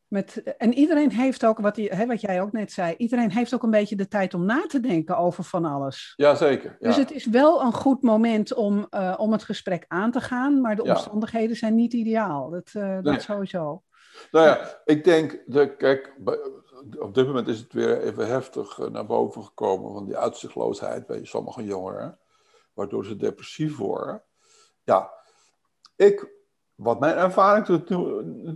met, 0.08 0.44
en 0.58 0.74
iedereen 0.74 1.12
heeft 1.12 1.46
ook, 1.46 1.60
wat, 1.60 1.76
die, 1.76 1.90
hè, 1.90 2.06
wat 2.06 2.22
jij 2.22 2.42
ook 2.42 2.52
net 2.52 2.72
zei, 2.72 2.96
iedereen 2.98 3.32
heeft 3.32 3.54
ook 3.54 3.64
een 3.64 3.70
beetje 3.70 3.96
de 3.96 4.08
tijd 4.08 4.34
om 4.34 4.46
na 4.46 4.66
te 4.68 4.80
denken 4.80 5.18
over 5.18 5.44
van 5.44 5.66
alles. 5.66 6.14
Jazeker. 6.16 6.78
Ja. 6.80 6.88
Dus 6.88 6.96
het 6.96 7.12
is 7.12 7.26
wel 7.26 7.62
een 7.62 7.74
goed 7.74 8.02
moment 8.02 8.54
om, 8.54 8.88
om 9.18 9.32
het 9.32 9.44
gesprek 9.44 9.86
aan 9.88 10.12
te 10.12 10.22
gaan, 10.22 10.62
maar 10.62 10.76
de 10.76 10.84
omstandigheden 10.84 11.56
zijn 11.56 11.76
niet 11.76 11.94
ideaal. 11.94 12.50
Dat, 12.50 12.70
nee. 12.74 13.02
dat 13.02 13.22
sowieso. 13.22 13.84
Nou 14.32 14.46
ja, 14.46 14.82
ik 14.86 15.04
denk, 15.04 15.44
de, 15.46 15.76
kijk, 15.76 16.14
op 17.00 17.14
dit 17.14 17.28
moment 17.28 17.48
is 17.48 17.60
het 17.60 17.74
weer 17.74 18.02
even 18.02 18.28
heftig 18.28 18.90
naar 18.92 19.06
boven 19.06 19.44
gekomen 19.44 19.94
van 19.94 20.06
die 20.06 20.18
uitzichtloosheid 20.18 21.08
bij 21.08 21.26
sommige 21.26 21.64
jongeren 21.64 22.18
waardoor 22.78 23.06
ze 23.06 23.18
depressief 23.18 23.78
worden. 23.78 24.24
Ja, 24.84 25.12
ik, 25.96 26.32
wat 26.76 27.00
mijn 27.00 27.16
ervaring 27.16 27.66
tot 27.66 27.90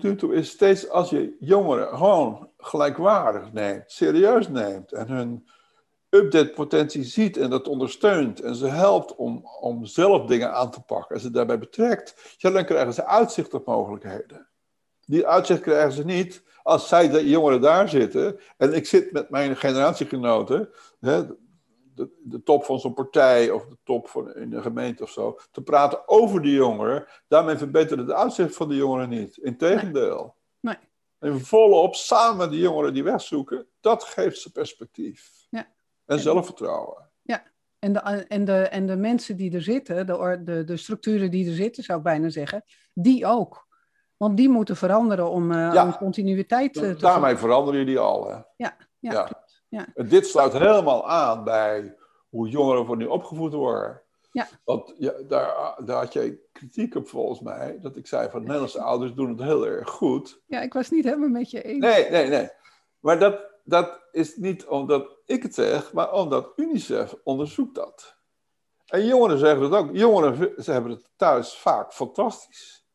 nu 0.04 0.16
toe 0.16 0.34
is, 0.34 0.50
steeds 0.50 0.90
als 0.90 1.10
je 1.10 1.36
jongeren 1.40 1.98
gewoon 1.98 2.50
gelijkwaardig 2.58 3.54
neemt, 3.54 3.92
serieus 3.92 4.48
neemt 4.48 4.92
en 4.92 5.08
hun 5.08 5.48
update-potentie 6.10 7.04
ziet 7.04 7.38
en 7.38 7.50
dat 7.50 7.68
ondersteunt 7.68 8.42
en 8.42 8.56
ze 8.56 8.68
helpt 8.68 9.16
om, 9.16 9.46
om 9.60 9.86
zelf 9.86 10.26
dingen 10.26 10.54
aan 10.54 10.72
te 10.72 10.82
pakken 10.82 11.16
en 11.16 11.22
ze 11.22 11.32
daarbij 11.32 11.60
betrekt, 11.60 12.36
ja, 12.38 12.50
dan 12.50 12.66
krijgen 12.66 12.94
ze 12.94 13.06
uitzicht 13.06 13.54
op 13.54 13.66
mogelijkheden. 13.66 14.48
Die 15.06 15.28
uitzicht 15.28 15.62
krijgen 15.62 15.92
ze 15.92 16.06
niet 16.06 16.44
als 16.64 16.88
zij, 16.88 17.10
de 17.10 17.30
jongeren, 17.30 17.62
daar 17.62 17.90
zitten 17.90 18.40
en 18.58 18.74
ik 18.74 18.86
zit 18.86 19.12
met 19.12 19.30
mijn 19.30 19.58
generatiegenoten, 19.58 20.70
hè, 21.00 21.24
de, 21.96 22.10
de 22.24 22.44
top 22.44 22.64
van 22.64 22.80
zo'n 22.80 22.94
partij 22.94 23.52
of 23.52 23.66
de 23.66 23.78
top 23.84 24.08
van 24.08 24.36
in 24.36 24.50
de 24.50 24.62
gemeente 24.62 25.04
of 25.04 25.10
zo, 25.10 25.40
te 25.52 25.62
praten 25.62 26.08
over 26.08 26.42
die 26.42 26.54
jongeren, 26.54 27.06
daarmee 27.28 27.58
verbeteren 27.58 28.06
de 28.06 28.16
uitzicht 28.16 28.56
van 28.56 28.70
de 28.70 28.76
jongeren 28.76 29.10
niet. 29.10 29.38
Integendeel. 29.38 30.36
Nee. 30.60 30.76
nee. 31.20 31.32
En 31.32 31.42
volop 31.42 31.96
samen 31.96 32.50
die 32.52 32.60
jongeren 32.60 32.94
die 32.94 33.04
wegzoeken, 33.04 33.68
dat 33.80 34.04
geeft 34.04 34.40
ze 34.40 34.52
perspectief. 34.52 35.32
Ja. 35.50 35.68
En 36.06 36.20
zelfvertrouwen. 36.20 37.10
Ja, 37.22 37.44
en 37.80 37.94
de, 37.94 38.00
en 38.00 38.46
de, 38.46 38.54
en 38.54 38.86
de 38.86 38.96
mensen 38.96 39.38
die 39.38 39.54
er 39.54 39.62
zitten, 39.62 40.06
de, 40.06 40.42
de, 40.44 40.64
de 40.64 40.78
structuren 40.78 41.32
die 41.32 41.48
er 41.48 41.56
zitten, 41.56 41.84
zou 41.84 41.98
ik 41.98 42.04
bijna 42.04 42.30
zeggen, 42.30 42.64
die 42.94 43.26
ook. 43.26 43.70
Want 44.18 44.38
die 44.38 44.50
moeten 44.50 44.76
veranderen 44.76 45.30
om, 45.30 45.52
uh, 45.52 45.84
om 45.86 45.98
continuïteit 45.98 46.76
uh, 46.76 46.82
te 46.82 46.96
Daarmee 46.96 47.36
veranderen 47.36 47.80
jullie 47.80 48.00
al. 48.00 48.28
Hè? 48.28 48.34
Ja, 48.34 48.46
ja, 48.56 49.12
ja. 49.12 49.44
Ja. 49.72 49.88
Dit 49.94 50.28
sluit 50.28 50.54
helemaal 50.54 51.10
aan 51.10 51.44
bij 51.44 51.96
hoe 52.30 52.50
jongeren 52.50 52.86
voor 52.86 52.98
nu 52.98 53.06
opgevoed 53.06 53.54
worden. 53.54 54.02
Ja. 54.32 54.48
Want 54.64 54.94
ja, 54.98 55.12
daar, 55.28 55.76
daar 55.86 55.98
had 55.98 56.14
jij 56.14 56.40
kritiek 56.52 56.96
op 56.96 57.08
volgens 57.10 57.40
mij, 57.40 57.78
dat 57.82 57.96
ik 57.96 58.08
zei 58.08 58.30
van 58.30 58.42
Nederlandse 58.42 58.82
ouders 58.82 59.14
doen 59.14 59.30
het 59.30 59.42
heel 59.42 59.68
erg 59.68 59.90
goed. 59.90 60.42
Ja, 60.46 60.62
ik 60.62 60.74
was 60.74 60.90
niet 60.90 61.04
helemaal 61.04 61.30
met 61.30 61.52
je 61.52 61.62
eens. 61.62 61.80
Nee, 61.80 62.10
nee, 62.10 62.28
nee. 62.28 62.50
Maar 63.00 63.20
dat, 63.20 63.40
dat 63.64 64.02
is 64.12 64.36
niet 64.36 64.66
omdat 64.66 65.18
ik 65.26 65.44
het 65.44 65.56
zeg, 65.56 65.94
maar 65.94 66.14
omdat 66.14 66.54
UNICEF 66.56 67.16
onderzoekt 67.24 67.76
dat. 67.76 68.16
En 68.86 69.06
jongeren 69.06 69.38
zeggen 69.38 69.64
het 69.64 69.74
ook. 69.74 69.90
Jongeren 69.96 70.64
ze 70.64 70.72
hebben 70.72 70.92
het 70.92 71.10
thuis 71.16 71.58
vaak 71.58 71.94
fantastisch. 71.94 72.86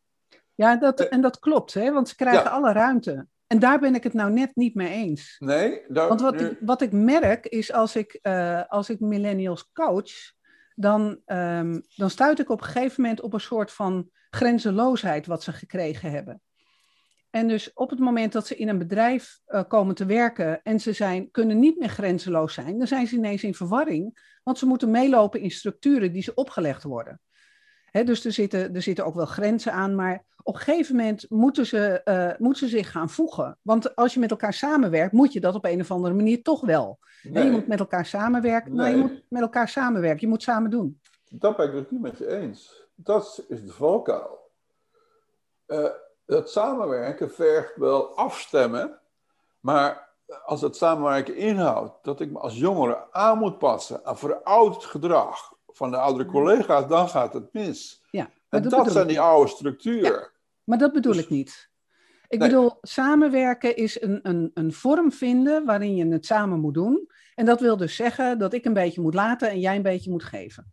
Ja, 0.54 0.76
dat, 0.76 1.00
en 1.00 1.20
dat 1.20 1.38
klopt, 1.38 1.74
hè? 1.74 1.92
want 1.92 2.08
ze 2.08 2.16
krijgen 2.16 2.50
alle 2.50 2.72
ruimte. 2.72 3.26
En 3.46 3.58
daar 3.58 3.78
ben 3.78 3.94
ik 3.94 4.02
het 4.02 4.12
nou 4.12 4.32
net 4.32 4.56
niet 4.56 4.74
mee 4.74 4.92
eens. 4.92 5.36
Nee, 5.38 5.82
daar, 5.88 6.08
Want 6.08 6.20
wat, 6.20 6.40
ik, 6.40 6.56
wat 6.60 6.82
ik 6.82 6.92
merk 6.92 7.46
is 7.46 7.72
als 7.72 7.96
ik, 7.96 8.18
uh, 8.22 8.62
als 8.68 8.90
ik 8.90 9.00
millennials 9.00 9.70
coach, 9.72 10.34
dan, 10.74 11.20
um, 11.26 11.82
dan 11.94 12.10
stuit 12.10 12.38
ik 12.38 12.50
op 12.50 12.60
een 12.60 12.66
gegeven 12.66 13.02
moment 13.02 13.20
op 13.20 13.32
een 13.32 13.40
soort 13.40 13.72
van 13.72 14.10
grenzeloosheid 14.30 15.26
wat 15.26 15.42
ze 15.42 15.52
gekregen 15.52 16.10
hebben. 16.10 16.40
En 17.30 17.48
dus 17.48 17.72
op 17.72 17.90
het 17.90 17.98
moment 17.98 18.32
dat 18.32 18.46
ze 18.46 18.56
in 18.56 18.68
een 18.68 18.78
bedrijf 18.78 19.40
uh, 19.48 19.62
komen 19.68 19.94
te 19.94 20.06
werken 20.06 20.62
en 20.62 20.80
ze 20.80 20.92
zijn, 20.92 21.30
kunnen 21.30 21.58
niet 21.58 21.78
meer 21.78 21.88
grenzeloos 21.88 22.54
zijn, 22.54 22.78
dan 22.78 22.86
zijn 22.86 23.06
ze 23.06 23.16
ineens 23.16 23.42
in 23.42 23.54
verwarring, 23.54 24.38
want 24.42 24.58
ze 24.58 24.66
moeten 24.66 24.90
meelopen 24.90 25.40
in 25.40 25.50
structuren 25.50 26.12
die 26.12 26.22
ze 26.22 26.34
opgelegd 26.34 26.82
worden 26.82 27.20
dus 28.04 28.24
er 28.24 28.32
zitten, 28.32 28.74
er 28.74 28.82
zitten 28.82 29.04
ook 29.04 29.14
wel 29.14 29.26
grenzen 29.26 29.72
aan, 29.72 29.94
maar 29.94 30.24
op 30.42 30.54
een 30.54 30.60
gegeven 30.60 30.96
moment 30.96 31.26
moeten 31.30 31.66
ze, 31.66 32.00
uh, 32.04 32.30
moeten 32.38 32.68
ze 32.68 32.76
zich 32.76 32.90
gaan 32.90 33.10
voegen. 33.10 33.58
Want 33.62 33.96
als 33.96 34.14
je 34.14 34.20
met 34.20 34.30
elkaar 34.30 34.52
samenwerkt, 34.52 35.12
moet 35.12 35.32
je 35.32 35.40
dat 35.40 35.54
op 35.54 35.64
een 35.64 35.80
of 35.80 35.90
andere 35.90 36.14
manier 36.14 36.42
toch 36.42 36.60
wel. 36.60 36.98
Nee. 37.22 37.44
je 37.44 37.50
moet 37.50 37.66
met 37.66 37.78
elkaar 37.78 38.06
samenwerken. 38.06 38.74
Nee. 38.74 38.90
je 38.90 39.00
moet 39.00 39.22
met 39.28 39.42
elkaar 39.42 39.68
samenwerken. 39.68 40.20
Je 40.20 40.28
moet 40.28 40.42
samen 40.42 40.70
doen. 40.70 41.00
Dat 41.30 41.56
ben 41.56 41.68
ik 41.68 41.74
het 41.74 41.90
niet 41.90 42.00
met 42.00 42.18
je 42.18 42.36
eens. 42.36 42.88
Dat 42.94 43.44
is 43.48 43.64
de 43.64 43.72
valkuil. 43.72 44.50
Uh, 45.66 45.88
het 46.26 46.50
samenwerken 46.50 47.30
vergt 47.30 47.76
wel 47.76 48.16
afstemmen, 48.16 48.98
maar 49.60 50.14
als 50.44 50.60
het 50.60 50.76
samenwerken 50.76 51.36
inhoudt 51.36 52.04
dat 52.04 52.20
ik 52.20 52.30
me 52.30 52.38
als 52.38 52.58
jongere 52.58 53.06
aan 53.10 53.38
moet 53.38 53.58
passen 53.58 54.04
aan 54.04 54.18
verouderd 54.18 54.84
gedrag, 54.84 55.54
van 55.76 55.90
de 55.90 55.96
oudere 55.96 56.28
collega's, 56.28 56.88
dan 56.88 57.08
gaat 57.08 57.32
het 57.32 57.52
mis. 57.52 58.02
Ja, 58.10 58.30
en 58.48 58.62
dat, 58.62 58.92
zijn 58.92 59.06
die 59.06 59.20
oude 59.20 59.50
structuren. 59.50 60.30
maar 60.64 60.78
dat 60.78 60.92
bedoel 60.92 61.12
dus 61.12 61.22
ik 61.22 61.30
niet. 61.30 61.70
Ik 62.28 62.38
bedoel, 62.38 62.78
samenwerken 62.80 63.76
is 63.76 64.02
een, 64.02 64.20
een, 64.22 64.50
een 64.54 64.72
vorm 64.72 65.12
vinden 65.12 65.64
waarin 65.64 65.94
je 65.96 66.06
het 66.06 66.26
samen 66.26 66.60
moet 66.60 66.74
doen. 66.74 67.10
En 67.34 67.44
dat 67.44 67.60
wil 67.60 67.76
dus 67.76 67.96
zeggen 67.96 68.38
dat 68.38 68.52
ik 68.52 68.64
een 68.64 68.72
beetje 68.72 69.00
moet 69.00 69.14
laten 69.14 69.50
en 69.50 69.60
jij 69.60 69.76
een 69.76 69.82
beetje 69.82 70.10
moet 70.10 70.24
geven. 70.24 70.72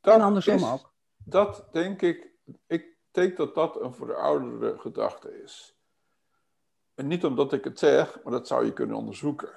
Dat 0.00 0.14
en 0.14 0.20
andersom 0.20 0.64
ook. 0.64 0.94
Dat 1.16 1.68
denk 1.72 2.02
ik, 2.02 2.30
ik 2.66 2.86
denk 3.10 3.36
dat 3.36 3.54
dat 3.54 3.80
een 3.80 3.94
verouderde 3.94 4.78
gedachte 4.78 5.42
is. 5.42 5.76
En 6.94 7.06
niet 7.06 7.24
omdat 7.24 7.52
ik 7.52 7.64
het 7.64 7.78
zeg, 7.78 8.18
maar 8.22 8.32
dat 8.32 8.46
zou 8.46 8.64
je 8.64 8.72
kunnen 8.72 8.96
onderzoeken. 8.96 9.50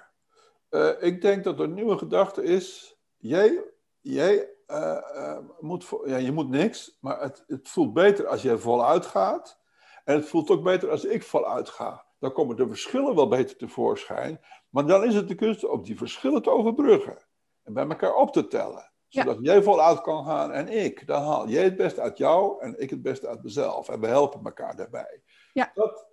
Uh, 0.70 0.90
ik 1.00 1.22
denk 1.22 1.44
dat 1.44 1.60
een 1.60 1.74
nieuwe 1.74 1.98
gedachte 1.98 2.44
is: 2.44 2.96
jij, 3.18 3.64
jij 4.00 4.50
uh, 4.72 4.98
uh, 5.16 5.38
moet, 5.60 5.86
ja, 6.06 6.18
je 6.18 6.32
moet 6.32 6.50
niks, 6.50 6.98
maar 7.02 7.22
het, 7.22 7.44
het 7.48 7.70
voelt 7.70 7.94
beter 7.94 8.28
als 8.28 8.42
jij 8.42 8.58
voluit 8.58 9.06
gaat. 9.06 9.60
En 10.06 10.16
het 10.16 10.26
voelt 10.26 10.50
ook 10.50 10.64
beter 10.64 10.90
als 10.90 11.06
ik 11.06 11.24
voluit 11.24 11.70
ga. 11.70 12.06
Dan 12.20 12.34
komen 12.34 12.56
de 12.56 12.68
verschillen 12.68 13.16
wel 13.16 13.28
beter 13.28 13.58
tevoorschijn. 13.58 14.40
Maar 14.70 14.86
dan 14.86 15.04
is 15.04 15.16
het 15.16 15.28
de 15.28 15.36
kunst 15.36 15.66
om 15.66 15.84
die 15.84 15.98
verschillen 15.98 16.42
te 16.42 16.50
overbruggen. 16.50 17.18
En 17.64 17.74
bij 17.74 17.88
elkaar 17.88 18.16
op 18.16 18.34
te 18.34 18.48
tellen. 18.48 18.92
Zodat 19.08 19.38
jij 19.42 19.64
voluit 19.64 20.02
kan 20.02 20.26
gaan 20.26 20.52
en 20.52 20.68
ik. 20.68 21.08
Dan 21.08 21.22
haal 21.22 21.48
jij 21.48 21.64
het 21.64 21.76
beste 21.76 22.02
uit 22.02 22.18
jou 22.18 22.62
en 22.62 22.80
ik 22.80 22.90
het 22.90 23.02
beste 23.02 23.28
uit 23.28 23.44
mezelf. 23.44 23.90
En 23.90 24.00
we 24.00 24.08
helpen 24.08 24.44
elkaar 24.44 24.76
daarbij. 24.76 25.22
Ja. 25.54 25.72
Dat, 25.74 26.06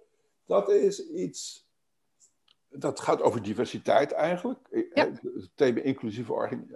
dat 0.47 0.69
is 0.69 1.09
iets. 1.09 1.66
Dat 2.79 3.01
gaat 3.01 3.23
over 3.23 3.43
diversiteit 3.43 4.13
eigenlijk. 4.13 4.89
Ja. 4.95 5.11
Het 5.23 5.51
thema 5.55 5.81
inclusieve 5.81 6.33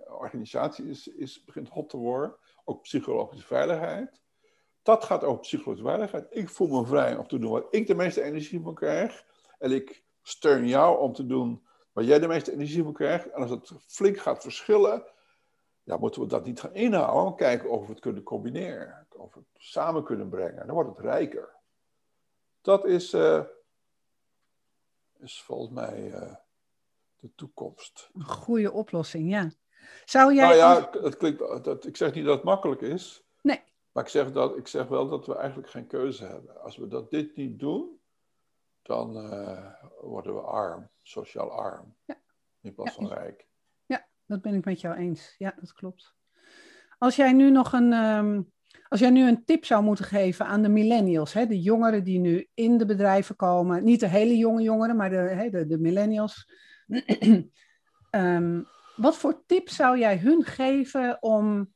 organisatie 0.06 0.88
is, 0.88 1.08
is, 1.08 1.44
begint 1.44 1.68
hot 1.68 1.88
te 1.88 1.96
worden. 1.96 2.36
Ook 2.64 2.82
psychologische 2.82 3.46
veiligheid. 3.46 4.20
Dat 4.82 5.04
gaat 5.04 5.24
over 5.24 5.40
psychologische 5.40 5.88
veiligheid. 5.88 6.26
Ik 6.30 6.48
voel 6.48 6.68
me 6.68 6.86
vrij 6.86 7.16
om 7.16 7.26
te 7.26 7.38
doen 7.38 7.50
waar 7.50 7.64
ik 7.70 7.86
de 7.86 7.94
meeste 7.94 8.22
energie 8.22 8.60
van 8.60 8.74
krijg. 8.74 9.24
En 9.58 9.72
ik 9.72 10.04
steun 10.22 10.68
jou 10.68 10.98
om 10.98 11.12
te 11.12 11.26
doen 11.26 11.66
waar 11.92 12.04
jij 12.04 12.18
de 12.18 12.28
meeste 12.28 12.52
energie 12.52 12.82
van 12.82 12.92
krijgt. 12.92 13.30
En 13.30 13.42
als 13.42 13.50
het 13.50 13.72
flink 13.86 14.18
gaat 14.18 14.42
verschillen, 14.42 15.04
ja, 15.82 15.96
moeten 15.96 16.20
we 16.20 16.26
dat 16.26 16.44
niet 16.44 16.60
gaan 16.60 16.74
inhouden. 16.74 17.36
Kijken 17.36 17.70
of 17.70 17.86
we 17.86 17.92
het 17.92 18.00
kunnen 18.00 18.22
combineren. 18.22 19.06
Of 19.16 19.34
we 19.34 19.40
het 19.40 19.62
samen 19.62 20.04
kunnen 20.04 20.28
brengen. 20.28 20.66
Dan 20.66 20.74
wordt 20.74 20.96
het 20.96 21.06
rijker. 21.06 21.58
Dat 22.60 22.84
is, 22.84 23.14
uh, 23.14 23.42
is 25.22 25.42
volgens 25.42 25.70
mij 25.70 26.06
uh, 26.06 26.34
de 27.16 27.34
toekomst. 27.34 28.10
Een 28.12 28.24
goede 28.24 28.72
oplossing, 28.72 29.30
ja. 29.30 29.52
Zou 30.04 30.34
jij. 30.34 30.44
Nou 30.44 30.56
ja, 30.56 30.80
dat 31.00 31.16
klinkt, 31.16 31.38
dat, 31.38 31.86
ik 31.86 31.96
zeg 31.96 32.14
niet 32.14 32.24
dat 32.24 32.34
het 32.34 32.44
makkelijk 32.44 32.80
is. 32.80 33.24
Nee. 33.42 33.62
Maar 33.92 34.04
ik 34.04 34.10
zeg, 34.10 34.32
dat, 34.32 34.56
ik 34.56 34.68
zeg 34.68 34.86
wel 34.86 35.08
dat 35.08 35.26
we 35.26 35.36
eigenlijk 35.36 35.70
geen 35.70 35.86
keuze 35.86 36.24
hebben. 36.24 36.62
Als 36.62 36.76
we 36.76 36.88
dat 36.88 37.10
dit 37.10 37.36
niet 37.36 37.58
doen, 37.58 38.00
dan 38.82 39.16
uh, 39.16 39.74
worden 40.00 40.34
we 40.34 40.40
arm, 40.40 40.90
sociaal 41.02 41.50
arm. 41.50 41.96
Ja. 42.04 42.20
In 42.60 42.74
plaats 42.74 42.94
van 42.94 43.08
rijk. 43.08 43.48
Ja, 43.86 44.08
dat 44.26 44.42
ben 44.42 44.54
ik 44.54 44.64
met 44.64 44.80
jou 44.80 44.96
eens. 44.96 45.34
Ja, 45.38 45.54
dat 45.60 45.72
klopt. 45.72 46.14
Als 46.98 47.16
jij 47.16 47.32
nu 47.32 47.50
nog 47.50 47.72
een, 47.72 47.92
um, 47.92 48.52
als 48.88 49.00
jij 49.00 49.10
nu 49.10 49.28
een 49.28 49.44
tip 49.44 49.64
zou 49.64 49.82
moeten 49.82 50.04
geven 50.04 50.46
aan 50.46 50.62
de 50.62 50.68
millennials, 50.68 51.32
hè, 51.32 51.46
de 51.46 51.60
jongeren 51.60 52.04
die 52.04 52.18
nu 52.18 52.48
in 52.54 52.78
de 52.78 52.86
bedrijven 52.86 53.36
komen, 53.36 53.84
niet 53.84 54.00
de 54.00 54.08
hele 54.08 54.36
jonge 54.36 54.62
jongeren, 54.62 54.96
maar 54.96 55.10
de, 55.10 55.16
hè, 55.16 55.50
de, 55.50 55.66
de 55.66 55.78
millennials. 55.78 56.50
um, 58.10 58.66
wat 58.96 59.16
voor 59.16 59.42
tip 59.46 59.68
zou 59.68 59.98
jij 59.98 60.18
hun 60.18 60.44
geven 60.44 61.22
om, 61.22 61.72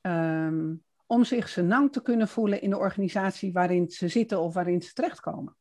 um, 0.00 0.84
om 1.06 1.24
zich 1.24 1.48
senang 1.48 1.92
te 1.92 2.02
kunnen 2.02 2.28
voelen 2.28 2.60
in 2.60 2.70
de 2.70 2.78
organisatie 2.78 3.52
waarin 3.52 3.90
ze 3.90 4.08
zitten 4.08 4.40
of 4.40 4.54
waarin 4.54 4.82
ze 4.82 4.92
terechtkomen? 4.92 5.56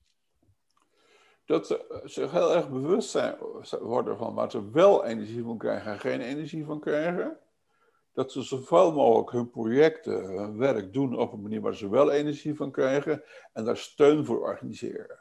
dat 1.51 1.67
ze 1.67 2.01
zich 2.03 2.32
heel 2.32 2.55
erg 2.55 2.69
bewust 2.69 3.09
zijn, 3.09 3.36
worden 3.80 4.17
van 4.17 4.34
waar 4.34 4.51
ze 4.51 4.69
wel 4.72 5.05
energie 5.05 5.43
van 5.43 5.57
krijgen 5.57 5.91
en 5.91 5.99
geen 5.99 6.22
energie 6.22 6.65
van 6.65 6.80
krijgen. 6.80 7.38
Dat 8.14 8.32
ze 8.32 8.41
zoveel 8.41 8.91
mogelijk 8.91 9.32
hun 9.32 9.49
projecten, 9.49 10.24
hun 10.24 10.57
werk 10.57 10.93
doen 10.93 11.18
op 11.18 11.34
een 11.34 11.41
manier 11.41 11.62
waar 11.62 11.76
ze 11.76 11.89
wel 11.89 12.12
energie 12.12 12.55
van 12.55 12.72
krijgen 12.72 13.24
en 13.53 13.66
daar 13.66 13.78
steun 13.78 14.26
voor 14.26 14.41
organiseren. 14.41 15.20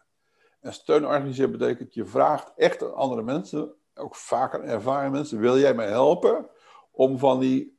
En 0.61 0.73
steun 0.73 1.07
organiseren 1.07 1.51
betekent, 1.51 1.95
je 1.95 2.05
vraagt 2.05 2.53
echt 2.57 2.83
aan 2.83 2.95
andere 2.95 3.23
mensen, 3.23 3.75
ook 3.95 4.17
vaak 4.17 4.55
aan 4.55 4.63
ervaren 4.63 5.13
mensen, 5.13 5.41
wil 5.41 5.59
jij 5.59 5.75
mij 5.75 5.89
helpen 5.89 6.51
om, 6.91 7.19
van 7.19 7.41
die, 7.41 7.79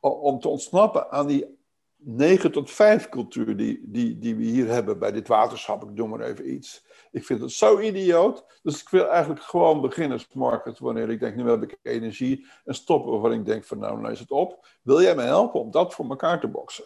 om 0.00 0.40
te 0.40 0.48
ontsnappen 0.48 1.10
aan 1.10 1.26
die 1.26 1.57
9 2.00 2.52
tot 2.52 2.70
5 2.70 3.08
cultuur 3.08 3.56
die, 3.56 3.80
die, 3.82 4.18
die 4.18 4.36
we 4.36 4.42
hier 4.42 4.66
hebben 4.66 4.98
bij 4.98 5.12
dit 5.12 5.28
waterschap, 5.28 5.82
ik 5.82 5.94
noem 5.94 6.08
maar 6.08 6.20
even 6.20 6.52
iets. 6.52 6.84
Ik 7.10 7.24
vind 7.24 7.40
het 7.40 7.52
zo 7.52 7.80
idioot. 7.80 8.60
Dus 8.62 8.80
ik 8.80 8.88
wil 8.88 9.06
eigenlijk 9.06 9.42
gewoon 9.42 9.80
beginnersmarket 9.80 10.78
wanneer 10.78 11.10
ik 11.10 11.20
denk, 11.20 11.36
nu 11.36 11.50
heb 11.50 11.62
ik 11.62 11.78
energie. 11.82 12.46
En 12.64 12.74
stoppen 12.74 13.12
waarvan 13.12 13.32
ik 13.32 13.44
denk 13.44 13.64
van 13.64 13.78
nou, 13.78 14.00
nou 14.00 14.12
is 14.12 14.20
het 14.20 14.30
op. 14.30 14.66
Wil 14.82 15.02
jij 15.02 15.14
me 15.14 15.22
helpen 15.22 15.60
om 15.60 15.70
dat 15.70 15.94
voor 15.94 16.08
elkaar 16.08 16.40
te 16.40 16.48
boksen? 16.48 16.84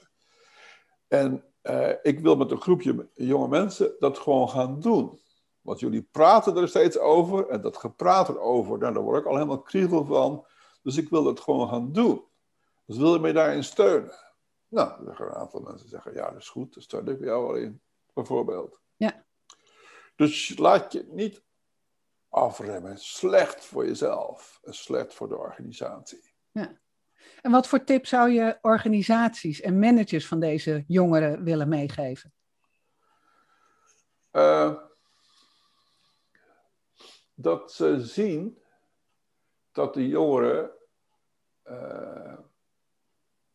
En 1.08 1.44
uh, 1.62 1.90
ik 2.02 2.20
wil 2.20 2.36
met 2.36 2.50
een 2.50 2.60
groepje 2.60 3.08
jonge 3.14 3.48
mensen 3.48 3.94
dat 3.98 4.18
gewoon 4.18 4.48
gaan 4.48 4.80
doen. 4.80 5.20
Want 5.60 5.80
jullie 5.80 6.08
praten 6.10 6.56
er 6.56 6.68
steeds 6.68 6.98
over. 6.98 7.48
En 7.48 7.60
dat 7.60 7.76
gepraat 7.76 8.28
erover, 8.28 8.78
nou, 8.78 8.94
daar 8.94 9.02
word 9.02 9.20
ik 9.20 9.26
al 9.26 9.34
helemaal 9.34 9.62
kriegel 9.62 10.04
van. 10.04 10.46
Dus 10.82 10.96
ik 10.96 11.08
wil 11.08 11.22
dat 11.22 11.40
gewoon 11.40 11.68
gaan 11.68 11.92
doen. 11.92 12.24
Dus 12.86 12.96
wil 12.96 13.14
je 13.14 13.20
mij 13.20 13.32
daarin 13.32 13.64
steunen? 13.64 14.31
Nou, 14.72 15.04
dan 15.04 15.16
gaan 15.16 15.26
een 15.26 15.34
aantal 15.34 15.60
mensen 15.60 15.88
zeggen, 15.88 16.14
ja, 16.14 16.30
dat 16.30 16.40
is 16.40 16.48
goed. 16.48 16.74
Daar 16.74 16.82
steun 16.82 17.06
ik 17.06 17.20
jou 17.20 17.46
wel 17.46 17.56
in, 17.56 17.82
bijvoorbeeld. 18.14 18.80
Ja. 18.96 19.24
Dus 20.16 20.58
laat 20.58 20.92
je 20.92 21.06
niet 21.08 21.42
afremmen. 22.28 22.98
Slecht 22.98 23.64
voor 23.64 23.86
jezelf 23.86 24.60
en 24.62 24.74
slecht 24.74 25.14
voor 25.14 25.28
de 25.28 25.36
organisatie. 25.36 26.34
Ja. 26.50 26.80
En 27.40 27.50
wat 27.50 27.66
voor 27.66 27.84
tip 27.84 28.06
zou 28.06 28.30
je 28.30 28.58
organisaties 28.60 29.60
en 29.60 29.78
managers 29.78 30.26
van 30.26 30.40
deze 30.40 30.84
jongeren 30.86 31.44
willen 31.44 31.68
meegeven? 31.68 32.32
Uh, 34.32 34.78
dat 37.34 37.72
ze 37.72 38.00
zien 38.00 38.62
dat 39.72 39.94
de 39.94 40.08
jongeren 40.08 40.70
uh, 41.64 42.38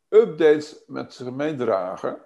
updates 0.09 0.83
met 0.87 1.13
zich 1.13 1.31
meedragen 1.31 2.21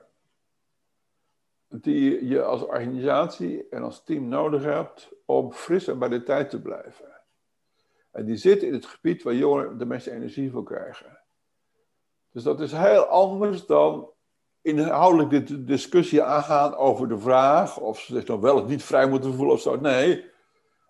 die 1.67 2.27
je 2.27 2.43
als 2.43 2.61
organisatie 2.61 3.67
en 3.69 3.83
als 3.83 4.03
team 4.03 4.27
nodig 4.27 4.63
hebt 4.63 5.09
om 5.25 5.53
fris 5.53 5.87
en 5.87 5.99
bij 5.99 6.09
de 6.09 6.23
tijd 6.23 6.49
te 6.49 6.61
blijven. 6.61 7.21
En 8.11 8.25
die 8.25 8.37
zitten 8.37 8.67
in 8.67 8.73
het 8.73 8.85
gebied 8.85 9.23
waar 9.23 9.33
jongeren 9.33 9.77
de 9.77 9.85
meeste 9.85 10.11
energie 10.11 10.51
voor 10.51 10.63
krijgen. 10.63 11.19
Dus 12.31 12.43
dat 12.43 12.61
is 12.61 12.71
heel 12.71 13.03
anders 13.03 13.65
dan 13.65 14.09
inhoudelijk 14.61 15.47
de 15.47 15.63
discussie 15.63 16.23
aangaan 16.23 16.75
over 16.75 17.07
de 17.07 17.17
vraag 17.17 17.77
of 17.77 17.99
ze 17.99 18.13
zich 18.13 18.25
nog 18.25 18.39
wel 18.39 18.61
of 18.61 18.67
niet 18.67 18.83
vrij 18.83 19.07
moeten 19.07 19.33
voelen 19.33 19.53
of 19.53 19.61
zo. 19.61 19.75
Nee, 19.75 20.25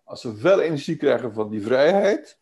als 0.03 0.21
ze 0.21 0.33
wel 0.33 0.59
energie 0.59 0.95
krijgen 0.95 1.33
van 1.33 1.49
die 1.49 1.61
vrijheid, 1.61 2.40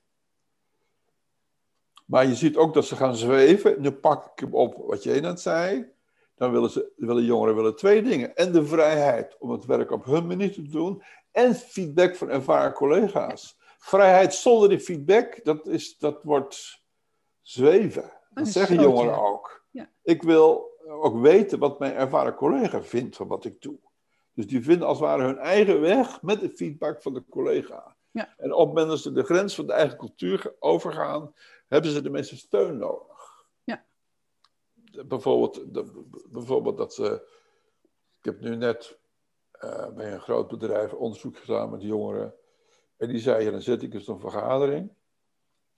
maar 2.09 2.27
je 2.27 2.35
ziet 2.35 2.57
ook 2.57 2.73
dat 2.73 2.85
ze 2.85 2.95
gaan 2.95 3.15
zweven, 3.15 3.81
nu 3.81 3.91
pak 3.91 4.25
ik 4.25 4.39
hem 4.39 4.53
op 4.53 4.83
wat 4.87 5.03
jij 5.03 5.19
net 5.19 5.39
zei, 5.39 5.91
dan 6.35 6.51
willen, 6.51 6.69
ze, 6.69 6.91
willen 6.95 7.23
jongeren 7.23 7.55
willen 7.55 7.75
twee 7.75 8.03
dingen. 8.03 8.35
En 8.35 8.51
de 8.51 8.65
vrijheid 8.65 9.35
om 9.39 9.51
het 9.51 9.65
werk 9.65 9.91
op 9.91 10.05
hun 10.05 10.27
manier 10.27 10.53
te 10.53 10.61
doen. 10.61 11.03
En 11.31 11.55
feedback 11.55 12.15
van 12.15 12.29
ervaren 12.29 12.73
collega's. 12.73 13.57
Vrijheid 13.77 14.33
zonder 14.33 14.69
die 14.69 14.79
feedback, 14.79 15.39
dat, 15.43 15.67
is, 15.67 15.97
dat 15.97 16.23
wordt 16.23 16.83
zweven. 17.41 18.11
Dat 18.29 18.47
zeggen 18.47 18.81
jongeren 18.81 19.19
ook. 19.19 19.65
Ja. 19.71 19.89
Ik 20.03 20.23
wil 20.23 20.77
ook 20.87 21.21
weten 21.21 21.59
wat 21.59 21.79
mijn 21.79 21.93
ervaren 21.93 22.35
collega 22.35 22.81
vindt 22.81 23.15
van 23.15 23.27
wat 23.27 23.45
ik 23.45 23.61
doe. 23.61 23.79
Dus 24.33 24.47
die 24.47 24.63
vinden 24.63 24.87
als 24.87 24.99
het 24.99 25.07
ware 25.07 25.23
hun 25.23 25.37
eigen 25.37 25.81
weg 25.81 26.21
met 26.21 26.39
de 26.39 26.49
feedback 26.49 27.01
van 27.01 27.13
de 27.13 27.23
collega. 27.29 27.95
Ja. 28.11 28.33
En 28.37 28.53
op 28.53 28.59
het 28.59 28.67
moment 28.67 28.87
dat 28.87 28.99
ze 28.99 29.11
de 29.11 29.23
grens 29.23 29.55
van 29.55 29.65
de 29.65 29.73
eigen 29.73 29.97
cultuur 29.97 30.55
overgaan, 30.59 31.33
hebben 31.69 31.91
ze 31.91 32.01
de 32.01 32.09
meeste 32.09 32.37
steun 32.37 32.77
nodig 32.77 33.19
bijvoorbeeld, 35.07 35.65
bijvoorbeeld 36.31 36.77
dat 36.77 36.93
ze. 36.93 37.37
Ik 38.19 38.25
heb 38.25 38.39
nu 38.39 38.55
net 38.55 38.99
uh, 39.63 39.89
bij 39.89 40.13
een 40.13 40.19
groot 40.19 40.47
bedrijf 40.47 40.93
onderzoek 40.93 41.37
gedaan 41.37 41.69
met 41.69 41.81
jongeren. 41.81 42.33
En 42.97 43.07
die 43.07 43.19
zei: 43.19 43.51
dan 43.51 43.61
zit 43.61 43.81
ik 43.81 43.93
eens 43.93 44.07
een 44.07 44.19
vergadering. 44.19 44.91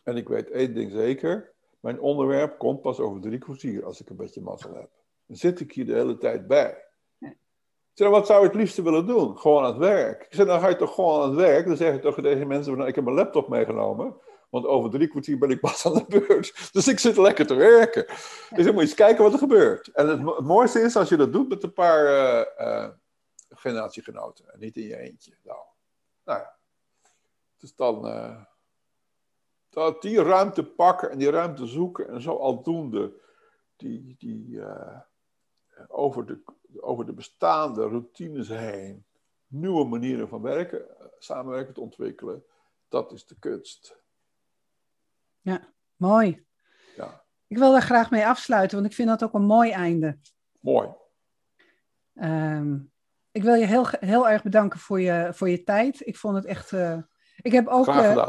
En 0.03 0.17
ik 0.17 0.27
weet 0.27 0.49
één 0.49 0.73
ding 0.73 0.91
zeker: 0.91 1.53
mijn 1.79 1.99
onderwerp 1.99 2.57
komt 2.57 2.81
pas 2.81 2.99
over 2.99 3.21
drie 3.21 3.37
kwartier 3.37 3.85
als 3.85 4.01
ik 4.01 4.09
een 4.09 4.15
beetje 4.15 4.41
mazzel 4.41 4.75
heb. 4.75 4.89
Dan 5.25 5.37
zit 5.37 5.59
ik 5.59 5.71
hier 5.71 5.85
de 5.85 5.93
hele 5.93 6.17
tijd 6.17 6.47
bij. 6.47 6.85
Ik 7.93 7.97
zei, 7.97 8.09
wat 8.09 8.25
zou 8.25 8.41
je 8.41 8.47
het 8.47 8.55
liefste 8.55 8.81
willen 8.81 9.07
doen? 9.07 9.37
Gewoon 9.37 9.63
aan 9.63 9.69
het 9.69 9.77
werk. 9.77 10.23
Ik 10.23 10.33
zei, 10.33 10.47
dan 10.47 10.59
ga 10.59 10.69
je 10.69 10.75
toch 10.75 10.93
gewoon 10.93 11.21
aan 11.21 11.29
het 11.29 11.37
werk. 11.37 11.67
Dan 11.67 11.77
zeg 11.77 11.93
je 11.93 11.99
toch 11.99 12.15
tegen 12.21 12.47
mensen, 12.47 12.77
nou, 12.77 12.87
ik 12.87 12.95
heb 12.95 13.03
mijn 13.03 13.15
laptop 13.15 13.47
meegenomen. 13.47 14.15
Want 14.51 14.65
over 14.65 14.89
drie 14.89 15.07
kwartier 15.07 15.37
ben 15.37 15.49
ik 15.49 15.59
pas 15.69 15.85
aan 15.85 15.93
de 15.93 16.05
beurt. 16.07 16.69
Dus 16.73 16.87
ik 16.87 16.99
zit 16.99 17.17
lekker 17.17 17.47
te 17.47 17.53
werken. 17.53 18.05
Dus 18.55 18.65
dan 18.65 18.73
moet 18.73 18.83
eens 18.83 18.93
kijken 18.93 19.23
wat 19.23 19.33
er 19.33 19.39
gebeurt. 19.39 19.87
En 19.87 20.07
het, 20.07 20.19
het 20.19 20.45
mooiste 20.45 20.81
is 20.81 20.95
als 20.95 21.09
je 21.09 21.17
dat 21.17 21.33
doet 21.33 21.49
met 21.49 21.63
een 21.63 21.73
paar 21.73 22.05
uh, 22.05 22.45
uh, 22.67 22.89
generatiegenoten. 23.49 24.53
En 24.53 24.59
niet 24.59 24.77
in 24.77 24.87
je 24.87 24.97
eentje. 24.97 25.37
Nou, 25.43 25.59
nou 26.23 26.39
ja. 26.39 26.55
Dus 27.57 27.75
dan... 27.75 28.07
Uh, 28.07 28.41
dat 29.69 30.01
die 30.01 30.23
ruimte 30.23 30.63
pakken 30.63 31.11
en 31.11 31.17
die 31.17 31.29
ruimte 31.29 31.65
zoeken. 31.65 32.07
En 32.07 32.21
zo 32.21 32.35
aldoende 32.35 33.13
die, 33.75 34.15
die 34.17 34.61
over, 35.87 36.25
de, 36.25 36.41
over 36.79 37.05
de 37.05 37.13
bestaande 37.13 37.87
routines 37.87 38.47
heen 38.47 39.05
nieuwe 39.51 39.85
manieren 39.85 40.27
van 40.27 40.41
werken, 40.41 40.99
eh, 40.99 41.05
samenwerken 41.19 41.73
te 41.73 41.81
ontwikkelen. 41.81 42.43
Dat 42.89 43.11
is 43.11 43.25
de 43.25 43.35
kunst. 43.39 44.00
Ja, 45.41 45.73
mooi. 45.95 46.45
Ja. 46.95 47.23
Ik 47.47 47.57
wil 47.57 47.71
daar 47.71 47.81
graag 47.81 48.11
mee 48.11 48.27
afsluiten, 48.27 48.77
want 48.77 48.89
ik 48.89 48.95
vind 48.95 49.07
dat 49.07 49.23
ook 49.23 49.33
een 49.33 49.45
mooi 49.45 49.71
einde. 49.71 50.19
Mooi. 50.59 50.89
Ehm, 52.15 52.77
ik 53.31 53.43
wil 53.43 53.53
je 53.53 53.65
heel, 53.65 53.85
heel 53.99 54.29
erg 54.29 54.43
bedanken 54.43 54.79
voor 54.79 55.01
je, 55.01 55.29
voor 55.33 55.49
je 55.49 55.63
tijd. 55.63 56.07
Ik 56.07 56.17
vond 56.17 56.35
het 56.35 56.45
echt. 56.45 56.71
Uh, 56.71 56.97
ik 57.35 57.51
heb 57.51 57.67
ook 57.67 57.87
uh, 57.87 58.27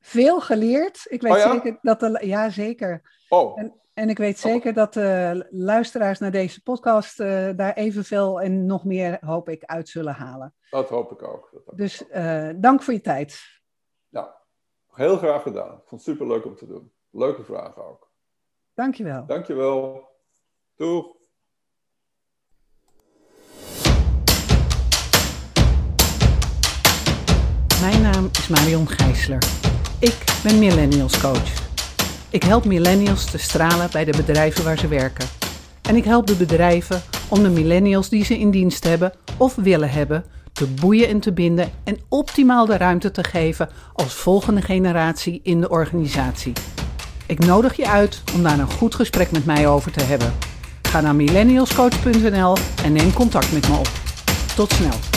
veel 0.00 0.40
geleerd. 0.40 1.06
Ik 1.08 1.22
weet 1.22 1.32
oh, 1.32 1.38
ja? 1.38 1.52
zeker 1.52 1.78
dat 1.82 2.00
de. 2.00 2.18
Ja, 2.26 2.50
zeker. 2.50 3.02
Oh. 3.28 3.58
En, 3.58 3.80
en 3.94 4.08
ik 4.08 4.18
weet 4.18 4.38
zeker 4.38 4.72
dat 4.72 4.94
de 4.94 5.46
luisteraars 5.50 6.18
naar 6.18 6.30
deze 6.30 6.62
podcast 6.62 7.20
uh, 7.20 7.50
daar 7.56 7.74
evenveel 7.74 8.40
en 8.40 8.66
nog 8.66 8.84
meer, 8.84 9.18
hoop 9.20 9.48
ik, 9.48 9.64
uit 9.64 9.88
zullen 9.88 10.14
halen. 10.14 10.54
Dat 10.70 10.88
hoop 10.88 11.12
ik 11.12 11.22
ook. 11.22 11.50
Hoop 11.64 11.76
dus 11.78 12.04
dank 12.56 12.82
voor 12.82 12.94
je 12.94 13.00
tijd. 13.00 13.40
Ja, 14.08 14.41
heel 14.94 15.16
graag 15.16 15.42
gedaan. 15.42 15.72
Ik 15.72 15.86
vond 15.86 15.90
het 15.90 16.10
super 16.10 16.26
leuk 16.26 16.44
om 16.44 16.56
te 16.56 16.66
doen. 16.66 16.92
Leuke 17.10 17.42
vragen 17.42 17.86
ook. 17.86 18.10
Dankjewel. 18.74 19.26
Dankjewel. 19.26 20.08
Doeg. 20.76 21.16
Mijn 27.80 28.02
naam 28.02 28.28
is 28.32 28.48
Marion 28.48 28.88
Gijsler. 28.88 29.42
Ik 30.00 30.40
ben 30.42 30.58
Millennials 30.58 31.20
Coach. 31.20 31.70
Ik 32.30 32.42
help 32.42 32.64
millennials 32.64 33.30
te 33.30 33.38
stralen 33.38 33.88
bij 33.92 34.04
de 34.04 34.16
bedrijven 34.16 34.64
waar 34.64 34.78
ze 34.78 34.88
werken. 34.88 35.26
En 35.82 35.96
ik 35.96 36.04
help 36.04 36.26
de 36.26 36.36
bedrijven 36.36 37.02
om 37.30 37.42
de 37.42 37.48
millennials 37.48 38.08
die 38.08 38.24
ze 38.24 38.38
in 38.38 38.50
dienst 38.50 38.84
hebben 38.84 39.12
of 39.38 39.54
willen 39.54 39.90
hebben 39.90 40.24
te 40.52 40.66
boeien 40.66 41.08
en 41.08 41.20
te 41.20 41.32
binden 41.32 41.70
en 41.84 41.98
optimaal 42.08 42.66
de 42.66 42.76
ruimte 42.76 43.10
te 43.10 43.24
geven 43.24 43.68
als 43.92 44.14
volgende 44.14 44.62
generatie 44.62 45.40
in 45.42 45.60
de 45.60 45.68
organisatie. 45.68 46.52
Ik 47.26 47.38
nodig 47.38 47.76
je 47.76 47.88
uit 47.88 48.22
om 48.34 48.42
daar 48.42 48.58
een 48.58 48.70
goed 48.70 48.94
gesprek 48.94 49.30
met 49.30 49.44
mij 49.44 49.68
over 49.68 49.92
te 49.92 50.02
hebben. 50.02 50.32
Ga 50.82 51.00
naar 51.00 51.14
millennialscoach.nl 51.14 52.56
en 52.84 52.92
neem 52.92 53.12
contact 53.12 53.52
met 53.52 53.68
me 53.68 53.76
op. 53.76 53.90
Tot 54.54 54.72
snel. 54.72 55.11